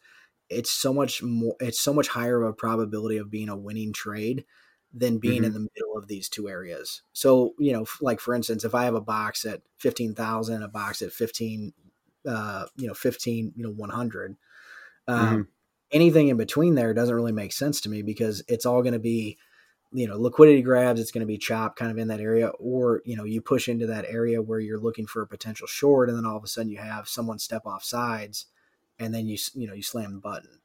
it's 0.54 0.72
so 0.72 0.94
much 0.94 1.22
more 1.24 1.56
it's 1.60 1.80
so 1.80 1.94
much 1.94 2.08
higher 2.08 2.42
of 2.42 2.50
a 2.50 2.54
probability 2.54 3.18
of 3.18 3.32
being 3.32 3.50
a 3.50 3.58
winning 3.58 3.94
trade 3.94 4.46
than 4.94 5.18
being 5.18 5.38
mm-hmm. 5.38 5.46
in 5.46 5.54
the 5.54 5.60
middle 5.76 5.98
of 5.98 6.08
these 6.08 6.30
two 6.30 6.48
areas. 6.48 7.02
So, 7.14 7.56
you 7.58 7.74
know, 7.74 7.86
like 8.00 8.20
for 8.20 8.36
instance, 8.36 8.64
if 8.64 8.76
I 8.76 8.84
have 8.84 8.94
a 8.94 9.02
box 9.02 9.44
at 9.44 9.62
15,000, 9.78 10.62
a 10.62 10.68
box 10.68 11.02
at 11.02 11.12
15, 11.12 11.74
uh, 12.28 12.66
you 12.78 12.88
know, 12.88 12.94
15, 12.94 13.54
you 13.56 13.64
know, 13.64 13.72
100, 13.72 14.38
um, 15.08 15.20
mm-hmm. 15.20 15.42
anything 15.92 16.28
in 16.28 16.38
between 16.38 16.76
there 16.76 16.94
doesn't 16.94 17.16
really 17.16 17.32
make 17.32 17.54
sense 17.54 17.82
to 17.82 17.90
me 17.90 18.04
because 18.04 18.44
it's 18.48 18.68
all 18.68 18.84
going 18.84 18.94
to 18.94 19.00
be, 19.00 19.38
you 19.92 20.08
know, 20.08 20.18
liquidity 20.18 20.62
grabs. 20.62 21.02
It's 21.02 21.12
going 21.12 21.22
to 21.22 21.28
be 21.28 21.40
chop 21.40 21.76
kind 21.76 21.90
of 21.90 21.98
in 21.98 22.10
that 22.10 22.20
area, 22.20 22.50
or, 22.60 23.02
you 23.04 23.16
know, 23.16 23.24
you 23.24 23.42
push 23.42 23.68
into 23.68 23.88
that 23.88 24.06
area 24.08 24.42
where 24.44 24.60
you're 24.60 24.80
looking 24.80 25.08
for 25.08 25.24
a 25.24 25.28
potential 25.28 25.68
short. 25.68 26.08
And 26.08 26.18
then 26.18 26.26
all 26.26 26.38
of 26.38 26.44
a 26.44 26.48
sudden 26.48 26.72
you 26.72 26.78
have 26.78 27.08
someone 27.08 27.40
step 27.40 27.66
off 27.66 27.84
sides 27.84 28.46
and 29.00 29.14
then 29.14 29.28
you, 29.28 29.38
you 29.54 29.68
know, 29.68 29.74
you 29.74 29.84
slam 29.84 30.14
the 30.14 30.20
button. 30.20 30.60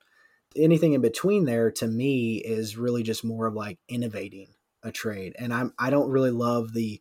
Anything 0.57 0.95
in 0.95 1.01
between 1.01 1.45
there 1.45 1.70
to 1.72 1.87
me 1.87 2.37
is 2.37 2.76
really 2.76 3.03
just 3.03 3.24
more 3.24 3.47
of 3.47 3.55
like 3.55 3.79
innovating 3.89 4.49
a 4.83 4.93
trade 4.93 5.35
and 5.39 5.53
i'm 5.53 5.72
i 5.79 5.91
don't 5.91 6.09
really 6.09 6.31
love 6.31 6.72
the 6.72 7.01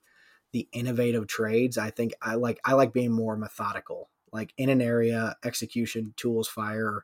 the 0.54 0.68
innovative 0.72 1.28
trades. 1.28 1.78
I 1.78 1.90
think 1.90 2.14
i 2.22 2.36
like 2.36 2.60
i 2.66 2.74
like 2.74 2.94
being 2.94 3.12
more 3.12 3.36
methodical 3.36 4.10
like 4.32 4.54
in 4.58 4.70
an 4.70 4.82
area 4.82 5.36
execution 5.44 6.14
tools 6.18 6.48
fire 6.48 7.04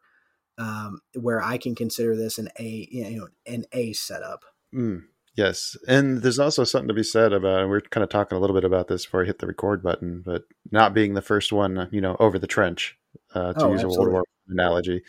um, 0.58 1.02
where 1.14 1.42
i 1.42 1.58
can 1.58 1.76
consider 1.76 2.16
this 2.16 2.38
an 2.38 2.50
a 2.60 2.88
you 2.90 3.18
know 3.18 3.28
an 3.46 3.66
a 3.74 3.94
setup. 3.94 4.46
Mm, 4.74 5.04
yes 5.36 5.76
and 5.88 6.22
there's 6.22 6.40
also 6.40 6.64
something 6.64 6.88
to 6.88 6.94
be 6.94 7.04
said 7.04 7.34
about 7.34 7.62
and 7.62 7.70
we're 7.70 7.82
kind 7.82 8.04
of 8.04 8.10
talking 8.10 8.38
a 8.38 8.42
little 8.42 8.56
bit 8.56 8.64
about 8.64 8.88
this 8.88 9.06
before 9.06 9.24
i 9.24 9.26
hit 9.26 9.40
the 9.40 9.48
record 9.48 9.84
button 9.84 10.24
but 10.26 10.44
not 10.72 10.94
being 10.94 11.14
the 11.14 11.22
first 11.22 11.52
one 11.52 11.90
you 11.92 12.02
know 12.02 12.16
over 12.20 12.40
the 12.40 12.48
trench 12.48 12.98
uh, 13.34 13.54
to 13.54 13.66
oh, 13.66 13.72
use 13.72 13.84
absolutely. 13.84 13.96
a 13.96 14.00
world 14.00 14.12
war 14.14 14.24
analogy 14.50 15.02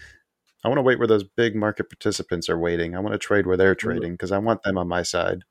I 0.64 0.68
want 0.68 0.78
to 0.78 0.82
wait 0.82 0.98
where 0.98 1.06
those 1.06 1.24
big 1.24 1.54
market 1.54 1.90
participants 1.90 2.48
are 2.48 2.58
waiting. 2.58 2.96
I 2.96 3.00
want 3.00 3.12
to 3.12 3.18
trade 3.18 3.46
where 3.46 3.56
they're 3.56 3.74
trading 3.74 4.12
because 4.12 4.32
I 4.32 4.38
want 4.38 4.62
them 4.62 4.78
on 4.78 4.88
my 4.88 5.02
side. 5.02 5.44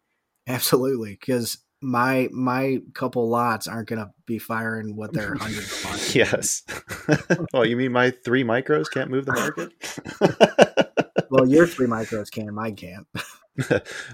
Absolutely, 0.48 1.12
because 1.12 1.60
my 1.82 2.30
my 2.32 2.80
couple 2.96 3.30
lots 3.30 3.68
aren't 3.68 3.90
going 3.90 4.00
to 4.00 4.10
be 4.26 4.40
firing 4.40 4.96
what 4.96 5.14
they're 5.14 5.36
hundreds 5.36 5.86
of 5.86 6.16
yes. 6.16 6.64
well, 7.54 7.64
you 7.64 7.78
mean 7.78 7.92
my 7.92 8.10
three 8.10 8.44
micros 8.44 8.90
can't 8.92 9.12
move 9.12 9.28
the 9.28 9.34
market? 9.34 11.28
well, 11.30 11.48
your 11.48 11.68
three 11.68 11.88
micros 11.88 12.32
can, 12.32 12.54
mine 12.54 12.76
can't. 12.76 13.06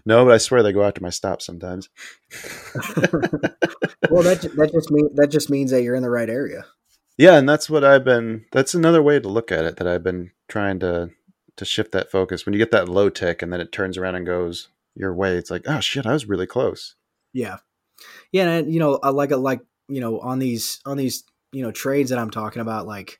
no, 0.05 0.26
but 0.26 0.34
I 0.34 0.38
swear 0.38 0.64
they 0.64 0.74
go 0.74 0.84
after 0.84 1.01
my 1.01 1.12
stop 1.12 1.41
sometimes. 1.41 1.88
well, 4.10 4.24
that 4.24 4.51
that 4.57 4.72
just 4.74 4.91
means 4.91 5.12
that 5.16 5.30
just 5.32 5.49
means 5.49 5.72
that 5.72 5.82
you're 5.82 5.95
in 5.95 6.03
the 6.03 6.10
right 6.10 6.30
area. 6.30 6.66
Yeah, 7.20 7.38
and 7.38 7.49
that's 7.49 7.70
what 7.70 7.84
I've 7.84 8.05
been. 8.05 8.45
That's 8.53 8.74
another 8.74 9.03
way 9.03 9.20
to 9.20 9.28
look 9.28 9.51
at 9.51 9.65
it 9.65 9.76
that 9.76 9.86
I've 9.86 10.03
been 10.03 10.32
trying 10.47 10.80
to 10.80 11.09
to 11.57 11.65
shift 11.65 11.91
that 11.91 12.09
focus. 12.09 12.45
When 12.45 12.53
you 12.53 12.59
get 12.59 12.72
that 12.72 12.88
low 12.88 13.09
tick 13.09 13.41
and 13.41 13.51
then 13.51 13.59
it 13.59 13.74
turns 13.74 13.97
around 13.97 14.15
and 14.15 14.26
goes 14.26 14.70
your 14.95 15.13
way, 15.13 15.36
it's 15.36 15.51
like, 15.51 15.63
oh 15.67 15.82
shit, 15.82 16.05
I 16.05 16.13
was 16.13 16.30
really 16.30 16.47
close. 16.47 16.95
Yeah, 17.34 17.57
yeah, 18.32 18.47
and 18.49 18.74
you 18.74 18.80
know, 18.80 18.99
I 19.03 19.09
like 19.09 19.32
like 19.32 19.59
you 19.89 19.99
know 19.99 20.22
on 20.22 20.39
these 20.39 20.80
on 20.86 20.95
these 20.95 21.26
you 21.51 21.61
know 21.61 21.72
trades 21.72 22.09
that 22.11 22.20
I'm 22.20 22.30
talking 22.30 22.61
about, 22.61 22.88
like, 22.88 23.20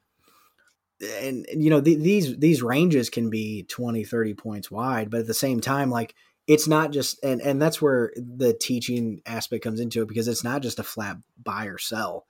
and, 1.02 1.46
you 1.52 1.70
know 1.70 1.82
the, 1.82 1.96
these 1.96 2.38
these 2.38 2.64
ranges 2.64 3.10
can 3.10 3.30
be 3.30 3.64
20, 3.64 4.06
30 4.06 4.34
points 4.34 4.72
wide, 4.72 5.10
but 5.10 5.20
at 5.20 5.28
the 5.28 5.34
same 5.34 5.60
time, 5.60 5.90
like 5.90 6.16
it's 6.48 6.70
not 6.70 6.94
just 6.94 7.22
and 7.22 7.42
and 7.42 7.62
that's 7.62 7.82
where 7.82 8.14
the 8.16 8.54
teaching 8.54 9.22
aspect 9.26 9.62
comes 9.62 9.82
into 9.82 10.02
it 10.02 10.08
because 10.08 10.30
it's 10.30 10.46
not 10.46 10.62
just 10.62 10.80
a 10.80 10.84
flat 10.84 11.18
buy 11.44 11.66
or 11.66 11.78
sell. 11.78 12.26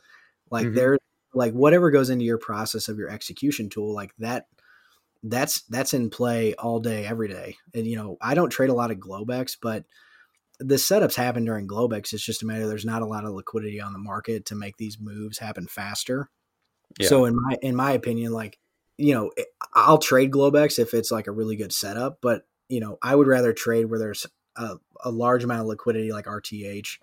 Like 0.49 0.65
mm-hmm. 0.65 0.76
there's 0.76 0.99
like 1.34 1.53
whatever 1.53 1.91
goes 1.91 2.09
into 2.09 2.25
your 2.25 2.38
process 2.38 2.88
of 2.88 2.97
your 2.97 3.09
execution 3.09 3.69
tool 3.69 3.93
like 3.93 4.11
that 4.17 4.47
that's 5.23 5.61
that's 5.63 5.93
in 5.93 6.09
play 6.09 6.53
all 6.55 6.80
day 6.80 7.05
every 7.05 7.27
day. 7.27 7.55
And 7.73 7.86
you 7.86 7.95
know 7.95 8.17
i 8.21 8.34
don't 8.34 8.49
trade 8.49 8.69
a 8.69 8.73
lot 8.73 8.91
of 8.91 8.97
globex 8.97 9.57
but 9.61 9.86
the 10.59 10.75
setups 10.75 11.15
happen 11.15 11.45
during 11.45 11.67
globex. 11.67 12.11
It's 12.11 12.23
just 12.23 12.43
a 12.43 12.45
matter 12.45 12.67
there's 12.67 12.86
not 12.86 13.01
a 13.01 13.07
lot 13.07 13.23
of 13.23 13.32
liquidity 13.32 13.80
on 13.80 13.93
the 13.93 13.99
market 13.99 14.45
to 14.47 14.55
make 14.55 14.75
these 14.77 14.99
moves 14.99 15.39
happen 15.39 15.67
faster. 15.67 16.30
Yeah. 16.99 17.07
so 17.07 17.25
in 17.25 17.36
my 17.36 17.55
in 17.61 17.75
my 17.75 17.91
opinion 17.91 18.34
like 18.34 18.57
you 18.97 19.13
know 19.13 19.32
eh, 19.38 19.43
i'll 19.75 19.99
trade 19.99 20.32
globex 20.32 20.80
if 20.80 20.95
it's 20.95 21.11
like 21.11 21.27
a 21.27 21.32
really 21.32 21.55
good 21.55 21.71
setup 21.71 22.17
but 22.19 22.47
you 22.67 22.80
know 22.80 22.97
i 23.03 23.13
would 23.13 23.27
rather 23.27 23.53
trade 23.53 23.86
where 23.86 23.99
there's 23.99 24.25
a, 24.55 24.77
a 25.05 25.11
large 25.11 25.43
amount 25.43 25.61
of 25.61 25.67
liquidity 25.67 26.11
like 26.11 26.25
rth 26.25 26.97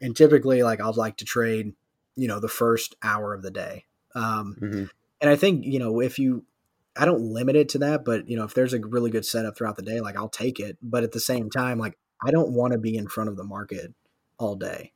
and 0.00 0.16
typically 0.16 0.64
like 0.64 0.80
i'd 0.80 0.96
like 0.96 1.18
to 1.18 1.24
trade 1.24 1.72
you 2.18 2.28
know 2.28 2.40
the 2.40 2.48
first 2.48 2.96
hour 3.02 3.34
of 3.34 3.42
the 3.42 3.50
day. 3.50 3.84
Um, 4.14 4.56
mm-hmm. 4.60 4.84
and 5.20 5.30
i 5.30 5.36
think 5.36 5.64
you 5.64 5.78
know 5.78 6.00
if 6.00 6.18
you 6.18 6.44
i 6.96 7.04
don't 7.04 7.20
limit 7.20 7.56
it 7.56 7.68
to 7.70 7.78
that 7.78 8.06
but 8.06 8.26
you 8.26 8.36
know 8.36 8.44
if 8.44 8.54
there's 8.54 8.72
a 8.72 8.80
really 8.80 9.10
good 9.10 9.26
setup 9.26 9.56
throughout 9.56 9.76
the 9.76 9.82
day 9.82 10.00
like 10.00 10.16
i'll 10.16 10.30
take 10.30 10.58
it. 10.58 10.78
But 10.82 11.04
at 11.04 11.12
the 11.12 11.20
same 11.20 11.50
time 11.50 11.78
like 11.78 11.98
i 12.24 12.30
don't 12.30 12.52
want 12.52 12.72
to 12.72 12.78
be 12.78 12.96
in 12.96 13.06
front 13.06 13.30
of 13.30 13.36
the 13.36 13.44
market 13.44 13.94
all 14.38 14.56
day. 14.56 14.92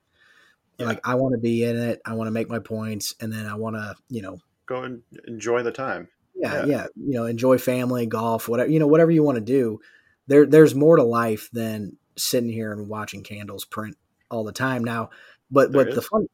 Yeah. 0.79 0.87
like 0.87 1.07
i 1.07 1.15
want 1.15 1.35
to 1.35 1.39
be 1.39 1.63
in 1.63 1.79
it 1.79 2.01
i 2.05 2.15
want 2.15 2.29
to 2.29 2.33
make 2.33 2.49
my 2.49 2.59
points 2.59 3.15
and 3.21 3.31
then 3.31 3.47
i 3.47 3.55
want 3.55 3.77
to 3.77 3.95
you 4.09 4.23
know 4.23 4.39
go 4.67 4.83
and 4.83 5.03
enjoy 5.27 5.63
the 5.63 5.73
time. 5.73 6.09
Yeah, 6.35 6.61
yeah. 6.61 6.67
yeah 6.67 6.87
you 6.97 7.15
know 7.15 7.27
enjoy 7.27 7.59
family 7.59 8.07
golf 8.07 8.49
whatever 8.49 8.71
you 8.71 8.79
know 8.79 8.87
whatever 8.87 9.11
you 9.11 9.23
want 9.23 9.37
to 9.37 9.45
do. 9.45 9.81
There 10.27 10.47
there's 10.47 10.75
more 10.75 10.97
to 10.97 11.03
life 11.03 11.51
than 11.53 11.97
sitting 12.17 12.51
here 12.51 12.73
and 12.73 12.89
watching 12.89 13.23
candles 13.23 13.65
print 13.65 13.97
all 14.31 14.45
the 14.45 14.53
time 14.53 14.85
now. 14.85 15.11
But 15.51 15.73
there 15.73 15.85
but 15.85 15.89
is. 15.91 15.95
the 15.97 16.03
fun 16.03 16.27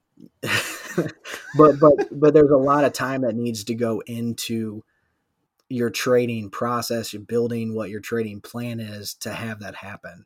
but 1.57 1.79
but 1.81 2.09
but 2.11 2.35
there's 2.35 2.51
a 2.51 2.57
lot 2.57 2.85
of 2.85 2.93
time 2.93 3.23
that 3.23 3.35
needs 3.35 3.65
to 3.65 3.75
go 3.75 4.03
into 4.07 4.83
your 5.69 5.91
trading 5.91 6.51
process, 6.51 7.13
you're 7.13 7.23
building 7.23 7.75
what 7.75 7.91
your 7.91 8.01
trading 8.01 8.41
plan 8.41 8.81
is 8.81 9.15
to 9.15 9.33
have 9.33 9.61
that 9.61 9.77
happen. 9.77 10.25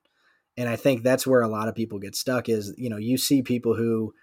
And 0.57 0.69
I 0.69 0.77
think 0.77 1.03
that's 1.03 1.27
where 1.27 1.41
a 1.41 1.49
lot 1.49 1.69
of 1.69 1.75
people 1.75 1.99
get 1.99 2.15
stuck 2.15 2.49
is, 2.49 2.75
you 2.77 2.89
know, 2.89 2.99
you 2.99 3.17
see 3.17 3.43
people 3.43 3.75
who 3.75 4.15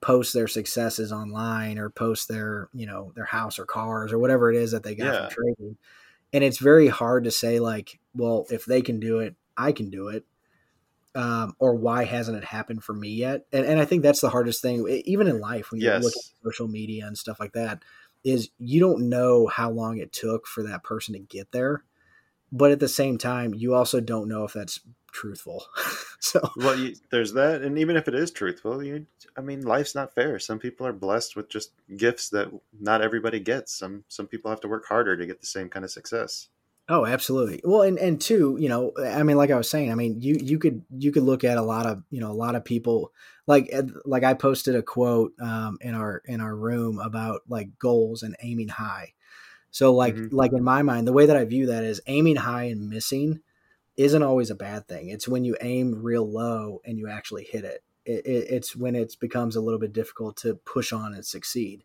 post 0.00 0.32
their 0.32 0.48
successes 0.48 1.12
online 1.12 1.78
or 1.78 1.90
post 1.90 2.28
their, 2.28 2.68
you 2.72 2.86
know, 2.86 3.12
their 3.14 3.24
house 3.24 3.58
or 3.58 3.66
cars 3.66 4.12
or 4.12 4.18
whatever 4.18 4.50
it 4.50 4.56
is 4.56 4.72
that 4.72 4.82
they 4.82 4.94
got 4.94 5.12
yeah. 5.12 5.28
from 5.28 5.34
trading. 5.34 5.76
And 6.32 6.42
it's 6.42 6.58
very 6.58 6.88
hard 6.88 7.24
to 7.24 7.30
say 7.30 7.60
like, 7.60 7.98
well, 8.14 8.46
if 8.50 8.64
they 8.64 8.80
can 8.80 9.00
do 9.00 9.18
it, 9.18 9.34
I 9.56 9.72
can 9.72 9.90
do 9.90 10.08
it 10.08 10.24
um, 11.14 11.54
or 11.58 11.74
why 11.74 12.04
hasn't 12.04 12.38
it 12.38 12.44
happened 12.44 12.82
for 12.84 12.94
me 12.94 13.10
yet? 13.10 13.46
And, 13.52 13.66
and 13.66 13.80
I 13.80 13.84
think 13.84 14.02
that's 14.02 14.20
the 14.20 14.30
hardest 14.30 14.62
thing, 14.62 14.86
even 15.04 15.26
in 15.26 15.40
life, 15.40 15.70
when 15.70 15.80
you 15.80 15.88
yes. 15.88 16.02
look 16.02 16.14
at 16.16 16.44
social 16.44 16.68
media 16.68 17.06
and 17.06 17.16
stuff 17.16 17.40
like 17.40 17.52
that, 17.52 17.82
is 18.24 18.50
you 18.58 18.80
don't 18.80 19.08
know 19.08 19.46
how 19.46 19.70
long 19.70 19.98
it 19.98 20.12
took 20.12 20.46
for 20.46 20.62
that 20.62 20.84
person 20.84 21.14
to 21.14 21.20
get 21.20 21.52
there. 21.52 21.84
But 22.50 22.70
at 22.70 22.80
the 22.80 22.88
same 22.88 23.16
time, 23.16 23.54
you 23.54 23.74
also 23.74 24.00
don't 24.00 24.28
know 24.28 24.44
if 24.44 24.52
that's 24.52 24.80
truthful. 25.10 25.64
so, 26.20 26.40
well, 26.56 26.78
you, 26.78 26.94
there's 27.10 27.32
that. 27.32 27.62
And 27.62 27.78
even 27.78 27.96
if 27.96 28.08
it 28.08 28.14
is 28.14 28.30
truthful, 28.30 28.82
you, 28.82 29.06
I 29.36 29.40
mean, 29.40 29.62
life's 29.62 29.94
not 29.94 30.14
fair. 30.14 30.38
Some 30.38 30.58
people 30.58 30.86
are 30.86 30.92
blessed 30.92 31.34
with 31.34 31.48
just 31.48 31.72
gifts 31.96 32.28
that 32.30 32.48
not 32.78 33.00
everybody 33.00 33.40
gets. 33.40 33.74
Some, 33.74 34.04
some 34.08 34.26
people 34.26 34.50
have 34.50 34.60
to 34.60 34.68
work 34.68 34.86
harder 34.86 35.16
to 35.16 35.26
get 35.26 35.40
the 35.40 35.46
same 35.46 35.68
kind 35.68 35.84
of 35.84 35.90
success. 35.90 36.48
Oh, 36.88 37.06
absolutely. 37.06 37.60
Well, 37.64 37.82
and 37.82 37.98
and 37.98 38.20
two, 38.20 38.56
you 38.58 38.68
know, 38.68 38.92
I 38.98 39.22
mean, 39.22 39.36
like 39.36 39.50
I 39.50 39.56
was 39.56 39.70
saying, 39.70 39.92
I 39.92 39.94
mean, 39.94 40.20
you 40.20 40.36
you 40.40 40.58
could 40.58 40.82
you 40.90 41.12
could 41.12 41.22
look 41.22 41.44
at 41.44 41.56
a 41.56 41.62
lot 41.62 41.86
of 41.86 42.02
you 42.10 42.20
know 42.20 42.30
a 42.30 42.34
lot 42.34 42.54
of 42.56 42.64
people 42.64 43.12
like 43.46 43.72
like 44.04 44.24
I 44.24 44.34
posted 44.34 44.74
a 44.74 44.82
quote 44.82 45.32
um, 45.40 45.78
in 45.80 45.94
our 45.94 46.22
in 46.26 46.40
our 46.40 46.54
room 46.54 46.98
about 46.98 47.42
like 47.48 47.78
goals 47.78 48.22
and 48.22 48.36
aiming 48.42 48.68
high. 48.68 49.12
So 49.70 49.94
like 49.94 50.16
mm-hmm. 50.16 50.34
like 50.34 50.52
in 50.52 50.62
my 50.62 50.82
mind, 50.82 51.06
the 51.06 51.12
way 51.12 51.26
that 51.26 51.36
I 51.36 51.44
view 51.44 51.66
that 51.66 51.84
is 51.84 52.00
aiming 52.06 52.36
high 52.36 52.64
and 52.64 52.90
missing 52.90 53.40
isn't 53.96 54.22
always 54.22 54.50
a 54.50 54.54
bad 54.54 54.88
thing. 54.88 55.08
It's 55.08 55.28
when 55.28 55.44
you 55.44 55.56
aim 55.60 56.02
real 56.02 56.30
low 56.30 56.80
and 56.84 56.98
you 56.98 57.08
actually 57.08 57.44
hit 57.44 57.64
it. 57.64 57.82
it, 58.04 58.26
it 58.26 58.46
it's 58.50 58.76
when 58.76 58.94
it 58.94 59.16
becomes 59.20 59.56
a 59.56 59.60
little 59.60 59.80
bit 59.80 59.92
difficult 59.92 60.36
to 60.38 60.54
push 60.54 60.92
on 60.92 61.14
and 61.14 61.24
succeed. 61.24 61.84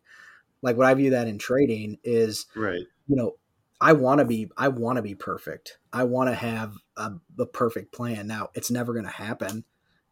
Like 0.60 0.76
what 0.76 0.86
I 0.86 0.94
view 0.94 1.10
that 1.10 1.28
in 1.28 1.38
trading 1.38 1.98
is 2.02 2.46
right. 2.54 2.82
You 3.06 3.16
know, 3.16 3.36
I 3.80 3.92
want 3.92 4.18
to 4.18 4.24
be 4.24 4.50
I 4.56 4.68
want 4.68 4.96
to 4.96 5.02
be 5.02 5.14
perfect. 5.14 5.78
I 5.92 6.04
want 6.04 6.28
to 6.28 6.34
have 6.34 6.74
a, 6.96 7.12
a, 7.38 7.46
perfect 7.46 7.92
plan. 7.92 8.26
Now, 8.26 8.48
it's 8.54 8.70
never 8.70 8.92
going 8.92 9.04
to 9.04 9.10
happen, 9.10 9.64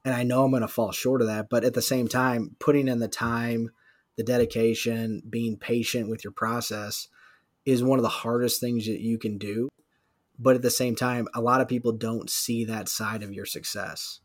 and 0.04 0.14
I 0.14 0.22
know 0.22 0.44
I'm 0.44 0.50
going 0.50 0.62
to 0.62 0.68
fall 0.68 0.92
short 0.92 1.20
of 1.20 1.26
that, 1.26 1.48
but 1.50 1.64
at 1.64 1.74
the 1.74 1.82
same 1.82 2.06
time, 2.06 2.56
putting 2.60 2.86
in 2.88 3.00
the 3.00 3.08
time, 3.08 3.70
the 4.16 4.22
dedication, 4.22 5.22
being 5.28 5.56
patient 5.56 6.08
with 6.08 6.22
your 6.22 6.32
process 6.32 7.08
is 7.64 7.82
one 7.82 7.98
of 7.98 8.04
the 8.04 8.08
hardest 8.08 8.60
things 8.60 8.86
that 8.86 9.00
you 9.00 9.18
can 9.18 9.36
do. 9.36 9.68
But 10.38 10.54
at 10.54 10.62
the 10.62 10.70
same 10.70 10.94
time, 10.94 11.26
a 11.34 11.40
lot 11.40 11.60
of 11.60 11.68
people 11.68 11.92
don't 11.92 12.30
see 12.30 12.64
that 12.66 12.88
side 12.88 13.22
of 13.22 13.32
your 13.32 13.46
success. 13.46 14.20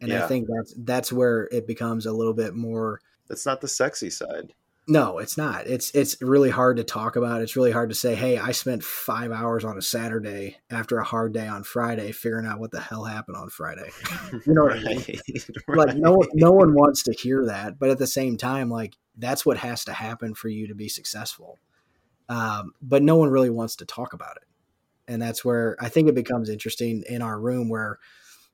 And 0.00 0.10
yeah. 0.10 0.24
I 0.24 0.28
think 0.28 0.48
that's 0.48 0.74
that's 0.78 1.12
where 1.12 1.48
it 1.50 1.66
becomes 1.66 2.06
a 2.06 2.12
little 2.12 2.32
bit 2.32 2.54
more 2.54 3.00
It's 3.28 3.44
not 3.44 3.60
the 3.60 3.68
sexy 3.68 4.10
side. 4.10 4.54
No, 4.90 5.18
it's 5.18 5.36
not. 5.36 5.66
It's 5.66 5.90
it's 5.90 6.20
really 6.22 6.48
hard 6.48 6.78
to 6.78 6.84
talk 6.84 7.16
about. 7.16 7.42
It's 7.42 7.56
really 7.56 7.72
hard 7.72 7.90
to 7.90 7.94
say, 7.94 8.14
"Hey, 8.14 8.38
I 8.38 8.52
spent 8.52 8.82
5 8.82 9.30
hours 9.30 9.62
on 9.62 9.76
a 9.76 9.82
Saturday 9.82 10.56
after 10.70 10.96
a 10.96 11.04
hard 11.04 11.34
day 11.34 11.46
on 11.46 11.62
Friday 11.62 12.10
figuring 12.10 12.46
out 12.46 12.58
what 12.58 12.70
the 12.70 12.80
hell 12.80 13.04
happened 13.04 13.36
on 13.36 13.50
Friday." 13.50 13.90
You 14.46 14.54
know 14.54 14.66
right, 14.66 14.80
I 14.80 14.88
mean? 14.88 15.04
right. 15.68 15.78
Like 15.88 15.96
no 15.96 16.12
one 16.14 16.28
no 16.32 16.52
one 16.52 16.72
wants 16.74 17.02
to 17.02 17.12
hear 17.12 17.44
that, 17.46 17.78
but 17.78 17.90
at 17.90 17.98
the 17.98 18.06
same 18.06 18.38
time 18.38 18.70
like 18.70 18.96
that's 19.16 19.44
what 19.44 19.58
has 19.58 19.84
to 19.84 19.92
happen 19.92 20.34
for 20.34 20.48
you 20.48 20.66
to 20.68 20.74
be 20.74 20.88
successful. 20.88 21.58
Um, 22.30 22.72
but 22.80 23.02
no 23.02 23.16
one 23.16 23.28
really 23.28 23.50
wants 23.50 23.76
to 23.76 23.86
talk 23.86 24.14
about 24.14 24.36
it. 24.36 24.44
And 25.06 25.20
that's 25.20 25.44
where 25.44 25.76
I 25.80 25.90
think 25.90 26.08
it 26.08 26.14
becomes 26.14 26.48
interesting 26.48 27.04
in 27.08 27.20
our 27.20 27.38
room 27.38 27.68
where 27.68 27.98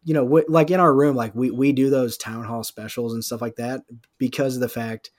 you 0.02 0.14
know, 0.14 0.42
like 0.48 0.70
in 0.70 0.80
our 0.80 0.92
room, 0.92 1.14
like 1.14 1.34
we 1.34 1.52
we 1.52 1.72
do 1.72 1.90
those 1.90 2.18
town 2.18 2.44
hall 2.44 2.64
specials 2.64 3.14
and 3.14 3.24
stuff 3.24 3.40
like 3.40 3.56
that 3.56 3.82
because 4.18 4.56
of 4.56 4.60
the 4.60 4.68
fact 4.68 5.10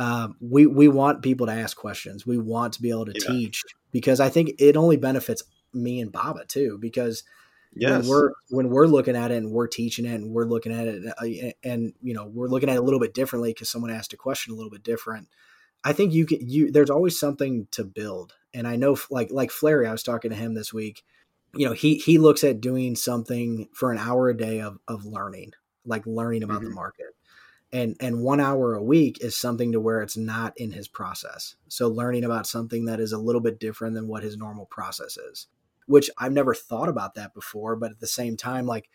um, 0.00 0.36
we 0.40 0.64
we 0.64 0.88
want 0.88 1.20
people 1.20 1.46
to 1.46 1.52
ask 1.52 1.76
questions. 1.76 2.26
We 2.26 2.38
want 2.38 2.72
to 2.72 2.82
be 2.82 2.88
able 2.88 3.04
to 3.04 3.12
yeah. 3.14 3.32
teach 3.32 3.62
because 3.92 4.18
I 4.18 4.30
think 4.30 4.54
it 4.58 4.74
only 4.74 4.96
benefits 4.96 5.42
me 5.74 6.00
and 6.00 6.10
Baba 6.10 6.46
too 6.46 6.78
because 6.80 7.22
yes. 7.74 7.90
when 7.90 8.08
we're 8.08 8.30
when 8.48 8.70
we're 8.70 8.86
looking 8.86 9.14
at 9.14 9.30
it 9.30 9.36
and 9.36 9.52
we're 9.52 9.66
teaching 9.66 10.06
it 10.06 10.14
and 10.14 10.32
we're 10.32 10.46
looking 10.46 10.72
at 10.72 10.88
it 10.88 11.04
uh, 11.06 11.52
and 11.62 11.92
you 12.00 12.14
know 12.14 12.24
we're 12.24 12.48
looking 12.48 12.70
at 12.70 12.76
it 12.76 12.78
a 12.78 12.82
little 12.82 12.98
bit 12.98 13.12
differently 13.12 13.50
because 13.50 13.68
someone 13.68 13.90
asked 13.90 14.14
a 14.14 14.16
question 14.16 14.54
a 14.54 14.56
little 14.56 14.70
bit 14.70 14.82
different. 14.82 15.28
I 15.84 15.92
think 15.92 16.14
you 16.14 16.24
can 16.24 16.48
you 16.48 16.72
there's 16.72 16.88
always 16.88 17.20
something 17.20 17.68
to 17.72 17.84
build, 17.84 18.32
and 18.54 18.66
I 18.66 18.76
know 18.76 18.96
like 19.10 19.30
like 19.30 19.50
Flurry, 19.50 19.86
I 19.86 19.92
was 19.92 20.02
talking 20.02 20.30
to 20.30 20.36
him 20.36 20.54
this 20.54 20.72
week. 20.72 21.04
You 21.54 21.66
know, 21.66 21.72
he 21.74 21.96
he 21.96 22.16
looks 22.16 22.42
at 22.42 22.62
doing 22.62 22.96
something 22.96 23.68
for 23.74 23.92
an 23.92 23.98
hour 23.98 24.30
a 24.30 24.36
day 24.36 24.62
of 24.62 24.78
of 24.88 25.04
learning, 25.04 25.52
like 25.84 26.06
learning 26.06 26.42
about 26.42 26.60
mm-hmm. 26.60 26.70
the 26.70 26.74
market 26.74 27.14
and 27.72 27.96
and 28.00 28.22
one 28.22 28.40
hour 28.40 28.74
a 28.74 28.82
week 28.82 29.18
is 29.20 29.36
something 29.36 29.72
to 29.72 29.80
where 29.80 30.02
it's 30.02 30.16
not 30.16 30.52
in 30.56 30.72
his 30.72 30.88
process. 30.88 31.56
So 31.68 31.88
learning 31.88 32.24
about 32.24 32.46
something 32.46 32.86
that 32.86 33.00
is 33.00 33.12
a 33.12 33.18
little 33.18 33.40
bit 33.40 33.60
different 33.60 33.94
than 33.94 34.08
what 34.08 34.22
his 34.22 34.36
normal 34.36 34.66
process 34.66 35.16
is 35.16 35.46
which 35.90 36.08
i've 36.18 36.32
never 36.32 36.54
thought 36.54 36.88
about 36.88 37.14
that 37.14 37.34
before 37.34 37.74
but 37.74 37.90
at 37.90 37.98
the 37.98 38.06
same 38.06 38.36
time 38.36 38.64
like 38.64 38.88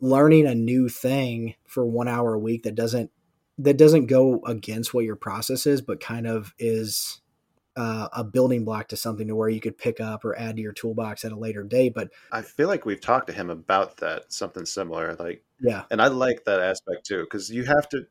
learning 0.00 0.46
a 0.46 0.54
new 0.54 0.88
thing 0.88 1.54
for 1.68 1.84
one 1.84 2.08
hour 2.08 2.32
a 2.32 2.38
week 2.38 2.62
that 2.62 2.74
doesn't 2.74 3.10
that 3.58 3.76
doesn't 3.76 4.06
go 4.06 4.40
against 4.46 4.94
what 4.94 5.04
your 5.04 5.16
process 5.16 5.66
is 5.66 5.82
but 5.82 6.00
kind 6.00 6.26
of 6.26 6.54
is 6.58 7.19
uh, 7.80 8.08
a 8.12 8.24
building 8.24 8.64
block 8.64 8.88
to 8.88 8.96
something 8.96 9.28
to 9.28 9.34
where 9.34 9.48
you 9.48 9.60
could 9.60 9.78
pick 9.78 10.00
up 10.00 10.24
or 10.24 10.36
add 10.38 10.56
to 10.56 10.62
your 10.62 10.72
toolbox 10.72 11.24
at 11.24 11.32
a 11.32 11.36
later 11.36 11.62
date 11.62 11.94
but 11.94 12.08
i 12.32 12.42
feel 12.42 12.68
like 12.68 12.84
we've 12.84 13.00
talked 13.00 13.26
to 13.26 13.32
him 13.32 13.50
about 13.50 13.96
that 13.98 14.32
something 14.32 14.66
similar 14.66 15.14
like 15.18 15.42
yeah. 15.60 15.84
And 15.90 16.00
I 16.00 16.08
like 16.08 16.44
that 16.44 16.60
aspect 16.60 17.06
too 17.06 17.26
cuz 17.26 17.50
you 17.50 17.64
have 17.64 17.88
to 17.90 18.06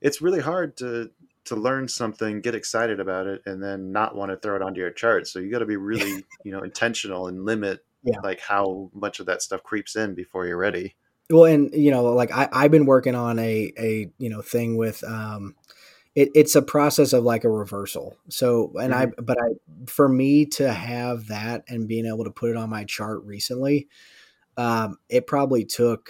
it's 0.00 0.20
really 0.20 0.40
hard 0.40 0.76
to 0.78 1.10
to 1.46 1.56
learn 1.56 1.86
something, 1.86 2.40
get 2.40 2.56
excited 2.56 2.98
about 2.98 3.28
it 3.28 3.40
and 3.46 3.62
then 3.62 3.92
not 3.92 4.16
want 4.16 4.30
to 4.30 4.36
throw 4.36 4.56
it 4.56 4.62
onto 4.62 4.80
your 4.80 4.90
chart. 4.90 5.28
So 5.28 5.38
you 5.38 5.50
got 5.50 5.60
to 5.60 5.66
be 5.66 5.76
really, 5.76 6.24
you 6.44 6.50
know, 6.50 6.62
intentional 6.62 7.28
and 7.28 7.44
limit 7.44 7.84
yeah. 8.02 8.18
like 8.22 8.40
how 8.40 8.90
much 8.92 9.20
of 9.20 9.26
that 9.26 9.42
stuff 9.42 9.62
creeps 9.62 9.94
in 9.94 10.14
before 10.14 10.46
you're 10.46 10.56
ready. 10.56 10.96
Well, 11.30 11.44
and 11.44 11.72
you 11.72 11.90
know, 11.90 12.04
like 12.14 12.32
I, 12.32 12.48
I've 12.52 12.70
been 12.70 12.86
working 12.86 13.14
on 13.14 13.38
a 13.38 13.72
a 13.78 14.10
you 14.18 14.28
know 14.28 14.42
thing 14.42 14.76
with 14.76 15.02
um, 15.04 15.54
it, 16.16 16.30
it's 16.34 16.56
a 16.56 16.62
process 16.62 17.12
of 17.12 17.22
like 17.22 17.44
a 17.44 17.50
reversal. 17.50 18.16
So, 18.30 18.72
and 18.80 18.92
mm-hmm. 18.92 19.12
I, 19.18 19.22
but 19.22 19.38
I, 19.40 19.48
for 19.86 20.08
me 20.08 20.46
to 20.46 20.72
have 20.72 21.28
that 21.28 21.64
and 21.68 21.86
being 21.86 22.06
able 22.06 22.24
to 22.24 22.30
put 22.30 22.50
it 22.50 22.56
on 22.56 22.70
my 22.70 22.84
chart 22.84 23.22
recently, 23.24 23.86
um, 24.56 24.98
it 25.10 25.26
probably 25.26 25.64
took 25.66 26.08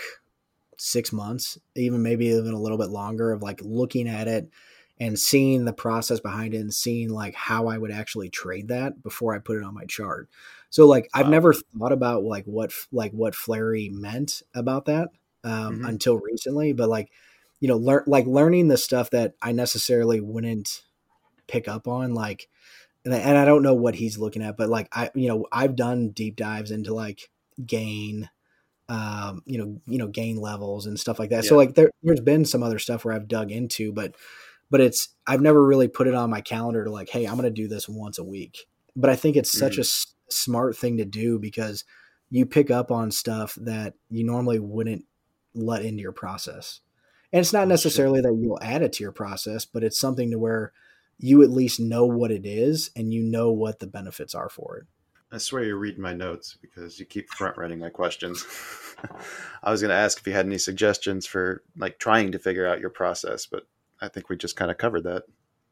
six 0.78 1.12
months, 1.12 1.58
even 1.74 2.02
maybe 2.02 2.26
even 2.26 2.54
a 2.54 2.60
little 2.60 2.78
bit 2.78 2.88
longer 2.88 3.32
of 3.32 3.42
like 3.42 3.60
looking 3.62 4.08
at 4.08 4.28
it 4.28 4.48
and 5.00 5.18
seeing 5.18 5.64
the 5.64 5.72
process 5.72 6.20
behind 6.20 6.54
it 6.54 6.58
and 6.58 6.72
seeing 6.72 7.10
like 7.10 7.34
how 7.34 7.66
I 7.66 7.76
would 7.76 7.90
actually 7.90 8.30
trade 8.30 8.68
that 8.68 9.02
before 9.02 9.34
I 9.34 9.40
put 9.40 9.56
it 9.56 9.64
on 9.64 9.74
my 9.74 9.84
chart. 9.86 10.30
So 10.70 10.86
like 10.86 11.08
I've 11.12 11.28
never 11.28 11.52
thought 11.52 11.92
about 11.92 12.22
like 12.22 12.44
what 12.44 12.72
like 12.92 13.10
what 13.12 13.34
Flurry 13.34 13.90
meant 13.92 14.42
about 14.54 14.84
that 14.84 15.08
um, 15.42 15.78
mm-hmm. 15.78 15.84
until 15.86 16.18
recently, 16.18 16.72
but 16.72 16.88
like 16.88 17.10
you 17.60 17.68
know 17.68 17.76
learn 17.76 18.04
like 18.06 18.26
learning 18.26 18.68
the 18.68 18.76
stuff 18.76 19.10
that 19.10 19.34
I 19.42 19.52
necessarily 19.52 20.20
wouldn't 20.20 20.82
pick 21.46 21.68
up 21.68 21.86
on 21.88 22.14
like 22.14 22.48
and 23.04 23.14
I, 23.14 23.18
and 23.18 23.38
I 23.38 23.44
don't 23.44 23.62
know 23.62 23.74
what 23.74 23.94
he's 23.94 24.18
looking 24.18 24.42
at, 24.42 24.56
but 24.56 24.68
like 24.68 24.88
I 24.92 25.10
you 25.14 25.28
know 25.28 25.46
I've 25.52 25.76
done 25.76 26.10
deep 26.10 26.36
dives 26.36 26.70
into 26.70 26.94
like 26.94 27.30
gain 27.64 28.28
um, 28.88 29.42
you 29.46 29.58
know, 29.58 29.80
you 29.86 29.98
know, 29.98 30.06
gain 30.08 30.36
levels 30.36 30.86
and 30.86 30.98
stuff 30.98 31.18
like 31.18 31.30
that. 31.30 31.44
Yeah. 31.44 31.48
So 31.48 31.56
like 31.56 31.74
there, 31.74 31.90
there's 32.02 32.20
been 32.20 32.44
some 32.44 32.62
other 32.62 32.78
stuff 32.78 33.04
where 33.04 33.14
I've 33.14 33.28
dug 33.28 33.50
into, 33.50 33.92
but 33.92 34.14
but 34.70 34.80
it's 34.80 35.08
I've 35.26 35.40
never 35.40 35.64
really 35.64 35.88
put 35.88 36.06
it 36.06 36.14
on 36.14 36.30
my 36.30 36.40
calendar 36.40 36.84
to 36.84 36.90
like, 36.90 37.08
hey, 37.08 37.24
I'm 37.24 37.34
going 37.34 37.44
to 37.44 37.50
do 37.50 37.68
this 37.68 37.88
once 37.88 38.18
a 38.18 38.24
week. 38.24 38.66
But 38.94 39.10
I 39.10 39.16
think 39.16 39.36
it's 39.36 39.54
mm-hmm. 39.54 39.66
such 39.66 39.78
a 39.78 39.82
s- 39.82 40.14
smart 40.30 40.76
thing 40.76 40.96
to 40.98 41.04
do 41.04 41.38
because 41.38 41.84
you 42.30 42.46
pick 42.46 42.70
up 42.70 42.90
on 42.90 43.10
stuff 43.10 43.56
that 43.60 43.94
you 44.10 44.24
normally 44.24 44.58
wouldn't 44.58 45.04
let 45.54 45.84
into 45.84 46.02
your 46.02 46.12
process. 46.12 46.80
And 47.32 47.40
it's 47.40 47.52
not 47.52 47.68
necessarily 47.68 48.20
that 48.20 48.34
you'll 48.34 48.62
add 48.62 48.82
it 48.82 48.92
to 48.94 49.02
your 49.02 49.12
process, 49.12 49.64
but 49.64 49.82
it's 49.82 49.98
something 49.98 50.30
to 50.30 50.38
where 50.38 50.72
you 51.18 51.42
at 51.42 51.50
least 51.50 51.80
know 51.80 52.04
what 52.06 52.30
it 52.30 52.46
is 52.46 52.90
and 52.94 53.12
you 53.12 53.22
know 53.22 53.50
what 53.50 53.78
the 53.78 53.86
benefits 53.86 54.34
are 54.34 54.48
for 54.48 54.78
it. 54.78 54.86
I 55.32 55.38
swear 55.38 55.64
you're 55.64 55.76
reading 55.76 56.02
my 56.02 56.14
notes 56.14 56.56
because 56.60 57.00
you 57.00 57.04
keep 57.04 57.28
front 57.30 57.56
running 57.56 57.80
my 57.80 57.90
questions. 57.90 58.46
I 59.62 59.70
was 59.70 59.80
going 59.80 59.90
to 59.90 59.96
ask 59.96 60.18
if 60.18 60.26
you 60.26 60.32
had 60.32 60.46
any 60.46 60.58
suggestions 60.58 61.26
for 61.26 61.62
like 61.76 61.98
trying 61.98 62.32
to 62.32 62.38
figure 62.38 62.66
out 62.66 62.80
your 62.80 62.90
process, 62.90 63.44
but 63.46 63.66
I 64.00 64.08
think 64.08 64.28
we 64.28 64.36
just 64.36 64.56
kind 64.56 64.70
of 64.70 64.78
covered 64.78 65.04
that. 65.04 65.24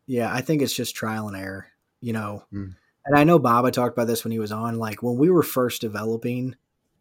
Yeah, 0.07 0.33
I 0.33 0.41
think 0.41 0.61
it's 0.61 0.75
just 0.75 0.97
trial 0.97 1.29
and 1.29 1.37
error, 1.37 1.69
you 2.01 2.13
know. 2.13 2.45
Mm. 2.53 2.75
And 3.07 3.19
I 3.19 3.25
know 3.25 3.39
Bob, 3.39 3.65
I 3.65 3.71
talked 3.71 3.97
about 3.97 4.07
this 4.07 4.25
when 4.25 4.33
he 4.33 4.39
was 4.39 4.53
on. 4.53 4.79
Like 4.79 5.03
when 5.03 5.19
we 5.19 5.31
were 5.31 5.43
first 5.43 5.81
developing, 5.81 6.57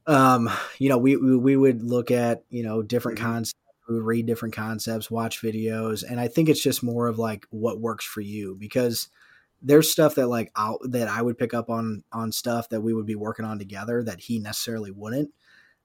um, 0.06 0.50
you 0.78 0.90
know, 0.90 0.98
we, 0.98 1.16
we, 1.16 1.36
we 1.36 1.58
would 1.58 1.82
look 1.82 2.12
at, 2.12 2.44
you 2.50 2.64
know, 2.64 2.82
different 2.82 3.18
mm-hmm. 3.18 3.28
concepts, 3.28 3.60
we 3.88 4.00
read 4.00 4.26
different 4.26 4.56
concepts, 4.56 5.12
watch 5.12 5.42
videos. 5.42 6.04
And 6.08 6.20
I 6.20 6.28
think 6.28 6.50
it's 6.50 6.64
just 6.64 6.84
more 6.84 7.08
of 7.08 7.20
like 7.20 7.46
what 7.50 7.82
works 7.82 8.06
for 8.06 8.22
you 8.22 8.56
because– 8.60 9.08
there's 9.64 9.90
stuff 9.90 10.16
that 10.16 10.28
like 10.28 10.52
I'll, 10.56 10.78
that 10.84 11.08
I 11.08 11.22
would 11.22 11.38
pick 11.38 11.54
up 11.54 11.70
on 11.70 12.04
on 12.12 12.32
stuff 12.32 12.70
that 12.70 12.82
we 12.82 12.94
would 12.94 13.06
be 13.06 13.16
working 13.16 13.46
on 13.46 13.58
together 13.58 14.04
that 14.04 14.20
he 14.20 14.40
necessarily 14.40 14.92
wouldn't 14.92 15.32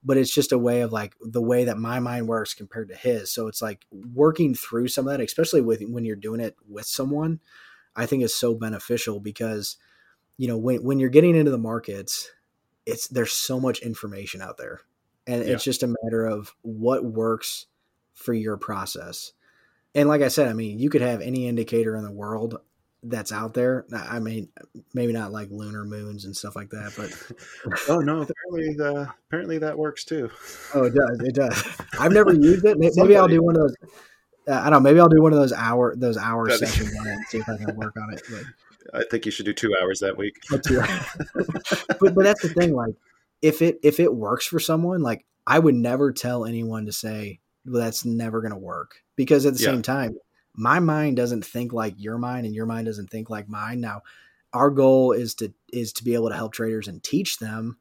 but 0.05 0.16
it's 0.16 0.32
just 0.32 0.53
a 0.53 0.59
way 0.59 0.82
of 0.82 0.92
like 0.92 1.14
the 1.20 1.42
way 1.42 1.64
that 1.64 1.78
my 1.78 2.01
mind 2.01 2.28
works 2.28 2.55
compared 2.55 2.88
to 2.88 2.96
his 2.96 3.32
so 3.32 3.46
it's 3.46 3.62
like 3.62 3.86
working 4.14 4.55
through 4.55 4.88
some 4.88 5.07
of 5.07 5.12
that 5.12 5.24
especially 5.24 5.61
with 5.61 5.80
when 5.88 6.05
you're 6.05 6.16
doing 6.16 6.40
it 6.40 6.57
with 6.68 6.86
someone 6.86 7.40
I 7.96 8.07
think 8.07 8.22
is 8.22 8.34
so 8.34 8.55
beneficial 8.55 9.20
because 9.20 9.76
you 10.36 10.49
know 10.49 10.59
when 10.59 10.82
when 10.82 10.99
you're 10.99 11.09
getting 11.09 11.36
into 11.36 11.53
the 11.53 11.59
markets 11.59 12.30
it's 12.84 13.07
there's 13.09 13.32
so 13.32 13.61
much 13.61 13.80
information 13.80 14.42
out 14.42 14.59
there 14.59 14.80
and 15.26 15.44
yeah. 15.44 15.53
it's 15.53 15.64
just 15.64 15.82
a 15.82 15.94
matter 16.03 16.26
of 16.26 16.55
what 16.62 17.05
works 17.05 17.66
for 18.19 18.35
your 18.35 18.57
process 18.57 19.33
and 19.95 20.09
like 20.09 20.23
I 20.23 20.29
said, 20.29 20.49
I 20.49 20.53
mean, 20.53 20.79
you 20.79 20.91
could 20.91 21.01
have 21.01 21.21
any 21.21 21.47
indicator 21.49 21.97
in 21.97 22.05
the 22.05 22.12
world 22.12 22.61
that's 23.03 23.33
out 23.33 23.55
there. 23.55 23.87
I 23.93 24.19
mean, 24.19 24.49
maybe 24.93 25.12
not 25.12 25.33
like 25.33 25.49
lunar 25.51 25.85
moons 25.85 26.25
and 26.25 26.37
stuff 26.37 26.57
like 26.57 26.71
that, 26.71 26.93
but 26.97 27.79
oh 27.89 28.01
no, 28.01 28.23
apparently 28.23 28.75
the 28.75 29.12
apparently 29.29 29.59
that 29.59 29.79
works 29.79 30.05
too. 30.05 30.31
Oh, 30.75 30.85
it 30.85 30.95
does. 30.95 31.21
It 31.21 31.35
does. 31.35 31.64
I've 31.99 32.12
never 32.12 32.33
used 32.35 32.64
it. 32.64 32.79
Maybe, 32.79 32.93
maybe 32.97 33.16
I'll 33.16 33.29
do 33.29 33.43
one 33.43 33.57
of 33.57 33.62
those. 33.62 33.75
Uh, 34.47 34.53
I 34.53 34.71
don't 34.71 34.73
know. 34.73 34.81
Maybe 34.81 35.01
I'll 35.01 35.09
do 35.09 35.23
one 35.23 35.33
of 35.33 35.39
those 35.39 35.53
hour 35.53 35.95
those 35.97 36.16
hour 36.16 36.51
sessions 36.51 36.93
and 36.93 37.27
see 37.27 37.39
if 37.39 37.49
I 37.49 37.57
can 37.57 37.77
work 37.77 37.97
on 37.97 38.12
it. 38.12 38.23
But, 38.31 38.43
I 39.01 39.05
think 39.11 39.27
you 39.27 39.33
should 39.33 39.47
do 39.47 39.53
two 39.53 39.75
hours 39.83 40.01
that 40.01 40.16
week. 40.16 40.37
but, 40.49 40.62
but 42.14 42.25
that's 42.25 42.43
the 42.43 42.49
thing. 42.49 42.73
Like, 42.73 42.95
if 43.43 43.62
it 43.62 43.79
if 43.83 44.01
it 44.01 44.14
works 44.14 44.47
for 44.47 44.59
someone, 44.59 45.03
like 45.03 45.25
I 45.47 45.59
would 45.59 45.75
never 45.75 46.12
tell 46.12 46.45
anyone 46.45 46.87
to 46.87 46.93
say 46.93 47.41
that's 47.65 48.05
never 48.05 48.41
going 48.41 48.53
to 48.53 48.59
work 48.59 49.03
because 49.17 49.45
at 49.47 49.55
the 49.55 49.63
yeah. 49.63 49.71
same 49.71 49.83
time 49.83 50.17
my 50.59 50.81
mind 50.81 51.17
doesn't 51.17 51.45
think 51.45 51.73
like 51.73 51.95
your 51.99 52.19
mind 52.19 52.45
and 52.45 52.55
your 52.55 52.67
mind 52.67 52.87
doesn't 52.87 53.09
think 53.11 53.31
like 53.31 53.49
mine. 53.49 53.81
Now 53.81 54.03
our 54.53 54.71
goal 54.71 55.13
is 55.13 55.35
to 55.37 55.53
is 55.73 55.93
to 55.95 56.05
be 56.05 56.15
able 56.15 56.31
to 56.31 56.37
help 56.37 56.53
traders 56.53 56.89
and 56.89 57.03
teach 57.03 57.39
them 57.39 57.79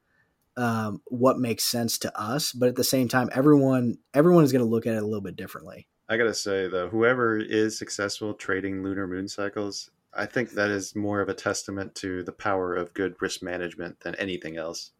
um, 0.57 1.01
what 1.07 1.39
makes 1.39 1.63
sense 1.63 1.97
to 1.99 2.19
us 2.19 2.51
but 2.51 2.67
at 2.69 2.75
the 2.75 2.83
same 2.83 3.07
time 3.07 3.29
everyone 3.33 3.97
everyone 4.13 4.43
is 4.43 4.51
going 4.51 4.63
to 4.63 4.69
look 4.69 4.85
at 4.85 4.93
it 4.93 5.03
a 5.03 5.05
little 5.05 5.21
bit 5.21 5.35
differently. 5.35 5.87
I 6.09 6.17
gotta 6.17 6.33
say 6.33 6.67
though 6.67 6.87
whoever 6.87 7.37
is 7.37 7.77
successful 7.77 8.33
trading 8.33 8.83
lunar 8.83 9.07
moon 9.07 9.27
cycles 9.27 9.89
i 10.13 10.25
think 10.25 10.51
that 10.51 10.69
is 10.69 10.95
more 10.95 11.19
of 11.19 11.29
a 11.29 11.33
testament 11.33 11.95
to 11.95 12.23
the 12.23 12.31
power 12.31 12.75
of 12.75 12.93
good 12.93 13.15
risk 13.19 13.43
management 13.43 13.99
than 13.99 14.15
anything 14.15 14.57
else 14.57 14.91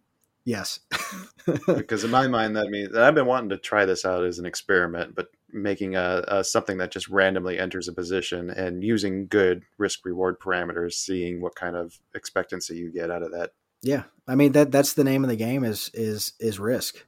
yes 0.48 0.80
because 1.68 2.04
in 2.04 2.10
my 2.10 2.28
mind 2.28 2.56
that 2.56 2.70
means 2.70 2.91
that 2.91 3.04
i've 3.04 3.16
been 3.16 3.26
wanting 3.26 3.50
to 3.50 3.58
try 3.58 3.86
this 3.86 4.06
out 4.06 4.24
as 4.24 4.39
an 4.39 4.45
experiment 4.45 5.14
but 5.14 5.28
making 5.52 5.95
a, 5.95 6.24
a, 6.28 6.43
something 6.43 6.78
that 6.78 6.91
just 6.91 7.08
randomly 7.10 7.58
enters 7.60 7.88
a 7.88 7.93
position 7.93 8.50
and 8.50 8.84
using 8.84 9.28
good 9.28 9.64
risk 9.78 10.06
reward 10.06 10.39
parameters, 10.39 10.93
seeing 10.93 11.41
what 11.41 11.56
kind 11.56 11.76
of 11.76 12.00
expectancy 12.14 12.76
you 12.78 12.91
get 12.91 13.12
out 13.12 13.24
of 13.24 13.32
that. 13.32 13.52
Yeah, 13.82 14.04
I 14.28 14.36
mean 14.36 14.54
that 14.54 14.72
that's 14.72 14.93
the 14.93 15.04
name 15.04 15.24
of 15.24 15.30
the 15.30 15.36
game 15.36 15.64
is 15.64 15.91
is 15.93 16.34
is 16.39 16.60
risk. 16.60 17.06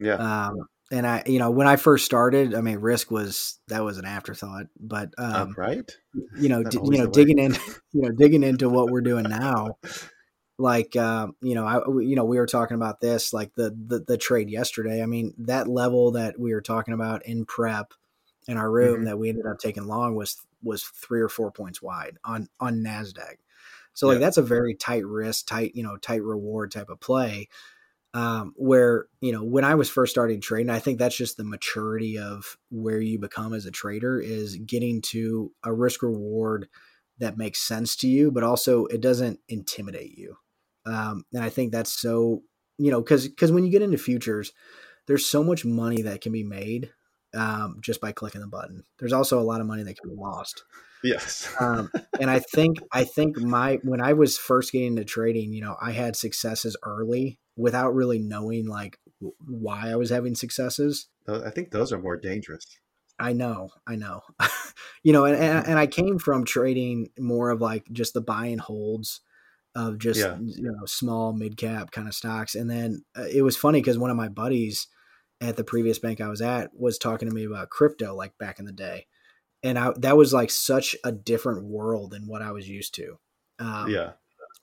Yeah. 0.00 0.14
Um, 0.14 0.68
and 0.90 1.06
I, 1.06 1.22
you 1.26 1.38
know, 1.38 1.50
when 1.50 1.66
I 1.66 1.76
first 1.76 2.06
started, 2.06 2.54
I 2.54 2.60
mean, 2.60 2.78
risk 2.78 3.10
was 3.10 3.58
that 3.68 3.84
was 3.84 3.98
an 3.98 4.04
afterthought, 4.04 4.66
but 4.80 5.10
uh, 5.18 5.44
um, 5.46 5.54
right, 5.56 5.90
you 6.36 6.48
know, 6.48 6.64
d- 6.64 6.80
you 6.82 6.98
know, 6.98 7.06
digging 7.06 7.38
in, 7.38 7.52
you 7.92 8.02
know, 8.02 8.10
digging 8.10 8.42
into 8.42 8.68
what 8.68 8.90
we're 8.90 9.02
doing 9.02 9.24
now, 9.28 9.76
like 10.58 10.96
uh, 10.96 11.28
you 11.40 11.54
know, 11.54 11.64
I 11.64 11.78
you 12.00 12.16
know, 12.16 12.24
we 12.24 12.38
were 12.38 12.46
talking 12.46 12.74
about 12.74 13.00
this 13.00 13.32
like 13.32 13.54
the, 13.54 13.70
the 13.70 14.00
the 14.00 14.18
trade 14.18 14.50
yesterday. 14.50 15.02
I 15.02 15.06
mean, 15.06 15.32
that 15.38 15.68
level 15.68 16.12
that 16.12 16.38
we 16.38 16.52
were 16.52 16.60
talking 16.60 16.94
about 16.94 17.24
in 17.24 17.44
prep 17.44 17.94
in 18.48 18.56
our 18.56 18.70
room 18.70 18.96
mm-hmm. 18.96 19.04
that 19.04 19.18
we 19.18 19.28
ended 19.28 19.46
up 19.46 19.58
taking 19.58 19.86
long 19.86 20.16
was 20.16 20.36
was 20.62 20.82
three 20.82 21.20
or 21.20 21.28
four 21.28 21.52
points 21.52 21.80
wide 21.80 22.18
on 22.24 22.48
on 22.58 22.82
Nasdaq. 22.82 23.36
So 23.94 24.06
like 24.06 24.20
that's 24.20 24.36
a 24.36 24.42
very 24.42 24.74
tight 24.74 25.06
risk, 25.06 25.46
tight 25.46 25.74
you 25.74 25.82
know, 25.82 25.96
tight 25.96 26.22
reward 26.22 26.72
type 26.72 26.88
of 26.88 27.00
play. 27.00 27.48
Um, 28.14 28.54
where 28.56 29.06
you 29.20 29.32
know 29.32 29.44
when 29.44 29.64
I 29.64 29.76
was 29.76 29.90
first 29.90 30.10
starting 30.10 30.40
trading, 30.40 30.70
I 30.70 30.78
think 30.80 30.98
that's 30.98 31.16
just 31.16 31.36
the 31.36 31.44
maturity 31.44 32.18
of 32.18 32.56
where 32.70 33.00
you 33.00 33.18
become 33.18 33.52
as 33.52 33.66
a 33.66 33.70
trader 33.70 34.18
is 34.18 34.56
getting 34.56 35.02
to 35.02 35.52
a 35.62 35.72
risk 35.72 36.02
reward 36.02 36.68
that 37.18 37.36
makes 37.36 37.60
sense 37.60 37.96
to 37.96 38.08
you, 38.08 38.30
but 38.30 38.42
also 38.42 38.86
it 38.86 39.00
doesn't 39.00 39.40
intimidate 39.48 40.16
you. 40.16 40.36
Um, 40.88 41.24
and 41.32 41.44
I 41.44 41.50
think 41.50 41.72
that's 41.72 41.92
so 41.92 42.42
you 42.78 42.90
know 42.90 43.00
because 43.00 43.28
because 43.28 43.52
when 43.52 43.64
you 43.64 43.70
get 43.70 43.82
into 43.82 43.98
futures, 43.98 44.52
there's 45.06 45.26
so 45.26 45.44
much 45.44 45.64
money 45.64 46.02
that 46.02 46.20
can 46.20 46.32
be 46.32 46.44
made 46.44 46.90
um, 47.34 47.78
just 47.80 48.00
by 48.00 48.12
clicking 48.12 48.40
the 48.40 48.46
button. 48.46 48.84
There's 48.98 49.12
also 49.12 49.38
a 49.38 49.42
lot 49.42 49.60
of 49.60 49.66
money 49.66 49.82
that 49.82 49.98
can 49.98 50.10
be 50.10 50.16
lost. 50.16 50.64
Yes. 51.04 51.54
um, 51.60 51.90
and 52.20 52.30
I 52.30 52.40
think 52.40 52.78
I 52.92 53.04
think 53.04 53.38
my 53.38 53.78
when 53.82 54.00
I 54.00 54.14
was 54.14 54.38
first 54.38 54.72
getting 54.72 54.88
into 54.88 55.04
trading, 55.04 55.52
you 55.52 55.62
know, 55.62 55.76
I 55.80 55.92
had 55.92 56.16
successes 56.16 56.76
early 56.82 57.38
without 57.56 57.94
really 57.94 58.18
knowing 58.18 58.66
like 58.66 58.98
why 59.20 59.90
I 59.90 59.96
was 59.96 60.10
having 60.10 60.34
successes. 60.34 61.08
I 61.26 61.50
think 61.50 61.70
those 61.70 61.92
are 61.92 61.98
more 61.98 62.16
dangerous. 62.16 62.64
I 63.18 63.32
know, 63.32 63.70
I 63.86 63.96
know. 63.96 64.22
you 65.02 65.12
know, 65.12 65.24
and, 65.24 65.36
and, 65.36 65.66
and 65.66 65.78
I 65.78 65.88
came 65.88 66.18
from 66.18 66.44
trading 66.44 67.08
more 67.18 67.50
of 67.50 67.60
like 67.60 67.84
just 67.90 68.14
the 68.14 68.20
buy 68.20 68.46
and 68.46 68.60
holds 68.60 69.20
of 69.78 69.98
just 69.98 70.18
yeah. 70.18 70.36
you 70.40 70.72
know 70.72 70.84
small 70.86 71.32
mid 71.32 71.56
cap 71.56 71.92
kind 71.92 72.08
of 72.08 72.14
stocks, 72.14 72.56
and 72.56 72.68
then 72.68 73.04
uh, 73.16 73.26
it 73.32 73.42
was 73.42 73.56
funny 73.56 73.80
because 73.80 73.96
one 73.96 74.10
of 74.10 74.16
my 74.16 74.28
buddies 74.28 74.88
at 75.40 75.56
the 75.56 75.62
previous 75.62 76.00
bank 76.00 76.20
I 76.20 76.28
was 76.28 76.42
at 76.42 76.70
was 76.74 76.98
talking 76.98 77.28
to 77.28 77.34
me 77.34 77.44
about 77.44 77.70
crypto 77.70 78.12
like 78.14 78.36
back 78.38 78.58
in 78.58 78.64
the 78.64 78.72
day, 78.72 79.06
and 79.62 79.78
I 79.78 79.92
that 79.98 80.16
was 80.16 80.32
like 80.32 80.50
such 80.50 80.96
a 81.04 81.12
different 81.12 81.64
world 81.64 82.10
than 82.10 82.26
what 82.26 82.42
I 82.42 82.50
was 82.50 82.68
used 82.68 82.94
to. 82.96 83.18
Um, 83.60 83.88
yeah. 83.88 84.12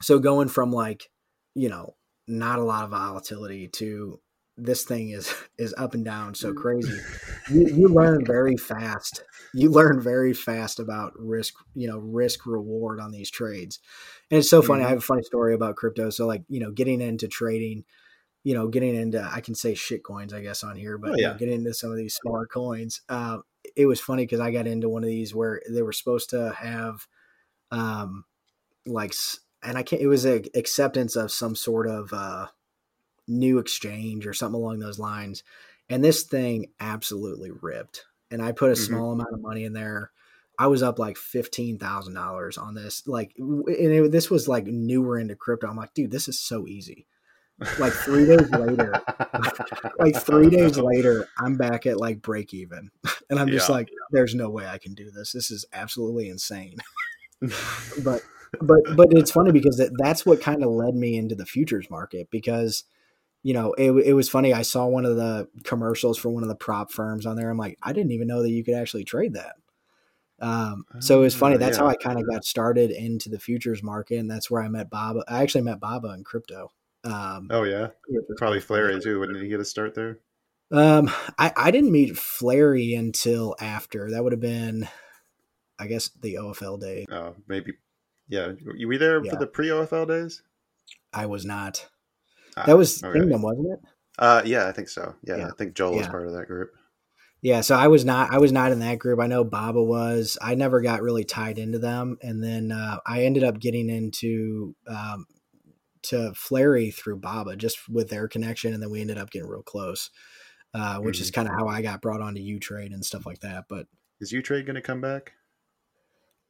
So 0.02 0.20
going 0.20 0.50
from 0.50 0.74
like 0.74 1.10
you 1.54 1.70
know 1.70 1.96
not 2.28 2.60
a 2.60 2.64
lot 2.64 2.84
of 2.84 2.90
volatility 2.90 3.70
to 3.70 4.20
this 4.58 4.84
thing 4.84 5.10
is 5.10 5.34
is 5.58 5.74
up 5.78 5.94
and 5.94 6.04
down 6.06 6.36
so 6.36 6.54
crazy 6.54 6.98
you, 7.52 7.68
you 7.68 7.88
learn 7.88 8.26
very 8.26 8.58
fast 8.58 9.24
you 9.54 9.70
learn 9.70 10.02
very 10.02 10.34
fast 10.34 10.80
about 10.80 11.14
risk 11.18 11.54
you 11.74 11.88
know 11.88 11.98
risk 11.98 12.46
reward 12.46 13.00
on 13.00 13.12
these 13.12 13.30
trades 13.30 13.80
and 14.32 14.40
it's 14.40 14.50
so 14.50 14.62
funny 14.62 14.80
mm-hmm. 14.80 14.88
i 14.88 14.90
have 14.90 15.00
a 15.00 15.02
funny 15.02 15.24
story 15.24 15.54
about 15.54 15.76
crypto 15.76 16.10
so 16.10 16.26
like 16.26 16.44
you 16.48 16.60
know 16.60 16.72
getting 16.72 17.02
into 17.02 17.28
trading 17.28 17.84
you 18.44 18.54
know 18.54 18.68
getting 18.68 18.96
into 18.96 19.22
i 19.34 19.42
can 19.42 19.56
say 19.56 19.74
shit 19.74 20.04
coins 20.04 20.34
i 20.34 20.42
guess 20.42 20.64
on 20.64 20.76
here 20.76 20.98
but 20.98 21.12
oh, 21.12 21.16
yeah. 21.16 21.28
you 21.28 21.34
know, 21.34 21.38
getting 21.38 21.56
into 21.56 21.74
some 21.74 21.92
of 21.92 21.98
these 21.98 22.16
smaller 22.16 22.46
coins 22.46 23.02
uh, 23.10 23.38
it 23.76 23.86
was 23.86 24.00
funny 24.00 24.24
because 24.24 24.40
i 24.40 24.52
got 24.52 24.68
into 24.68 24.90
one 24.90 25.04
of 25.04 25.10
these 25.10 25.34
where 25.34 25.62
they 25.70 25.82
were 25.82 25.92
supposed 25.92 26.30
to 26.30 26.54
have 26.58 27.08
um 27.72 28.26
like 28.86 29.14
and 29.64 29.78
i 29.78 29.84
can't 29.84 30.02
it 30.02 30.08
was 30.08 30.26
a 30.26 30.44
acceptance 30.56 31.16
of 31.16 31.32
some 31.32 31.56
sort 31.56 31.88
of 31.88 32.14
uh 32.14 32.48
new 33.28 33.60
exchange 33.60 34.28
or 34.28 34.34
something 34.34 34.60
along 34.60 34.80
those 34.80 35.00
lines. 35.00 35.44
And 35.90 36.04
this 36.04 36.24
thing 36.24 36.68
absolutely 36.80 37.52
ripped. 37.52 38.06
And 38.32 38.42
I 38.42 38.52
put 38.52 38.72
a 38.72 38.74
mm-hmm. 38.74 38.94
small 38.94 39.12
amount 39.12 39.34
of 39.34 39.42
money 39.42 39.64
in 39.64 39.74
there. 39.74 40.12
I 40.58 40.68
was 40.68 40.84
up 40.84 41.00
like 41.00 41.18
fifteen 41.18 41.78
thousand 41.78 42.14
dollars 42.14 42.58
on 42.58 42.76
this. 42.76 43.08
Like, 43.08 43.34
and 43.38 43.68
it, 43.68 44.12
this 44.12 44.30
was 44.30 44.48
like 44.48 44.66
newer 44.66 45.20
into 45.20 45.36
crypto. 45.36 45.68
I'm 45.68 45.78
like, 45.78 45.94
dude, 45.94 46.12
this 46.12 46.28
is 46.28 46.40
so 46.40 46.68
easy. 46.68 47.08
Like 47.80 47.94
three 47.94 48.26
days 48.26 48.50
later, 48.50 49.02
like 50.00 50.18
three 50.18 50.50
days 50.50 50.78
later, 50.78 51.28
I'm 51.38 51.56
back 51.56 51.86
at 51.86 52.00
like 52.00 52.22
break 52.22 52.54
even, 52.54 52.92
and 53.30 53.40
I'm 53.40 53.48
just 53.48 53.70
yeah. 53.70 53.76
like, 53.76 53.90
there's 54.12 54.36
no 54.36 54.50
way 54.50 54.68
I 54.68 54.78
can 54.78 54.94
do 54.94 55.10
this. 55.10 55.32
This 55.32 55.52
is 55.52 55.66
absolutely 55.72 56.28
insane. 56.28 56.78
but 58.04 58.22
but 58.62 58.80
but 58.96 59.08
it's 59.12 59.32
funny 59.32 59.52
because 59.52 59.82
that's 59.98 60.26
what 60.26 60.42
kind 60.42 60.64
of 60.64 60.70
led 60.70 60.96
me 60.96 61.18
into 61.18 61.36
the 61.36 61.46
futures 61.46 61.90
market 61.90 62.30
because 62.30 62.84
you 63.46 63.54
know, 63.54 63.74
it, 63.74 63.92
it 63.92 64.14
was 64.14 64.28
funny. 64.28 64.54
I 64.54 64.64
saw 64.64 64.88
one 64.88 65.06
of 65.06 65.18
the 65.18 65.48
commercials 65.64 66.18
for 66.18 66.30
one 66.30 66.42
of 66.42 66.50
the 66.50 66.56
prop 66.56 66.92
firms 66.92 67.28
on 67.28 67.36
there. 67.36 67.52
I'm 67.52 67.60
like, 67.60 67.78
I 67.84 67.94
didn't 67.94 68.12
even 68.12 68.28
know 68.28 68.42
that 68.42 68.50
you 68.50 68.64
could 68.64 68.74
actually 68.74 69.04
trade 69.04 69.36
that. 69.36 69.54
Um, 70.40 70.86
so 71.00 71.20
it 71.20 71.24
was 71.24 71.36
funny. 71.36 71.56
Ah, 71.56 71.60
that's 71.60 71.78
yeah. 71.78 71.84
how 71.84 71.90
I 71.90 71.96
kind 71.96 72.20
of 72.20 72.28
got 72.30 72.44
started 72.44 72.92
into 72.92 73.30
the 73.30 73.40
futures 73.40 73.82
market, 73.82 74.18
and 74.18 74.30
that's 74.30 74.52
where 74.52 74.62
I 74.62 74.68
met 74.68 74.90
Baba. 74.90 75.24
I 75.28 75.42
actually 75.42 75.62
met 75.62 75.80
Baba 75.80 76.10
in 76.10 76.24
crypto. 76.24 76.72
Um, 77.04 77.48
oh 77.52 77.64
yeah, 77.64 77.90
probably 78.38 78.60
Flurry 78.60 79.00
too. 79.00 79.20
Wouldn't 79.20 79.42
he 79.42 79.48
get 79.48 79.60
a 79.60 79.66
start 79.66 79.96
there? 79.96 80.20
Um, 80.72 81.10
I 81.38 81.54
I 81.56 81.72
didn't 81.72 81.92
meet 81.92 82.18
Flurry 82.18 82.96
until 82.96 83.56
after. 83.60 84.12
That 84.12 84.24
would 84.24 84.34
have 84.34 84.42
been, 84.42 84.88
I 85.80 85.88
guess, 85.88 86.10
the 86.10 86.36
OFL 86.36 86.80
day. 86.80 87.06
Oh, 87.12 87.36
maybe. 87.48 87.74
Yeah, 88.28 88.54
you 88.76 88.88
were 88.88 88.98
there 88.98 89.24
yeah. 89.24 89.32
for 89.32 89.38
the 89.38 89.48
pre 89.48 89.68
OFL 89.68 90.08
days. 90.08 90.42
I 91.14 91.28
was 91.28 91.46
not. 91.46 91.88
Ah, 92.58 92.66
that 92.66 92.78
was 92.78 93.04
okay. 93.04 93.20
Kingdom, 93.20 93.42
wasn't 93.42 93.68
it? 93.74 93.80
Uh, 94.18 94.42
yeah, 94.46 94.68
I 94.68 94.72
think 94.72 94.90
so. 94.90 95.16
Yeah, 95.24 95.38
yeah. 95.38 95.48
I 95.48 95.52
think 95.58 95.76
Joel 95.76 95.92
yeah. 95.92 95.98
was 96.00 96.08
part 96.08 96.28
of 96.28 96.34
that 96.34 96.48
group. 96.48 96.72
Yeah, 97.42 97.62
so 97.62 97.76
I 97.76 97.88
was 97.88 98.04
not. 98.06 98.32
I 98.32 98.40
was 98.40 98.52
not 98.52 98.72
in 98.72 98.80
that 98.80 98.98
group. 98.98 99.20
I 99.20 99.28
know 99.28 99.44
Baba 99.44 99.84
was. 99.84 100.38
I 100.42 100.56
never 100.56 100.82
got 100.82 101.04
really 101.04 101.24
tied 101.24 101.60
into 101.60 101.78
them, 101.78 102.18
and 102.22 102.44
then 102.44 102.72
uh, 102.72 102.98
I 103.06 103.24
ended 103.24 103.44
up 103.44 103.60
getting 103.60 103.90
into 103.90 104.76
um, 104.88 105.28
to 106.04 106.34
Flurry 106.34 106.92
through 106.92 107.18
Baba, 107.18 107.56
just 107.56 107.88
with 107.90 108.10
their 108.10 108.28
connection, 108.28 108.74
and 108.74 108.82
then 108.82 108.90
we 108.90 109.02
ended 109.02 109.18
up 109.18 109.30
getting 109.30 109.48
real 109.48 109.62
close, 109.62 110.10
uh, 110.74 110.98
which 110.98 111.18
mm-hmm. 111.18 111.24
is 111.24 111.32
kind 111.32 111.48
of 111.48 111.54
how 111.54 111.68
I 111.68 111.82
got 111.82 112.02
brought 112.02 112.22
onto 112.22 112.42
U 112.42 112.60
Trade 112.60 112.92
and 112.92 113.06
stuff 113.06 113.26
like 113.26 113.42
that. 113.42 113.66
But 113.70 113.88
is 114.20 114.32
U 114.32 114.42
Trade 114.42 114.66
going 114.66 114.76
to 114.76 114.82
come 114.82 115.02
back? 115.02 115.34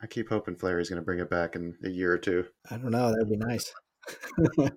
I 0.02 0.08
keep 0.08 0.30
hoping 0.30 0.56
Flurry's 0.56 0.90
going 0.90 1.02
to 1.02 1.06
bring 1.06 1.20
it 1.20 1.30
back 1.30 1.56
in 1.56 1.76
a 1.84 1.90
year 1.90 2.12
or 2.12 2.18
two. 2.18 2.46
I 2.70 2.78
don't 2.78 2.92
know. 2.92 3.12
That'd 3.12 3.30
be 3.30 3.38
nice. 3.38 3.74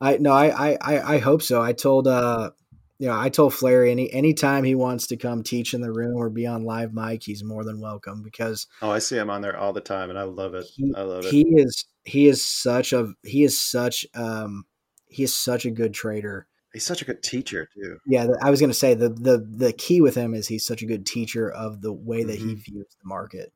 I 0.00 0.16
no, 0.18 0.32
I 0.32 0.76
I 0.80 1.14
I 1.14 1.18
hope 1.18 1.42
so. 1.42 1.62
I 1.62 1.72
told 1.72 2.06
uh 2.06 2.50
you 2.98 3.08
know, 3.08 3.18
I 3.18 3.28
told 3.28 3.54
Flurry 3.54 3.90
any 3.90 4.12
anytime 4.12 4.64
he 4.64 4.74
wants 4.74 5.08
to 5.08 5.16
come 5.16 5.42
teach 5.42 5.74
in 5.74 5.80
the 5.80 5.92
room 5.92 6.16
or 6.16 6.30
be 6.30 6.46
on 6.46 6.64
live 6.64 6.94
mic, 6.94 7.22
he's 7.24 7.42
more 7.42 7.64
than 7.64 7.80
welcome 7.80 8.22
because 8.22 8.66
Oh, 8.82 8.90
I 8.90 9.00
see 9.00 9.16
him 9.16 9.30
on 9.30 9.42
there 9.42 9.56
all 9.56 9.72
the 9.72 9.80
time 9.80 10.10
and 10.10 10.18
I 10.18 10.22
love 10.22 10.54
it. 10.54 10.66
He, 10.74 10.92
I 10.96 11.02
love 11.02 11.24
it. 11.24 11.30
He 11.30 11.42
is 11.56 11.86
he 12.04 12.28
is 12.28 12.46
such 12.46 12.92
a 12.92 13.12
he 13.22 13.42
is 13.42 13.60
such 13.60 14.06
um 14.14 14.64
he 15.08 15.24
is 15.24 15.36
such 15.36 15.64
a 15.64 15.70
good 15.70 15.92
trader. 15.92 16.46
He's 16.72 16.86
such 16.86 17.02
a 17.02 17.04
good 17.04 17.22
teacher 17.22 17.68
too. 17.74 17.98
Yeah, 18.06 18.28
I 18.42 18.50
was 18.50 18.60
going 18.60 18.70
to 18.70 18.74
say 18.74 18.94
the 18.94 19.08
the 19.08 19.38
the 19.38 19.72
key 19.72 20.00
with 20.00 20.14
him 20.14 20.34
is 20.34 20.48
he's 20.48 20.66
such 20.66 20.82
a 20.82 20.86
good 20.86 21.06
teacher 21.06 21.50
of 21.50 21.82
the 21.82 21.92
way 21.92 22.22
that 22.22 22.38
mm-hmm. 22.38 22.48
he 22.48 22.54
views 22.54 22.96
the 23.00 23.08
market. 23.08 23.52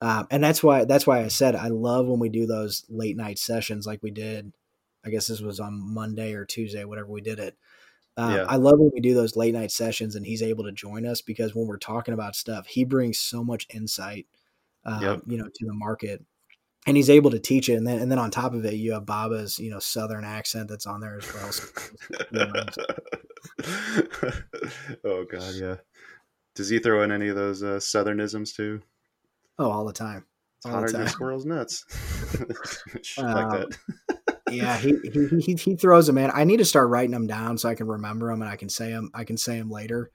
Um, 0.00 0.26
and 0.30 0.42
that's 0.42 0.62
why 0.62 0.84
that's 0.84 1.06
why 1.06 1.20
I 1.22 1.28
said 1.28 1.54
I 1.54 1.68
love 1.68 2.06
when 2.06 2.18
we 2.18 2.28
do 2.28 2.46
those 2.46 2.84
late 2.88 3.16
night 3.16 3.38
sessions 3.38 3.86
like 3.86 4.02
we 4.02 4.10
did 4.10 4.52
I 5.04 5.10
guess 5.10 5.26
this 5.26 5.40
was 5.40 5.60
on 5.60 5.94
Monday 5.94 6.34
or 6.34 6.44
Tuesday, 6.44 6.84
whatever 6.84 7.08
we 7.08 7.20
did 7.20 7.38
it. 7.38 7.56
Uh, 8.16 8.34
yeah. 8.36 8.44
I 8.48 8.56
love 8.56 8.78
when 8.78 8.90
we 8.94 9.00
do 9.00 9.14
those 9.14 9.36
late 9.36 9.54
night 9.54 9.72
sessions 9.72 10.14
and 10.14 10.24
he's 10.24 10.42
able 10.42 10.64
to 10.64 10.72
join 10.72 11.04
us 11.04 11.20
because 11.20 11.54
when 11.54 11.66
we're 11.66 11.78
talking 11.78 12.14
about 12.14 12.36
stuff, 12.36 12.66
he 12.66 12.84
brings 12.84 13.18
so 13.18 13.42
much 13.42 13.66
insight, 13.74 14.26
uh, 14.84 15.00
yep. 15.02 15.22
you 15.26 15.36
know, 15.36 15.48
to 15.52 15.66
the 15.66 15.72
market, 15.72 16.24
and 16.86 16.96
he's 16.96 17.10
able 17.10 17.32
to 17.32 17.40
teach 17.40 17.68
it. 17.68 17.74
And 17.74 17.86
then, 17.86 17.98
and 18.00 18.10
then 18.10 18.20
on 18.20 18.30
top 18.30 18.54
of 18.54 18.64
it, 18.64 18.74
you 18.74 18.92
have 18.92 19.04
Baba's, 19.04 19.58
you 19.58 19.70
know, 19.70 19.80
southern 19.80 20.24
accent 20.24 20.68
that's 20.68 20.86
on 20.86 21.00
there 21.00 21.18
as 21.18 21.34
well. 21.34 21.50
So, 21.50 21.64
oh 25.04 25.24
God, 25.24 25.54
yeah. 25.54 25.76
Does 26.54 26.68
he 26.68 26.78
throw 26.78 27.02
in 27.02 27.10
any 27.10 27.28
of 27.28 27.36
those 27.36 27.64
uh, 27.64 27.78
southernisms 27.78 28.54
too? 28.54 28.80
Oh, 29.58 29.70
all 29.70 29.84
the 29.84 29.92
time. 29.92 30.24
All 30.64 30.70
hotter 30.70 30.90
than 30.90 31.08
squirrels 31.08 31.44
nuts. 31.44 31.84
like 33.18 33.36
um, 33.36 33.50
that 33.50 34.18
yeah, 34.50 34.76
he, 34.76 34.96
he 35.12 35.40
he 35.40 35.54
he 35.54 35.76
throws 35.76 36.06
them 36.06 36.18
in. 36.18 36.30
I 36.32 36.44
need 36.44 36.58
to 36.58 36.64
start 36.64 36.88
writing 36.88 37.12
them 37.12 37.26
down 37.26 37.58
so 37.58 37.68
I 37.68 37.74
can 37.74 37.86
remember 37.86 38.30
them 38.30 38.42
and 38.42 38.50
I 38.50 38.56
can 38.56 38.68
say 38.68 38.90
them. 38.90 39.10
I 39.14 39.24
can 39.24 39.36
say 39.36 39.58
them 39.58 39.70
later. 39.70 40.10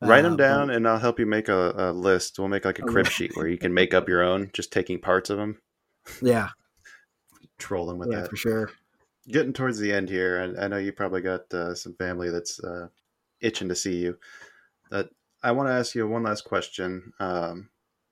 Write 0.00 0.22
them 0.22 0.34
uh, 0.34 0.36
down, 0.36 0.66
but, 0.68 0.76
and 0.76 0.88
I'll 0.88 0.98
help 0.98 1.18
you 1.18 1.26
make 1.26 1.48
a, 1.48 1.74
a, 1.76 1.92
list. 1.92 2.38
We'll 2.38 2.48
make 2.48 2.64
like 2.64 2.78
a 2.78 2.82
crib 2.82 3.08
sheet 3.08 3.36
where 3.36 3.48
you 3.48 3.58
can 3.58 3.74
make 3.74 3.94
up 3.94 4.08
your 4.08 4.22
own, 4.22 4.50
just 4.52 4.72
taking 4.72 5.00
parts 5.00 5.28
of 5.28 5.38
them. 5.38 5.60
Yeah, 6.22 6.50
trolling 7.58 7.98
with 7.98 8.10
yeah, 8.10 8.20
that 8.20 8.30
for 8.30 8.36
sure. 8.36 8.70
Getting 9.28 9.52
towards 9.52 9.78
the 9.78 9.92
end 9.92 10.08
here, 10.08 10.40
and 10.40 10.58
I 10.58 10.68
know 10.68 10.78
you 10.78 10.92
probably 10.92 11.20
got 11.20 11.52
uh, 11.52 11.74
some 11.74 11.94
family 11.94 12.30
that's 12.30 12.62
uh, 12.62 12.88
itching 13.40 13.68
to 13.68 13.74
see 13.74 13.96
you. 13.96 14.18
But 14.90 15.10
I 15.42 15.52
want 15.52 15.68
to 15.68 15.74
ask 15.74 15.94
you 15.94 16.06
one 16.06 16.22
last 16.22 16.44
question. 16.44 17.12
Um, 17.20 17.68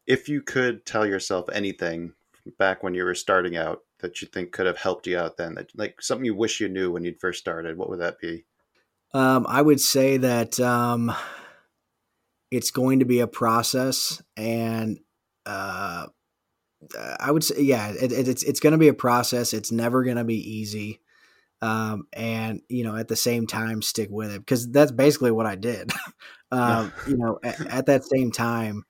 if 0.07 0.29
you 0.29 0.43
could 0.43 0.87
tell 0.87 1.07
yourself 1.07 1.47
anything 1.53 2.13
back 2.59 2.83
when 2.83 2.95
you 2.95 3.05
were 3.05 3.15
starting 3.15 3.57
out, 3.57 3.81
that 4.01 4.21
you 4.21 4.29
think 4.29 4.53
could 4.53 4.67
have 4.67 4.79
helped 4.79 5.07
you 5.07 5.19
out 5.19 5.37
then? 5.37 5.55
That 5.55 5.71
like 5.77 6.03
something 6.03 6.25
you 6.25 6.35
wish 6.35 6.61
you 6.61 6.69
knew 6.69 6.91
when 6.91 7.05
you 7.05 7.15
first 7.21 7.41
started. 7.41 7.77
What 7.77 7.89
would 7.91 8.01
that 8.01 8.19
be? 8.19 8.45
Um, 9.15 9.47
I 9.49 9.63
would 9.63 9.81
say 9.81 10.19
that 10.19 10.61
um, 10.61 11.15
it's 12.51 12.71
going 12.71 12.99
to 12.99 13.05
be 13.05 13.21
a 13.21 13.27
process, 13.27 14.23
and 14.37 14.99
uh, 15.47 16.07
I 17.19 17.31
would 17.31 17.45
say, 17.45 17.63
yeah, 17.63 17.91
it, 17.91 18.13
it, 18.13 18.29
it's 18.29 18.43
it's 18.43 18.61
going 18.61 18.73
to 18.73 18.79
be 18.79 18.89
a 18.89 18.95
process. 18.95 19.53
It's 19.53 19.73
never 19.73 20.05
going 20.05 20.17
to 20.17 20.25
be 20.25 20.59
easy, 20.59 21.01
um, 21.63 22.07
and 22.13 22.61
you 22.69 22.85
know, 22.85 22.97
at 22.97 23.09
the 23.09 23.17
same 23.17 23.47
time, 23.47 23.83
stick 23.83 24.09
with 24.11 24.33
it 24.33 24.41
because 24.41 24.71
that's 24.71 24.93
basically 24.93 25.31
what 25.31 25.47
I 25.47 25.55
did. 25.55 25.93
um, 26.51 26.93
you 27.09 27.17
know, 27.17 27.39
at, 27.43 27.61
at, 27.67 27.87
that 27.87 28.05
same 28.05 28.31
time, 28.31 28.85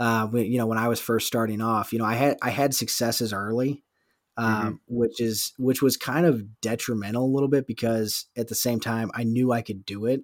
uh, 0.00 0.26
when, 0.26 0.46
you 0.46 0.58
know, 0.58 0.66
when 0.66 0.78
I 0.78 0.88
was 0.88 1.00
first 1.00 1.26
starting 1.26 1.60
off, 1.60 1.92
you 1.92 1.98
know, 1.98 2.04
I 2.04 2.14
had 2.14 2.36
I 2.42 2.50
had 2.50 2.74
successes 2.74 3.32
early, 3.32 3.82
um, 4.36 4.54
mm-hmm. 4.54 4.74
which 4.88 5.20
is 5.20 5.52
which 5.58 5.82
was 5.82 5.96
kind 5.96 6.26
of 6.26 6.60
detrimental 6.60 7.24
a 7.24 7.32
little 7.32 7.48
bit 7.48 7.66
because 7.66 8.26
at 8.36 8.48
the 8.48 8.54
same 8.54 8.80
time 8.80 9.10
I 9.14 9.24
knew 9.24 9.52
I 9.52 9.62
could 9.62 9.84
do 9.86 10.06
it, 10.06 10.22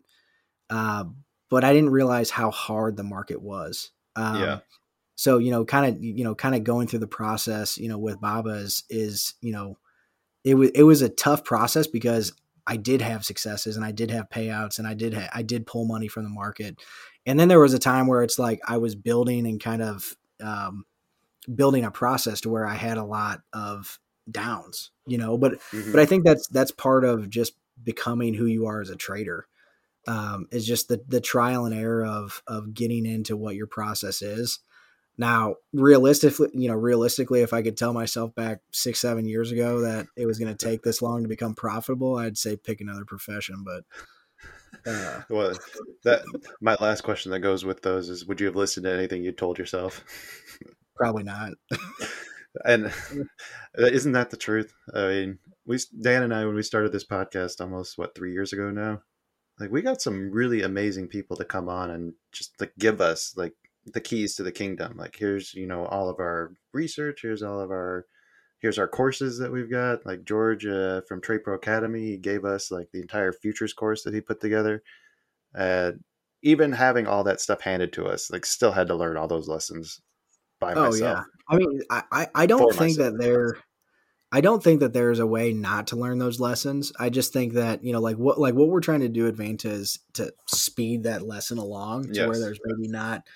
uh, 0.70 1.04
but 1.48 1.64
I 1.64 1.72
didn't 1.72 1.90
realize 1.90 2.30
how 2.30 2.50
hard 2.50 2.96
the 2.96 3.02
market 3.02 3.40
was. 3.40 3.90
Um, 4.16 4.40
yeah. 4.40 4.58
So 5.14 5.38
you 5.38 5.50
know, 5.50 5.64
kind 5.64 5.94
of 5.94 6.02
you 6.02 6.24
know, 6.24 6.34
kind 6.34 6.54
of 6.54 6.64
going 6.64 6.88
through 6.88 7.00
the 7.00 7.06
process, 7.06 7.78
you 7.78 7.88
know, 7.88 7.98
with 7.98 8.20
Baba 8.20 8.50
is 8.50 8.84
is 8.90 9.34
you 9.40 9.52
know, 9.52 9.78
it 10.44 10.54
was 10.54 10.70
it 10.74 10.82
was 10.82 11.02
a 11.02 11.08
tough 11.08 11.44
process 11.44 11.86
because 11.86 12.32
I 12.66 12.76
did 12.76 13.00
have 13.00 13.24
successes 13.24 13.76
and 13.76 13.84
I 13.84 13.92
did 13.92 14.10
have 14.10 14.30
payouts 14.30 14.78
and 14.78 14.86
I 14.86 14.94
did 14.94 15.14
ha- 15.14 15.30
I 15.32 15.42
did 15.42 15.66
pull 15.66 15.86
money 15.86 16.08
from 16.08 16.24
the 16.24 16.30
market, 16.30 16.76
and 17.24 17.38
then 17.38 17.48
there 17.48 17.60
was 17.60 17.74
a 17.74 17.78
time 17.78 18.06
where 18.06 18.22
it's 18.22 18.38
like 18.38 18.60
I 18.66 18.76
was 18.76 18.94
building 18.94 19.46
and 19.46 19.62
kind 19.62 19.82
of 19.82 20.16
um, 20.42 20.84
building 21.53 21.84
a 21.84 21.90
process 21.90 22.40
to 22.43 22.51
where 22.51 22.66
I 22.66 22.74
had 22.74 22.99
a 22.99 23.05
lot 23.05 23.40
of 23.53 23.99
downs, 24.30 24.90
you 25.07 25.18
know. 25.18 25.36
But 25.38 25.55
mm-hmm. 25.72 25.93
but 25.93 26.01
I 26.01 26.07
think 26.07 26.24
that's 26.24 26.47
that's 26.49 26.70
part 26.70 27.05
of 27.05 27.30
just 27.30 27.55
becoming 27.82 28.34
who 28.34 28.47
you 28.47 28.66
are 28.66 28.80
as 28.80 28.90
a 28.90 28.97
trader. 28.97 29.47
Um, 30.09 30.49
is 30.51 30.66
just 30.66 30.88
the 30.88 31.01
the 31.07 31.20
trial 31.20 31.64
and 31.64 31.74
error 31.74 32.05
of 32.05 32.43
of 32.47 32.74
getting 32.74 33.07
into 33.07 33.36
what 33.36 33.55
your 33.55 33.68
process 33.68 34.22
is. 34.22 34.59
Now, 35.18 35.57
realistically, 35.72 36.49
you 36.55 36.68
know, 36.68 36.74
realistically, 36.74 37.43
if 37.43 37.53
I 37.53 37.62
could 37.62 37.76
tell 37.76 37.93
myself 37.93 38.34
back 38.34 38.61
six, 38.70 38.99
seven 38.99 39.26
years 39.26 39.53
ago 39.53 39.82
that 39.82 40.07
it 40.16 40.26
was 40.26 40.38
going 40.38 40.55
to 40.55 40.66
take 40.66 40.82
this 40.82 41.03
long 41.03 41.22
to 41.22 41.28
become 41.28 41.55
profitable, 41.55 42.16
I'd 42.16 42.38
say 42.38 42.57
pick 42.57 42.80
another 42.80 43.05
profession. 43.05 43.62
But 43.64 43.84
uh, 44.90 45.20
well, 45.28 45.53
that 46.05 46.22
my 46.61 46.76
last 46.80 47.03
question 47.03 47.30
that 47.32 47.40
goes 47.40 47.64
with 47.64 47.82
those 47.82 48.09
is: 48.09 48.26
Would 48.26 48.40
you 48.40 48.47
have 48.47 48.57
listened 48.57 48.84
to 48.84 48.93
anything 48.93 49.22
you 49.22 49.32
told 49.32 49.59
yourself? 49.59 50.05
Probably 50.97 51.22
not. 51.22 51.53
and 52.64 52.93
isn't 53.78 54.12
that 54.12 54.30
the 54.30 54.36
truth? 54.36 54.72
I 54.95 55.09
mean, 55.09 55.38
we 55.66 55.78
Dan 56.01 56.22
and 56.22 56.34
I 56.34 56.45
when 56.45 56.55
we 56.55 56.62
started 56.62 56.93
this 56.93 57.07
podcast 57.07 57.61
almost 57.61 57.99
what 57.99 58.14
three 58.14 58.32
years 58.32 58.53
ago 58.53 58.70
now, 58.70 59.03
like 59.59 59.70
we 59.70 59.82
got 59.82 60.03
some 60.03 60.30
really 60.30 60.62
amazing 60.62 61.09
people 61.09 61.36
to 61.36 61.45
come 61.45 61.68
on 61.68 61.90
and 61.90 62.14
just 62.32 62.61
like 62.61 62.72
give 62.78 63.01
us 63.01 63.34
like 63.36 63.55
the 63.86 64.01
keys 64.01 64.36
to 64.36 64.43
the 64.43 64.53
kingdom. 64.53 64.97
Like 64.97 65.16
here's 65.16 65.55
you 65.55 65.66
know 65.66 65.86
all 65.86 66.09
of 66.09 66.18
our 66.20 66.53
research, 66.72 67.20
here's 67.22 67.43
all 67.43 67.61
of 67.61 67.70
our 67.70 68.07
here's 68.61 68.78
our 68.78 68.88
courses 68.88 69.38
that 69.38 69.53
we've 69.53 69.70
got. 69.70 70.05
Like 70.07 70.24
George 70.24 70.66
uh, 70.66 71.03
from 71.09 71.20
Trade 71.20 71.45
Pro 71.45 71.55
Academy, 71.55 72.03
he 72.03 72.16
gave 72.18 72.45
us 72.45 72.70
like 72.70 72.88
the 72.93 73.01
entire 73.01 73.32
futures 73.32 73.72
course 73.72 74.03
that 74.05 74.14
he 74.14 74.20
put 74.20 74.40
together. 74.40 74.82
Uh, 75.57 75.93
even 76.43 76.72
having 76.72 77.07
all 77.07 77.24
that 77.24 77.40
stuff 77.40 77.61
handed 77.61 77.93
to 77.93 78.07
us, 78.07 78.30
like 78.30 78.45
still 78.45 78.72
had 78.72 78.88
to 78.88 78.97
learn 78.97 79.16
all 79.16 79.28
those 79.28 79.49
lessons 79.49 80.01
by 80.62 80.72
oh, 80.72 80.90
myself. 80.90 81.00
yeah. 81.00 81.22
I 81.48 81.56
mean, 81.58 81.82
I, 81.90 82.28
I 82.34 82.46
don't 82.46 82.70
think 82.70 82.96
myself. 82.96 83.12
that 83.12 83.18
there, 83.18 83.58
I 84.30 84.40
don't 84.40 84.62
think 84.62 84.80
that 84.80 84.94
there's 84.94 85.18
a 85.18 85.26
way 85.26 85.52
not 85.52 85.88
to 85.88 85.96
learn 85.96 86.18
those 86.18 86.40
lessons. 86.40 86.92
I 86.98 87.10
just 87.10 87.34
think 87.34 87.52
that, 87.52 87.84
you 87.84 87.92
know, 87.92 88.00
like 88.00 88.16
what, 88.16 88.38
like 88.38 88.54
what 88.54 88.68
we're 88.68 88.80
trying 88.80 89.00
to 89.00 89.08
do 89.08 89.26
at 89.26 89.34
Vanta 89.34 89.66
is 89.66 89.98
to 90.14 90.32
speed 90.46 91.02
that 91.02 91.26
lesson 91.26 91.58
along 91.58 92.04
to 92.04 92.14
yes. 92.14 92.28
where 92.28 92.38
there's 92.38 92.60
maybe 92.64 92.88
not 92.88 93.26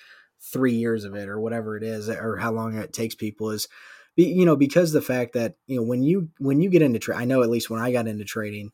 three 0.40 0.74
years 0.74 1.04
of 1.04 1.14
it 1.14 1.28
or 1.28 1.38
whatever 1.40 1.76
it 1.76 1.82
is, 1.82 2.08
or 2.08 2.36
how 2.36 2.52
long 2.52 2.78
it 2.78 2.92
takes 2.92 3.14
people 3.14 3.50
is, 3.50 3.68
you 4.14 4.46
know, 4.46 4.56
because 4.56 4.92
the 4.92 5.02
fact 5.02 5.34
that, 5.34 5.56
you 5.66 5.76
know, 5.76 5.82
when 5.82 6.02
you, 6.02 6.30
when 6.38 6.62
you 6.62 6.70
get 6.70 6.80
into 6.80 6.98
trade, 6.98 7.18
I 7.18 7.26
know 7.26 7.42
at 7.42 7.50
least 7.50 7.68
when 7.68 7.82
I 7.82 7.92
got 7.92 8.06
into 8.06 8.24
trading, 8.24 8.70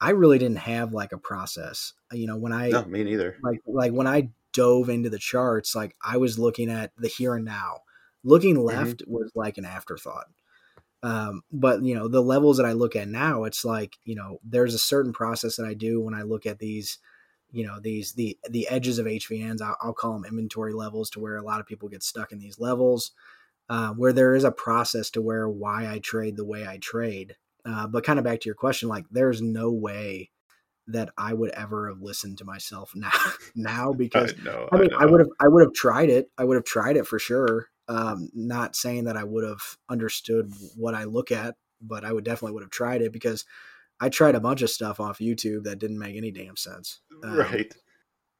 I 0.00 0.10
really 0.10 0.38
didn't 0.38 0.58
have 0.58 0.92
like 0.92 1.12
a 1.12 1.18
process. 1.18 1.94
Uh, 2.12 2.16
you 2.16 2.26
know, 2.26 2.36
when 2.36 2.52
I 2.52 2.68
no, 2.68 2.84
me 2.84 3.02
neither. 3.02 3.36
Like 3.42 3.60
like 3.66 3.92
when 3.92 4.06
I 4.06 4.28
dove 4.52 4.88
into 4.90 5.08
the 5.08 5.18
charts, 5.18 5.74
like 5.74 5.96
I 6.04 6.18
was 6.18 6.38
looking 6.38 6.70
at 6.70 6.92
the 6.98 7.08
here 7.08 7.34
and 7.34 7.44
now. 7.44 7.78
Looking 8.24 8.56
mm-hmm. 8.56 8.66
left 8.66 8.98
mm-hmm. 8.98 9.12
was 9.12 9.30
like 9.34 9.58
an 9.58 9.64
afterthought. 9.64 10.26
Um, 11.02 11.42
but 11.52 11.82
you 11.82 11.94
know, 11.94 12.08
the 12.08 12.22
levels 12.22 12.56
that 12.56 12.66
I 12.66 12.72
look 12.72 12.96
at 12.96 13.08
now, 13.08 13.44
it's 13.44 13.64
like, 13.64 13.96
you 14.04 14.14
know, 14.14 14.40
there's 14.42 14.72
a 14.74 14.78
certain 14.78 15.12
process 15.12 15.56
that 15.56 15.66
I 15.66 15.74
do 15.74 16.00
when 16.00 16.14
I 16.14 16.22
look 16.22 16.46
at 16.46 16.58
these, 16.58 16.98
you 17.52 17.66
know, 17.66 17.78
these 17.78 18.14
the 18.14 18.38
the 18.48 18.66
edges 18.68 18.98
of 18.98 19.06
HVNs. 19.06 19.60
I'll, 19.60 19.76
I'll 19.82 19.92
call 19.92 20.14
them 20.14 20.24
inventory 20.24 20.72
levels 20.72 21.10
to 21.10 21.20
where 21.20 21.36
a 21.36 21.42
lot 21.42 21.60
of 21.60 21.66
people 21.66 21.90
get 21.90 22.02
stuck 22.02 22.32
in 22.32 22.38
these 22.38 22.58
levels. 22.58 23.12
Uh, 23.70 23.94
where 23.94 24.12
there 24.12 24.34
is 24.34 24.44
a 24.44 24.50
process 24.50 25.08
to 25.08 25.22
where 25.22 25.48
why 25.48 25.90
I 25.90 25.98
trade 25.98 26.36
the 26.36 26.44
way 26.44 26.66
I 26.66 26.76
trade. 26.76 27.36
Uh, 27.64 27.86
but 27.86 28.04
kind 28.04 28.18
of 28.18 28.24
back 28.24 28.40
to 28.40 28.46
your 28.46 28.54
question, 28.54 28.90
like 28.90 29.06
there's 29.10 29.40
no 29.40 29.72
way 29.72 30.30
that 30.88 31.10
I 31.16 31.32
would 31.32 31.50
ever 31.50 31.88
have 31.88 32.02
listened 32.02 32.38
to 32.38 32.44
myself 32.44 32.92
now. 32.94 33.10
now 33.54 33.92
because 33.96 34.34
I, 34.38 34.42
know, 34.42 34.68
I 34.72 34.76
mean, 34.76 34.92
I, 34.94 35.02
I 35.02 35.06
would 35.06 35.20
have 35.20 35.30
I 35.40 35.48
would 35.48 35.62
have 35.62 35.72
tried 35.72 36.10
it. 36.10 36.30
I 36.38 36.44
would 36.44 36.56
have 36.56 36.64
tried 36.64 36.96
it 36.96 37.06
for 37.06 37.18
sure. 37.18 37.68
Um, 37.86 38.30
not 38.34 38.76
saying 38.76 39.04
that 39.04 39.16
I 39.16 39.24
would 39.24 39.44
have 39.44 39.60
understood 39.88 40.52
what 40.76 40.94
I 40.94 41.04
look 41.04 41.30
at, 41.30 41.56
but 41.80 42.04
I 42.04 42.12
would 42.12 42.24
definitely 42.24 42.54
would 42.54 42.62
have 42.62 42.70
tried 42.70 43.02
it 43.02 43.12
because 43.12 43.44
I 44.00 44.08
tried 44.08 44.34
a 44.34 44.40
bunch 44.40 44.62
of 44.62 44.70
stuff 44.70 45.00
off 45.00 45.18
YouTube 45.18 45.64
that 45.64 45.78
didn't 45.78 45.98
make 45.98 46.16
any 46.16 46.30
damn 46.30 46.56
sense. 46.56 47.00
Um, 47.22 47.38
right. 47.38 47.74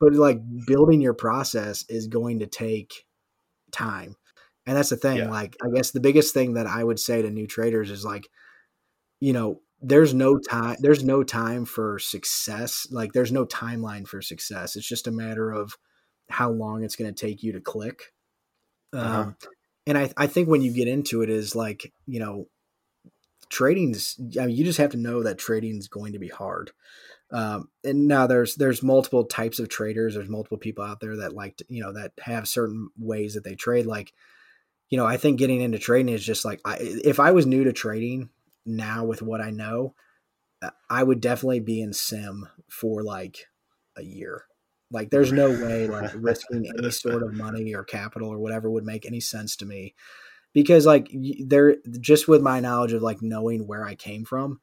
But 0.01 0.14
like 0.14 0.40
building 0.66 1.01
your 1.01 1.14
process 1.14 1.84
is 1.88 2.07
going 2.07 2.40
to 2.40 2.47
take 2.47 3.07
time. 3.70 4.16
And 4.66 4.76
that's 4.76 4.90
the 4.90 4.97
thing. 4.97 5.18
Yeah. 5.18 5.30
Like, 5.30 5.57
I 5.62 5.68
guess 5.74 5.90
the 5.90 6.01
biggest 6.01 6.32
thing 6.32 6.55
that 6.55 6.66
I 6.66 6.82
would 6.82 6.99
say 6.99 7.20
to 7.22 7.30
new 7.30 7.47
traders 7.47 7.90
is 7.90 8.05
like, 8.05 8.28
you 9.20 9.32
know, 9.32 9.61
there's 9.80 10.14
no 10.14 10.38
time 10.38 10.76
there's 10.80 11.05
no 11.05 11.22
time 11.22 11.66
for 11.66 11.99
success. 11.99 12.86
Like 12.90 13.12
there's 13.12 13.32
no 13.32 13.45
timeline 13.45 14.07
for 14.07 14.22
success. 14.22 14.76
It's 14.76 14.88
just 14.88 15.07
a 15.07 15.12
matter 15.12 15.51
of 15.51 15.76
how 16.30 16.51
long 16.51 16.82
it's 16.82 16.97
going 16.97 17.12
to 17.12 17.26
take 17.26 17.42
you 17.42 17.53
to 17.53 17.61
click 17.61 18.12
uh-huh. 18.95 19.20
Um, 19.20 19.36
and 19.86 19.99
I, 19.99 20.11
I 20.16 20.26
think 20.26 20.49
when 20.49 20.62
you 20.62 20.72
get 20.72 20.88
into 20.88 21.22
it 21.22 21.28
is 21.28 21.55
like, 21.55 21.92
you 22.07 22.20
know, 22.20 22.47
trading's, 23.51 24.18
I 24.40 24.47
mean, 24.47 24.57
you 24.57 24.64
just 24.64 24.78
have 24.78 24.92
to 24.92 24.97
know 24.97 25.22
that 25.22 25.38
trading 25.38 25.76
is 25.76 25.88
going 25.88 26.12
to 26.14 26.18
be 26.18 26.28
hard. 26.28 26.70
Um, 27.30 27.68
and 27.82 28.07
now 28.07 28.26
there's, 28.26 28.55
there's 28.55 28.82
multiple 28.82 29.24
types 29.24 29.59
of 29.59 29.68
traders. 29.68 30.14
There's 30.14 30.28
multiple 30.28 30.59
people 30.59 30.84
out 30.84 31.01
there 31.01 31.16
that 31.16 31.34
like, 31.34 31.57
to, 31.59 31.64
you 31.68 31.82
know, 31.82 31.92
that 31.92 32.12
have 32.20 32.49
certain 32.49 32.90
ways 32.99 33.34
that 33.34 33.45
they 33.45 33.55
trade. 33.55 33.86
Like, 33.86 34.12
you 34.88 34.97
know, 34.97 35.07
I 35.07 35.16
think 35.16 35.38
getting 35.38 35.61
into 35.61 35.78
trading 35.78 36.14
is 36.14 36.24
just 36.24 36.45
like, 36.45 36.61
I, 36.64 36.76
if 36.80 37.18
I 37.18 37.32
was 37.32 37.47
new 37.47 37.64
to 37.64 37.72
trading 37.72 38.30
now 38.64 39.05
with 39.05 39.20
what 39.20 39.40
I 39.40 39.51
know, 39.51 39.95
uh, 40.62 40.70
I 40.88 41.03
would 41.03 41.20
definitely 41.20 41.61
be 41.61 41.82
in 41.82 41.92
sim 41.92 42.49
for 42.68 43.03
like 43.03 43.47
a 43.97 44.03
year 44.03 44.45
like 44.91 45.11
there's 45.11 45.32
no 45.32 45.51
way 45.64 45.87
like 45.87 46.11
risking 46.14 46.66
any 46.78 46.91
sort 46.91 47.22
of 47.22 47.35
money 47.35 47.74
or 47.74 47.85
capital 47.85 48.28
or 48.28 48.39
whatever 48.39 48.70
would 48.70 48.85
make 48.85 49.07
any 49.07 49.20
sense 49.20 49.57
to 49.57 49.66
me. 49.66 49.95
Because 50.53 50.87
like 50.87 51.11
there 51.45 51.76
just 52.01 52.28
with 52.28 52.43
my 52.43 52.61
knowledge 52.61 52.93
of 52.93 53.03
like 53.03 53.22
knowing 53.22 53.66
where 53.66 53.85
I 53.85 53.95
came 53.95 54.24
from, 54.24 54.61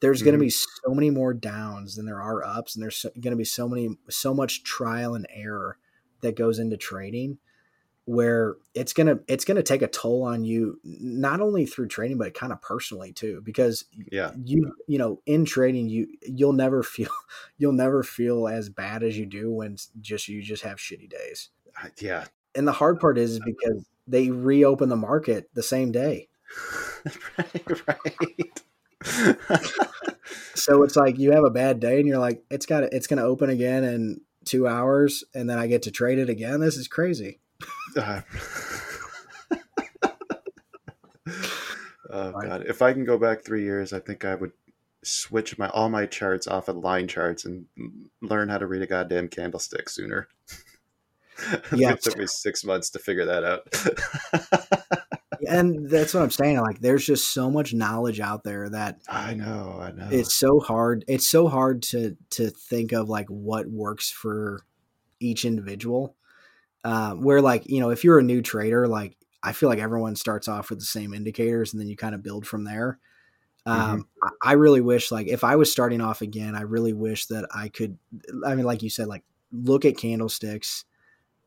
there's 0.00 0.18
mm-hmm. 0.18 0.26
going 0.26 0.38
to 0.38 0.44
be 0.44 0.50
so 0.50 0.94
many 0.94 1.10
more 1.10 1.34
downs 1.34 1.96
than 1.96 2.06
there 2.06 2.20
are 2.20 2.44
ups 2.44 2.74
and 2.74 2.82
there's 2.82 2.96
so, 2.96 3.10
going 3.20 3.32
to 3.32 3.36
be 3.36 3.44
so 3.44 3.68
many 3.68 3.96
so 4.08 4.34
much 4.34 4.62
trial 4.62 5.14
and 5.14 5.26
error 5.30 5.78
that 6.20 6.36
goes 6.36 6.58
into 6.58 6.76
trading 6.76 7.38
where 8.04 8.56
it's 8.74 8.92
gonna 8.92 9.20
it's 9.28 9.44
gonna 9.44 9.62
take 9.62 9.82
a 9.82 9.86
toll 9.86 10.24
on 10.24 10.44
you 10.44 10.80
not 10.82 11.40
only 11.40 11.64
through 11.64 11.86
training 11.86 12.18
but 12.18 12.34
kind 12.34 12.52
of 12.52 12.60
personally 12.60 13.12
too 13.12 13.40
because 13.44 13.84
yeah. 14.10 14.32
you 14.44 14.74
you 14.88 14.98
know 14.98 15.20
in 15.24 15.44
trading 15.44 15.88
you 15.88 16.08
you'll 16.22 16.52
never 16.52 16.82
feel 16.82 17.10
you'll 17.58 17.72
never 17.72 18.02
feel 18.02 18.48
as 18.48 18.68
bad 18.68 19.02
as 19.04 19.16
you 19.16 19.24
do 19.24 19.52
when 19.52 19.76
just 20.00 20.28
you 20.28 20.42
just 20.42 20.64
have 20.64 20.78
shitty 20.78 21.08
days. 21.08 21.50
Yeah. 21.98 22.24
And 22.54 22.68
the 22.68 22.72
hard 22.72 23.00
part 23.00 23.16
is, 23.16 23.32
is 23.32 23.40
because 23.40 23.86
they 24.06 24.30
reopen 24.30 24.90
the 24.90 24.96
market 24.96 25.48
the 25.54 25.62
same 25.62 25.92
day. 25.92 26.28
Right 27.36 27.88
right. 27.88 29.66
So 30.54 30.84
it's 30.84 30.94
like 30.94 31.18
you 31.18 31.32
have 31.32 31.44
a 31.44 31.50
bad 31.50 31.80
day 31.80 31.98
and 31.98 32.06
you're 32.06 32.18
like 32.18 32.44
it's 32.50 32.66
got 32.66 32.84
it's 32.84 33.06
gonna 33.06 33.24
open 33.24 33.50
again 33.50 33.82
in 33.84 34.20
two 34.44 34.68
hours 34.68 35.24
and 35.34 35.48
then 35.48 35.58
i 35.58 35.66
get 35.66 35.82
to 35.82 35.90
trade 35.90 36.18
it 36.18 36.28
again? 36.28 36.60
This 36.60 36.76
is 36.76 36.86
crazy 36.86 37.40
uh, 37.96 38.22
oh 42.10 42.32
god! 42.32 42.64
If 42.66 42.82
I 42.82 42.92
can 42.92 43.04
go 43.04 43.18
back 43.18 43.44
three 43.44 43.62
years, 43.62 43.92
I 43.92 43.98
think 43.98 44.24
I 44.24 44.34
would 44.34 44.52
switch 45.04 45.58
my 45.58 45.68
all 45.68 45.88
my 45.88 46.06
charts 46.06 46.46
off 46.46 46.68
of 46.68 46.76
line 46.76 47.08
charts 47.08 47.44
and 47.44 47.66
learn 48.20 48.48
how 48.48 48.58
to 48.58 48.66
read 48.66 48.82
a 48.82 48.86
goddamn 48.86 49.28
candlestick 49.28 49.88
sooner. 49.88 50.28
Yeah, 51.74 51.92
it 51.92 52.02
took 52.02 52.18
me 52.18 52.26
six 52.26 52.62
months 52.62 52.90
to 52.90 53.00
figure 53.00 53.24
that 53.24 53.42
out. 53.42 53.66
and 55.48 55.88
that's 55.90 56.14
what 56.14 56.22
I'm 56.22 56.30
saying. 56.30 56.60
Like, 56.60 56.80
there's 56.80 57.04
just 57.04 57.32
so 57.32 57.50
much 57.50 57.74
knowledge 57.74 58.20
out 58.20 58.44
there 58.44 58.68
that 58.68 59.00
I 59.08 59.34
know, 59.34 59.78
I 59.80 59.90
know. 59.90 60.08
It's 60.10 60.34
so 60.34 60.60
hard. 60.60 61.04
It's 61.08 61.28
so 61.28 61.48
hard 61.48 61.82
to 61.84 62.16
to 62.30 62.50
think 62.50 62.92
of 62.92 63.08
like 63.08 63.28
what 63.28 63.66
works 63.66 64.10
for 64.10 64.60
each 65.20 65.44
individual. 65.44 66.16
Um, 66.84 67.22
where 67.22 67.40
like 67.40 67.68
you 67.68 67.80
know 67.80 67.90
if 67.90 68.02
you're 68.02 68.18
a 68.18 68.24
new 68.24 68.42
trader 68.42 68.88
like 68.88 69.16
i 69.42 69.52
feel 69.52 69.68
like 69.68 69.78
everyone 69.78 70.16
starts 70.16 70.48
off 70.48 70.68
with 70.68 70.80
the 70.80 70.84
same 70.84 71.14
indicators 71.14 71.72
and 71.72 71.80
then 71.80 71.88
you 71.88 71.96
kind 71.96 72.14
of 72.14 72.22
build 72.24 72.46
from 72.46 72.64
there 72.64 72.98
um, 73.66 74.08
mm-hmm. 74.24 74.28
I, 74.42 74.54
really 74.54 74.80
wish 74.80 75.12
like 75.12 75.28
if 75.28 75.44
i 75.44 75.54
was 75.54 75.70
starting 75.70 76.00
off 76.00 76.22
again 76.22 76.56
i 76.56 76.62
really 76.62 76.92
wish 76.92 77.26
that 77.26 77.46
i 77.54 77.68
could 77.68 77.98
i 78.44 78.56
mean 78.56 78.64
like 78.64 78.82
you 78.82 78.90
said 78.90 79.06
like 79.06 79.22
look 79.52 79.84
at 79.84 79.96
candlesticks 79.96 80.84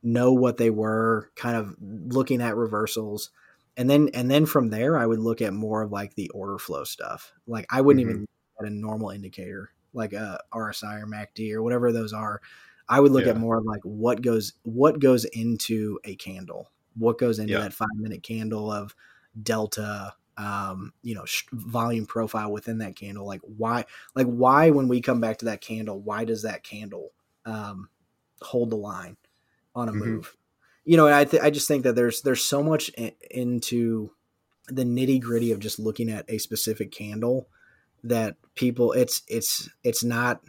know 0.01 0.31
what 0.31 0.55
they 0.55 0.69
were 0.69 1.31
kind 1.36 1.57
of 1.57 1.75
looking 1.81 2.41
at 2.41 2.55
reversals 2.55 3.31
and 3.77 3.89
then 3.89 4.09
and 4.13 4.29
then 4.29 4.45
from 4.45 4.69
there 4.69 4.97
I 4.97 5.05
would 5.05 5.19
look 5.19 5.41
at 5.41 5.53
more 5.53 5.81
of 5.81 5.91
like 5.91 6.15
the 6.15 6.29
order 6.29 6.57
flow 6.57 6.83
stuff. 6.83 7.33
Like 7.47 7.65
I 7.69 7.81
wouldn't 7.81 8.05
Mhm. 8.05 8.09
even 8.09 8.21
look 8.21 8.67
at 8.67 8.67
a 8.67 8.73
normal 8.73 9.09
indicator 9.09 9.71
like 9.93 10.13
a 10.13 10.39
RSI 10.51 11.01
or 11.01 11.07
MACD 11.07 11.53
or 11.53 11.63
whatever 11.63 11.91
those 11.91 12.13
are. 12.13 12.41
I 12.88 12.99
would 12.99 13.11
look 13.11 13.25
at 13.25 13.38
more 13.38 13.57
of 13.57 13.65
like 13.65 13.81
what 13.83 14.21
goes 14.21 14.53
what 14.63 14.99
goes 14.99 15.25
into 15.25 15.99
a 16.03 16.15
candle, 16.15 16.71
what 16.95 17.17
goes 17.17 17.39
into 17.39 17.53
Yeah. 17.53 17.59
that 17.59 17.73
five 17.73 17.95
minute 17.95 18.23
candle 18.23 18.71
of 18.71 18.95
delta, 19.41 20.13
um, 20.38 20.93
you 21.01 21.15
know, 21.15 21.25
sh- 21.25 21.45
volume 21.51 22.05
profile 22.05 22.51
within 22.51 22.77
that 22.79 22.95
candle. 22.95 23.25
Like 23.25 23.41
why, 23.41 23.86
like 24.15 24.27
why 24.27 24.69
when 24.69 24.88
we 24.88 25.01
come 25.01 25.19
back 25.19 25.38
to 25.39 25.45
that 25.45 25.61
candle, 25.61 25.99
why 25.99 26.25
does 26.25 26.43
that 26.43 26.63
candle 26.63 27.11
um, 27.45 27.89
hold 28.41 28.69
the 28.69 28.75
line 28.77 29.17
on 29.75 29.89
a 29.89 29.91
Mhm. 29.91 29.95
move? 29.95 30.38
You 30.86 30.97
know, 30.97 31.07
and 31.07 31.15
I 31.15 31.25
th- 31.25 31.41
I 31.41 31.49
just 31.49 31.67
think 31.67 31.83
that 31.83 31.95
there's 31.95 32.21
there's 32.21 32.43
so 32.43 32.61
much 32.61 32.89
in, 32.89 33.11
into 33.31 34.11
the 34.67 34.83
nitty 34.83 35.21
gritty 35.21 35.51
of 35.51 35.59
just 35.59 35.79
looking 35.79 36.09
at 36.09 36.29
a 36.29 36.38
specific 36.38 36.91
candle 36.91 37.47
that 38.03 38.36
people 38.55 38.91
it's 38.93 39.23
it's 39.27 39.69
it's 39.83 40.03
not 40.03 40.41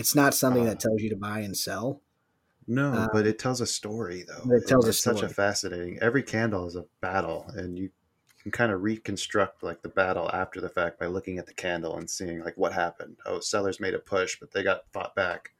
it's 0.00 0.14
not 0.14 0.34
something 0.34 0.64
that 0.64 0.78
Uh, 0.78 0.80
tells 0.80 1.02
you 1.02 1.10
to 1.10 1.16
buy 1.16 1.40
and 1.40 1.56
sell. 1.56 2.02
No, 2.66 3.06
Uh, 3.06 3.08
but 3.10 3.26
it 3.26 3.38
tells 3.38 3.60
a 3.60 3.66
story 3.66 4.22
though. 4.22 4.56
it 4.56 4.66
tells 4.66 4.88
a 4.88 4.92
it's 4.92 5.02
such 5.02 5.22
a 5.22 5.28
fascinating. 5.28 5.98
Every 5.98 6.22
candle 6.22 6.66
is 6.66 6.76
a 6.76 6.86
battle, 7.00 7.46
and 7.54 7.78
you 7.78 7.90
can 8.42 8.50
kind 8.52 8.72
of 8.72 8.82
reconstruct 8.82 9.62
like 9.62 9.82
the 9.82 9.88
battle 9.90 10.30
after 10.32 10.60
the 10.60 10.68
fact 10.70 10.98
by 10.98 11.06
looking 11.06 11.38
at 11.38 11.46
the 11.46 11.54
candle 11.54 11.96
and 11.98 12.08
seeing 12.08 12.40
like 12.44 12.56
what 12.56 12.72
happened. 12.72 13.18
Oh, 13.26 13.40
sellers 13.40 13.80
made 13.80 13.94
a 13.94 13.98
push, 13.98 14.38
but 14.40 14.52
they 14.52 14.62
got 14.62 14.90
fought 14.92 15.14
back. 15.14 15.50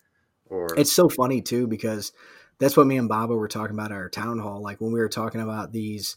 Or 0.47 0.77
It's 0.77 0.93
so 0.93 1.09
funny 1.09 1.43
too 1.43 1.67
because 1.67 2.13
that's 2.59 2.77
what 2.77 2.87
me 2.87 2.97
and 2.97 3.09
Baba 3.09 3.35
were 3.35 3.49
talking 3.49 3.75
about 3.75 3.91
at 3.93 3.97
our 3.97 4.09
town 4.09 4.39
hall. 4.39 4.61
Like 4.61 4.81
when 4.81 4.93
we 4.93 5.01
were 5.01 5.09
talking 5.09 5.41
about 5.41 5.73
these, 5.73 6.17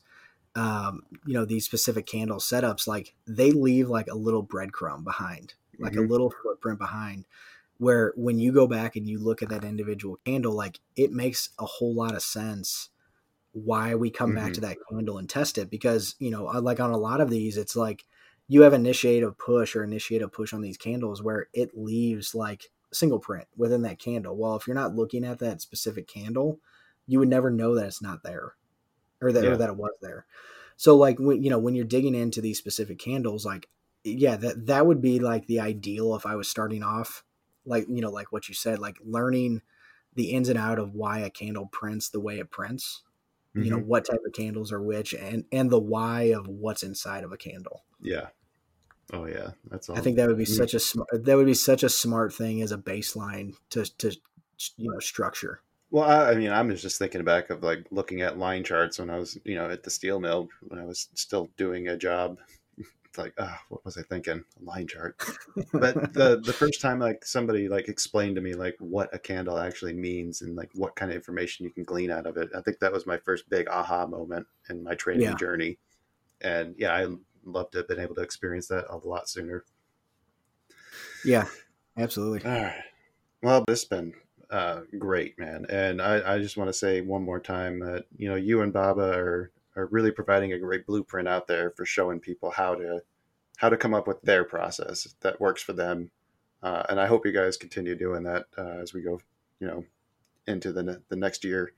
um, 0.56 1.04
you 1.26 1.34
know, 1.34 1.46
these 1.46 1.66
specific 1.66 2.06
candle 2.08 2.40
setups, 2.40 2.88
like 2.88 3.16
they 3.28 3.52
leave 3.52 3.90
like 3.90 4.08
a 4.10 4.16
little 4.16 4.46
breadcrumb 4.46 5.04
behind, 5.06 5.56
like 5.82 5.98
a 5.98 6.02
Mhm. 6.02 6.08
little 6.10 6.32
footprint 6.44 6.80
behind. 6.80 7.26
Where 7.78 8.14
when 8.16 8.40
you 8.40 8.52
go 8.54 8.68
back 8.68 8.96
and 8.96 9.08
you 9.08 9.20
look 9.20 9.42
at 9.42 9.50
that 9.50 9.64
individual 9.64 10.18
candle, 10.26 10.54
like 10.54 10.80
it 10.96 11.12
makes 11.12 11.50
a 11.60 11.66
whole 11.66 11.94
lot 11.96 12.16
of 12.16 12.22
sense 12.24 12.90
why 13.54 13.94
we 13.96 14.10
come 14.10 14.34
back 14.34 14.52
Mhm. 14.52 14.54
to 14.54 14.62
that 14.62 14.78
candle 14.90 15.18
and 15.18 15.30
test 15.30 15.58
it 15.58 15.70
because 15.70 16.16
you 16.20 16.32
know, 16.32 16.46
like 16.46 16.80
on 16.80 16.92
a 16.92 16.98
lot 16.98 17.22
of 17.22 17.30
these, 17.30 17.58
it's 17.58 17.76
like 17.76 18.06
you 18.48 18.62
have 18.64 18.74
initiate 18.74 19.24
a 19.24 19.32
push 19.32 19.76
or 19.76 19.84
initiate 19.84 20.22
a 20.22 20.28
push 20.28 20.54
on 20.54 20.62
these 20.62 20.78
candles 20.78 21.22
where 21.22 21.48
it 21.54 21.78
leaves 21.78 22.36
like 22.36 22.72
single 22.92 23.20
print 23.20 23.48
within 23.56 23.84
that 23.84 24.00
candle. 24.00 24.36
Well, 24.38 24.56
if 24.56 24.68
you're 24.68 24.76
not 24.76 24.96
looking 24.96 25.24
at 25.26 25.40
that 25.40 25.62
specific 25.62 26.08
candle, 26.08 26.60
you 27.08 27.20
would 27.20 27.30
never 27.30 27.50
know 27.52 27.76
that 27.76 27.88
it's 27.88 28.02
not 28.02 28.24
there 28.24 28.56
or 29.22 29.32
that 29.32 29.46
Yeah. 29.46 29.54
or 29.54 29.58
that 29.58 29.70
it 29.70 29.78
was 29.78 29.94
there. 30.02 30.26
So 30.78 30.96
like 30.98 31.20
when 31.20 31.44
you 31.44 31.50
know 31.50 31.60
when 31.60 31.76
you're 31.76 31.86
digging 31.86 32.16
into 32.16 32.42
these 32.42 32.58
specific 32.58 33.00
candles, 33.00 33.46
like 33.46 33.70
yeah, 34.04 34.36
that 34.38 34.66
that 34.68 34.86
would 34.88 35.02
be 35.02 35.20
like 35.20 35.48
the 35.48 35.60
ideal 35.60 36.16
if 36.16 36.26
I 36.26 36.36
was 36.36 36.50
starting 36.50 36.84
off, 36.84 37.24
like 37.66 37.86
you 37.90 38.02
know, 38.02 38.12
like 38.12 38.32
what 38.32 38.50
you 38.50 38.56
said, 38.56 38.80
like 38.80 38.98
learning 39.04 39.62
the 40.16 40.32
ins 40.32 40.50
and 40.50 40.60
out 40.60 40.80
of 40.80 40.94
why 40.94 41.20
a 41.20 41.30
candle 41.30 41.68
prints 41.68 42.10
the 42.10 42.20
way 42.20 42.40
it 42.40 42.52
prints. 42.52 43.04
You 43.60 43.72
know 43.72 43.80
Mhm. 43.80 43.82
what 43.82 44.06
type 44.06 44.22
of 44.26 44.34
candles 44.34 44.72
are 44.74 44.82
which, 44.84 45.14
and 45.14 45.46
and 45.52 45.72
the 45.72 45.80
why 45.80 46.24
of 46.34 46.48
what's 46.48 46.84
inside 46.84 47.24
of 47.24 47.32
a 47.34 47.38
candle. 47.38 47.84
yeah. 48.00 48.30
Oh 49.14 49.26
yeah, 49.28 49.54
that's 49.66 49.90
all. 49.90 49.96
I 49.96 50.02
think 50.02 50.18
that 50.18 50.28
would 50.28 50.38
be 50.38 50.46
Mm. 50.46 50.46
such 50.46 50.74
a 50.74 50.80
smart 50.80 51.08
that 51.26 51.36
would 51.36 51.46
be 51.46 51.54
such 51.54 51.84
a 51.84 51.90
smart 51.90 52.34
thing 52.34 52.62
as 52.62 52.72
a 52.72 52.78
baseline 52.78 53.56
to 53.70 53.86
to 53.98 54.12
you 54.78 54.92
know 54.92 55.00
structure. 55.00 55.62
Well, 55.92 56.04
I, 56.10 56.32
I 56.32 56.36
mean, 56.36 56.50
I'm 56.52 56.76
just 56.76 56.98
thinking 56.98 57.24
back 57.24 57.50
of 57.50 57.64
like 57.64 57.88
looking 57.92 58.22
at 58.22 58.38
line 58.38 58.64
charts 58.64 59.00
when 59.00 59.10
I 59.10 59.18
was, 59.20 59.38
you 59.46 59.56
know, 59.56 59.70
at 59.70 59.84
the 59.84 59.90
steel 59.92 60.20
mill 60.20 60.50
when 60.62 60.80
I 60.80 60.86
was 60.86 61.08
still 61.14 61.48
doing 61.58 61.88
a 61.88 61.98
job. 61.98 62.40
It's 63.14 63.20
like, 63.20 63.36
ah, 63.38 63.62
what 63.70 63.86
was 63.86 63.96
I 63.96 64.02
thinking? 64.02 64.44
A 64.60 64.64
line 64.64 64.88
chart. 64.88 65.16
But 65.78 66.02
the 66.14 66.42
the 66.44 66.54
first 66.54 66.82
time 66.82 66.98
like 67.00 67.24
somebody 67.24 67.70
like 67.70 67.88
explained 67.88 68.36
to 68.38 68.42
me 68.42 68.56
like 68.56 68.76
what 68.80 69.14
a 69.14 69.20
candle 69.20 69.60
actually 69.60 69.94
means 69.94 70.42
and 70.42 70.56
like 70.56 70.72
what 70.74 70.96
kind 70.96 71.12
of 71.12 71.16
information 71.16 71.64
you 71.66 71.72
can 71.72 71.84
glean 71.84 72.10
out 72.10 72.26
of 72.26 72.38
it, 72.38 72.50
I 72.56 72.62
think 72.62 72.80
that 72.80 72.92
was 72.92 73.06
my 73.06 73.18
first 73.18 73.50
big 73.50 73.68
aha 73.68 74.08
moment 74.08 74.48
in 74.70 74.84
my 74.84 74.96
trading 74.96 75.22
Yeah. 75.22 75.36
journey. 75.36 75.78
And 76.42 76.76
yeah, 76.80 76.94
I 76.94 77.08
love 77.46 77.72
to 77.72 77.80
have 77.80 77.88
been 77.88 78.00
able 78.00 78.16
to 78.16 78.22
experience 78.22 78.68
that 78.70 78.86
a 78.90 78.98
lot 78.98 79.30
sooner. 79.30 79.66
yeah, 81.26 81.48
absolutely. 81.98 82.44
All 82.46 82.52
right. 82.52 82.84
Well, 83.44 83.64
this 83.68 83.82
has 83.82 83.90
been 83.90 84.14
uh, 84.50 84.82
great, 85.00 85.38
man. 85.40 85.66
And 85.70 86.02
I, 86.02 86.36
I 86.36 86.40
just 86.40 86.58
want 86.58 86.70
to 86.70 86.74
say 86.74 87.02
one 87.02 87.24
more 87.24 87.40
time 87.40 87.80
that, 87.80 88.06
you 88.18 88.30
know, 88.30 88.36
you 88.36 88.62
and 88.62 88.74
Baba 88.74 89.14
are, 89.18 89.52
are 89.76 89.88
really 89.88 90.12
providing 90.12 90.54
a 90.54 90.60
great 90.60 90.86
blueprint 90.86 91.28
out 91.28 91.48
there 91.48 91.72
for 91.72 91.86
showing 91.86 92.20
people 92.20 92.52
how 92.52 92.76
to 92.76 93.02
how 93.58 93.70
to 93.70 93.78
come 93.78 93.94
up 93.94 94.08
with 94.08 94.22
their 94.22 94.44
process 94.44 95.08
that 95.22 95.40
works 95.40 95.62
for 95.62 95.74
them. 95.74 96.12
Uh, 96.62 96.84
and 96.90 97.00
I 97.00 97.08
hope 97.08 97.26
you 97.26 97.32
guys 97.32 97.58
continue 97.58 97.96
doing 97.96 98.24
that 98.24 98.46
uh, 98.58 98.82
as 98.82 98.94
we 98.94 99.02
go, 99.02 99.22
you 99.60 99.68
know, 99.68 99.86
into 100.48 100.72
the 100.72 100.84
ne- 100.84 100.98
the 101.10 101.16
next 101.16 101.44
year. 101.44 101.74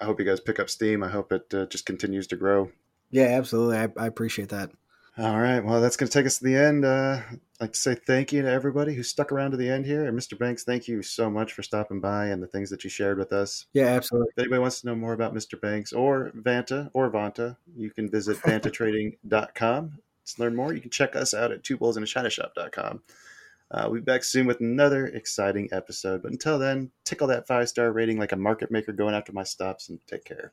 I 0.00 0.04
hope 0.04 0.18
you 0.18 0.26
guys 0.26 0.40
pick 0.40 0.60
up 0.60 0.70
steam. 0.70 1.02
I 1.02 1.08
hope 1.08 1.32
it 1.32 1.52
uh, 1.52 1.66
just 1.66 1.86
continues 1.86 2.26
to 2.28 2.36
grow. 2.36 2.70
Yeah, 3.10 3.26
absolutely. 3.26 3.78
I, 3.78 3.88
I 3.96 4.06
appreciate 4.06 4.50
that. 4.50 4.70
All 5.18 5.40
right. 5.40 5.58
Well, 5.58 5.80
that's 5.80 5.96
going 5.96 6.08
to 6.08 6.16
take 6.16 6.26
us 6.26 6.38
to 6.38 6.44
the 6.44 6.54
end. 6.54 6.84
Uh, 6.84 7.20
I'd 7.28 7.40
like 7.60 7.72
to 7.72 7.78
say 7.78 7.96
thank 7.96 8.32
you 8.32 8.42
to 8.42 8.48
everybody 8.48 8.94
who 8.94 9.02
stuck 9.02 9.32
around 9.32 9.50
to 9.50 9.56
the 9.56 9.68
end 9.68 9.84
here. 9.84 10.04
And 10.04 10.16
Mr. 10.16 10.38
Banks, 10.38 10.62
thank 10.62 10.86
you 10.86 11.02
so 11.02 11.28
much 11.28 11.54
for 11.54 11.64
stopping 11.64 11.98
by 11.98 12.26
and 12.26 12.40
the 12.40 12.46
things 12.46 12.70
that 12.70 12.84
you 12.84 12.90
shared 12.90 13.18
with 13.18 13.32
us. 13.32 13.66
Yeah, 13.72 13.86
absolutely. 13.86 14.28
If 14.36 14.38
anybody 14.38 14.60
wants 14.60 14.80
to 14.80 14.86
know 14.86 14.94
more 14.94 15.14
about 15.14 15.34
Mr. 15.34 15.60
Banks 15.60 15.92
or 15.92 16.30
Vanta 16.36 16.88
or 16.94 17.10
Vanta, 17.10 17.56
you 17.74 17.90
can 17.90 18.08
visit 18.08 18.36
vantatrading.com 18.42 19.98
to 20.26 20.40
learn 20.40 20.54
more. 20.54 20.72
You 20.72 20.80
can 20.80 20.90
check 20.90 21.16
us 21.16 21.34
out 21.34 21.50
at 21.50 21.64
twobullsinachinaShop.com. 21.64 23.02
Uh, 23.72 23.82
we'll 23.86 24.00
be 24.00 24.00
back 24.00 24.22
soon 24.22 24.46
with 24.46 24.60
another 24.60 25.06
exciting 25.06 25.68
episode. 25.72 26.22
But 26.22 26.30
until 26.30 26.60
then, 26.60 26.92
tickle 27.04 27.26
that 27.26 27.48
five 27.48 27.68
star 27.68 27.90
rating 27.90 28.18
like 28.18 28.30
a 28.30 28.36
market 28.36 28.70
maker 28.70 28.92
going 28.92 29.16
after 29.16 29.32
my 29.32 29.42
stops 29.42 29.88
and 29.88 29.98
take 30.06 30.24
care. 30.24 30.52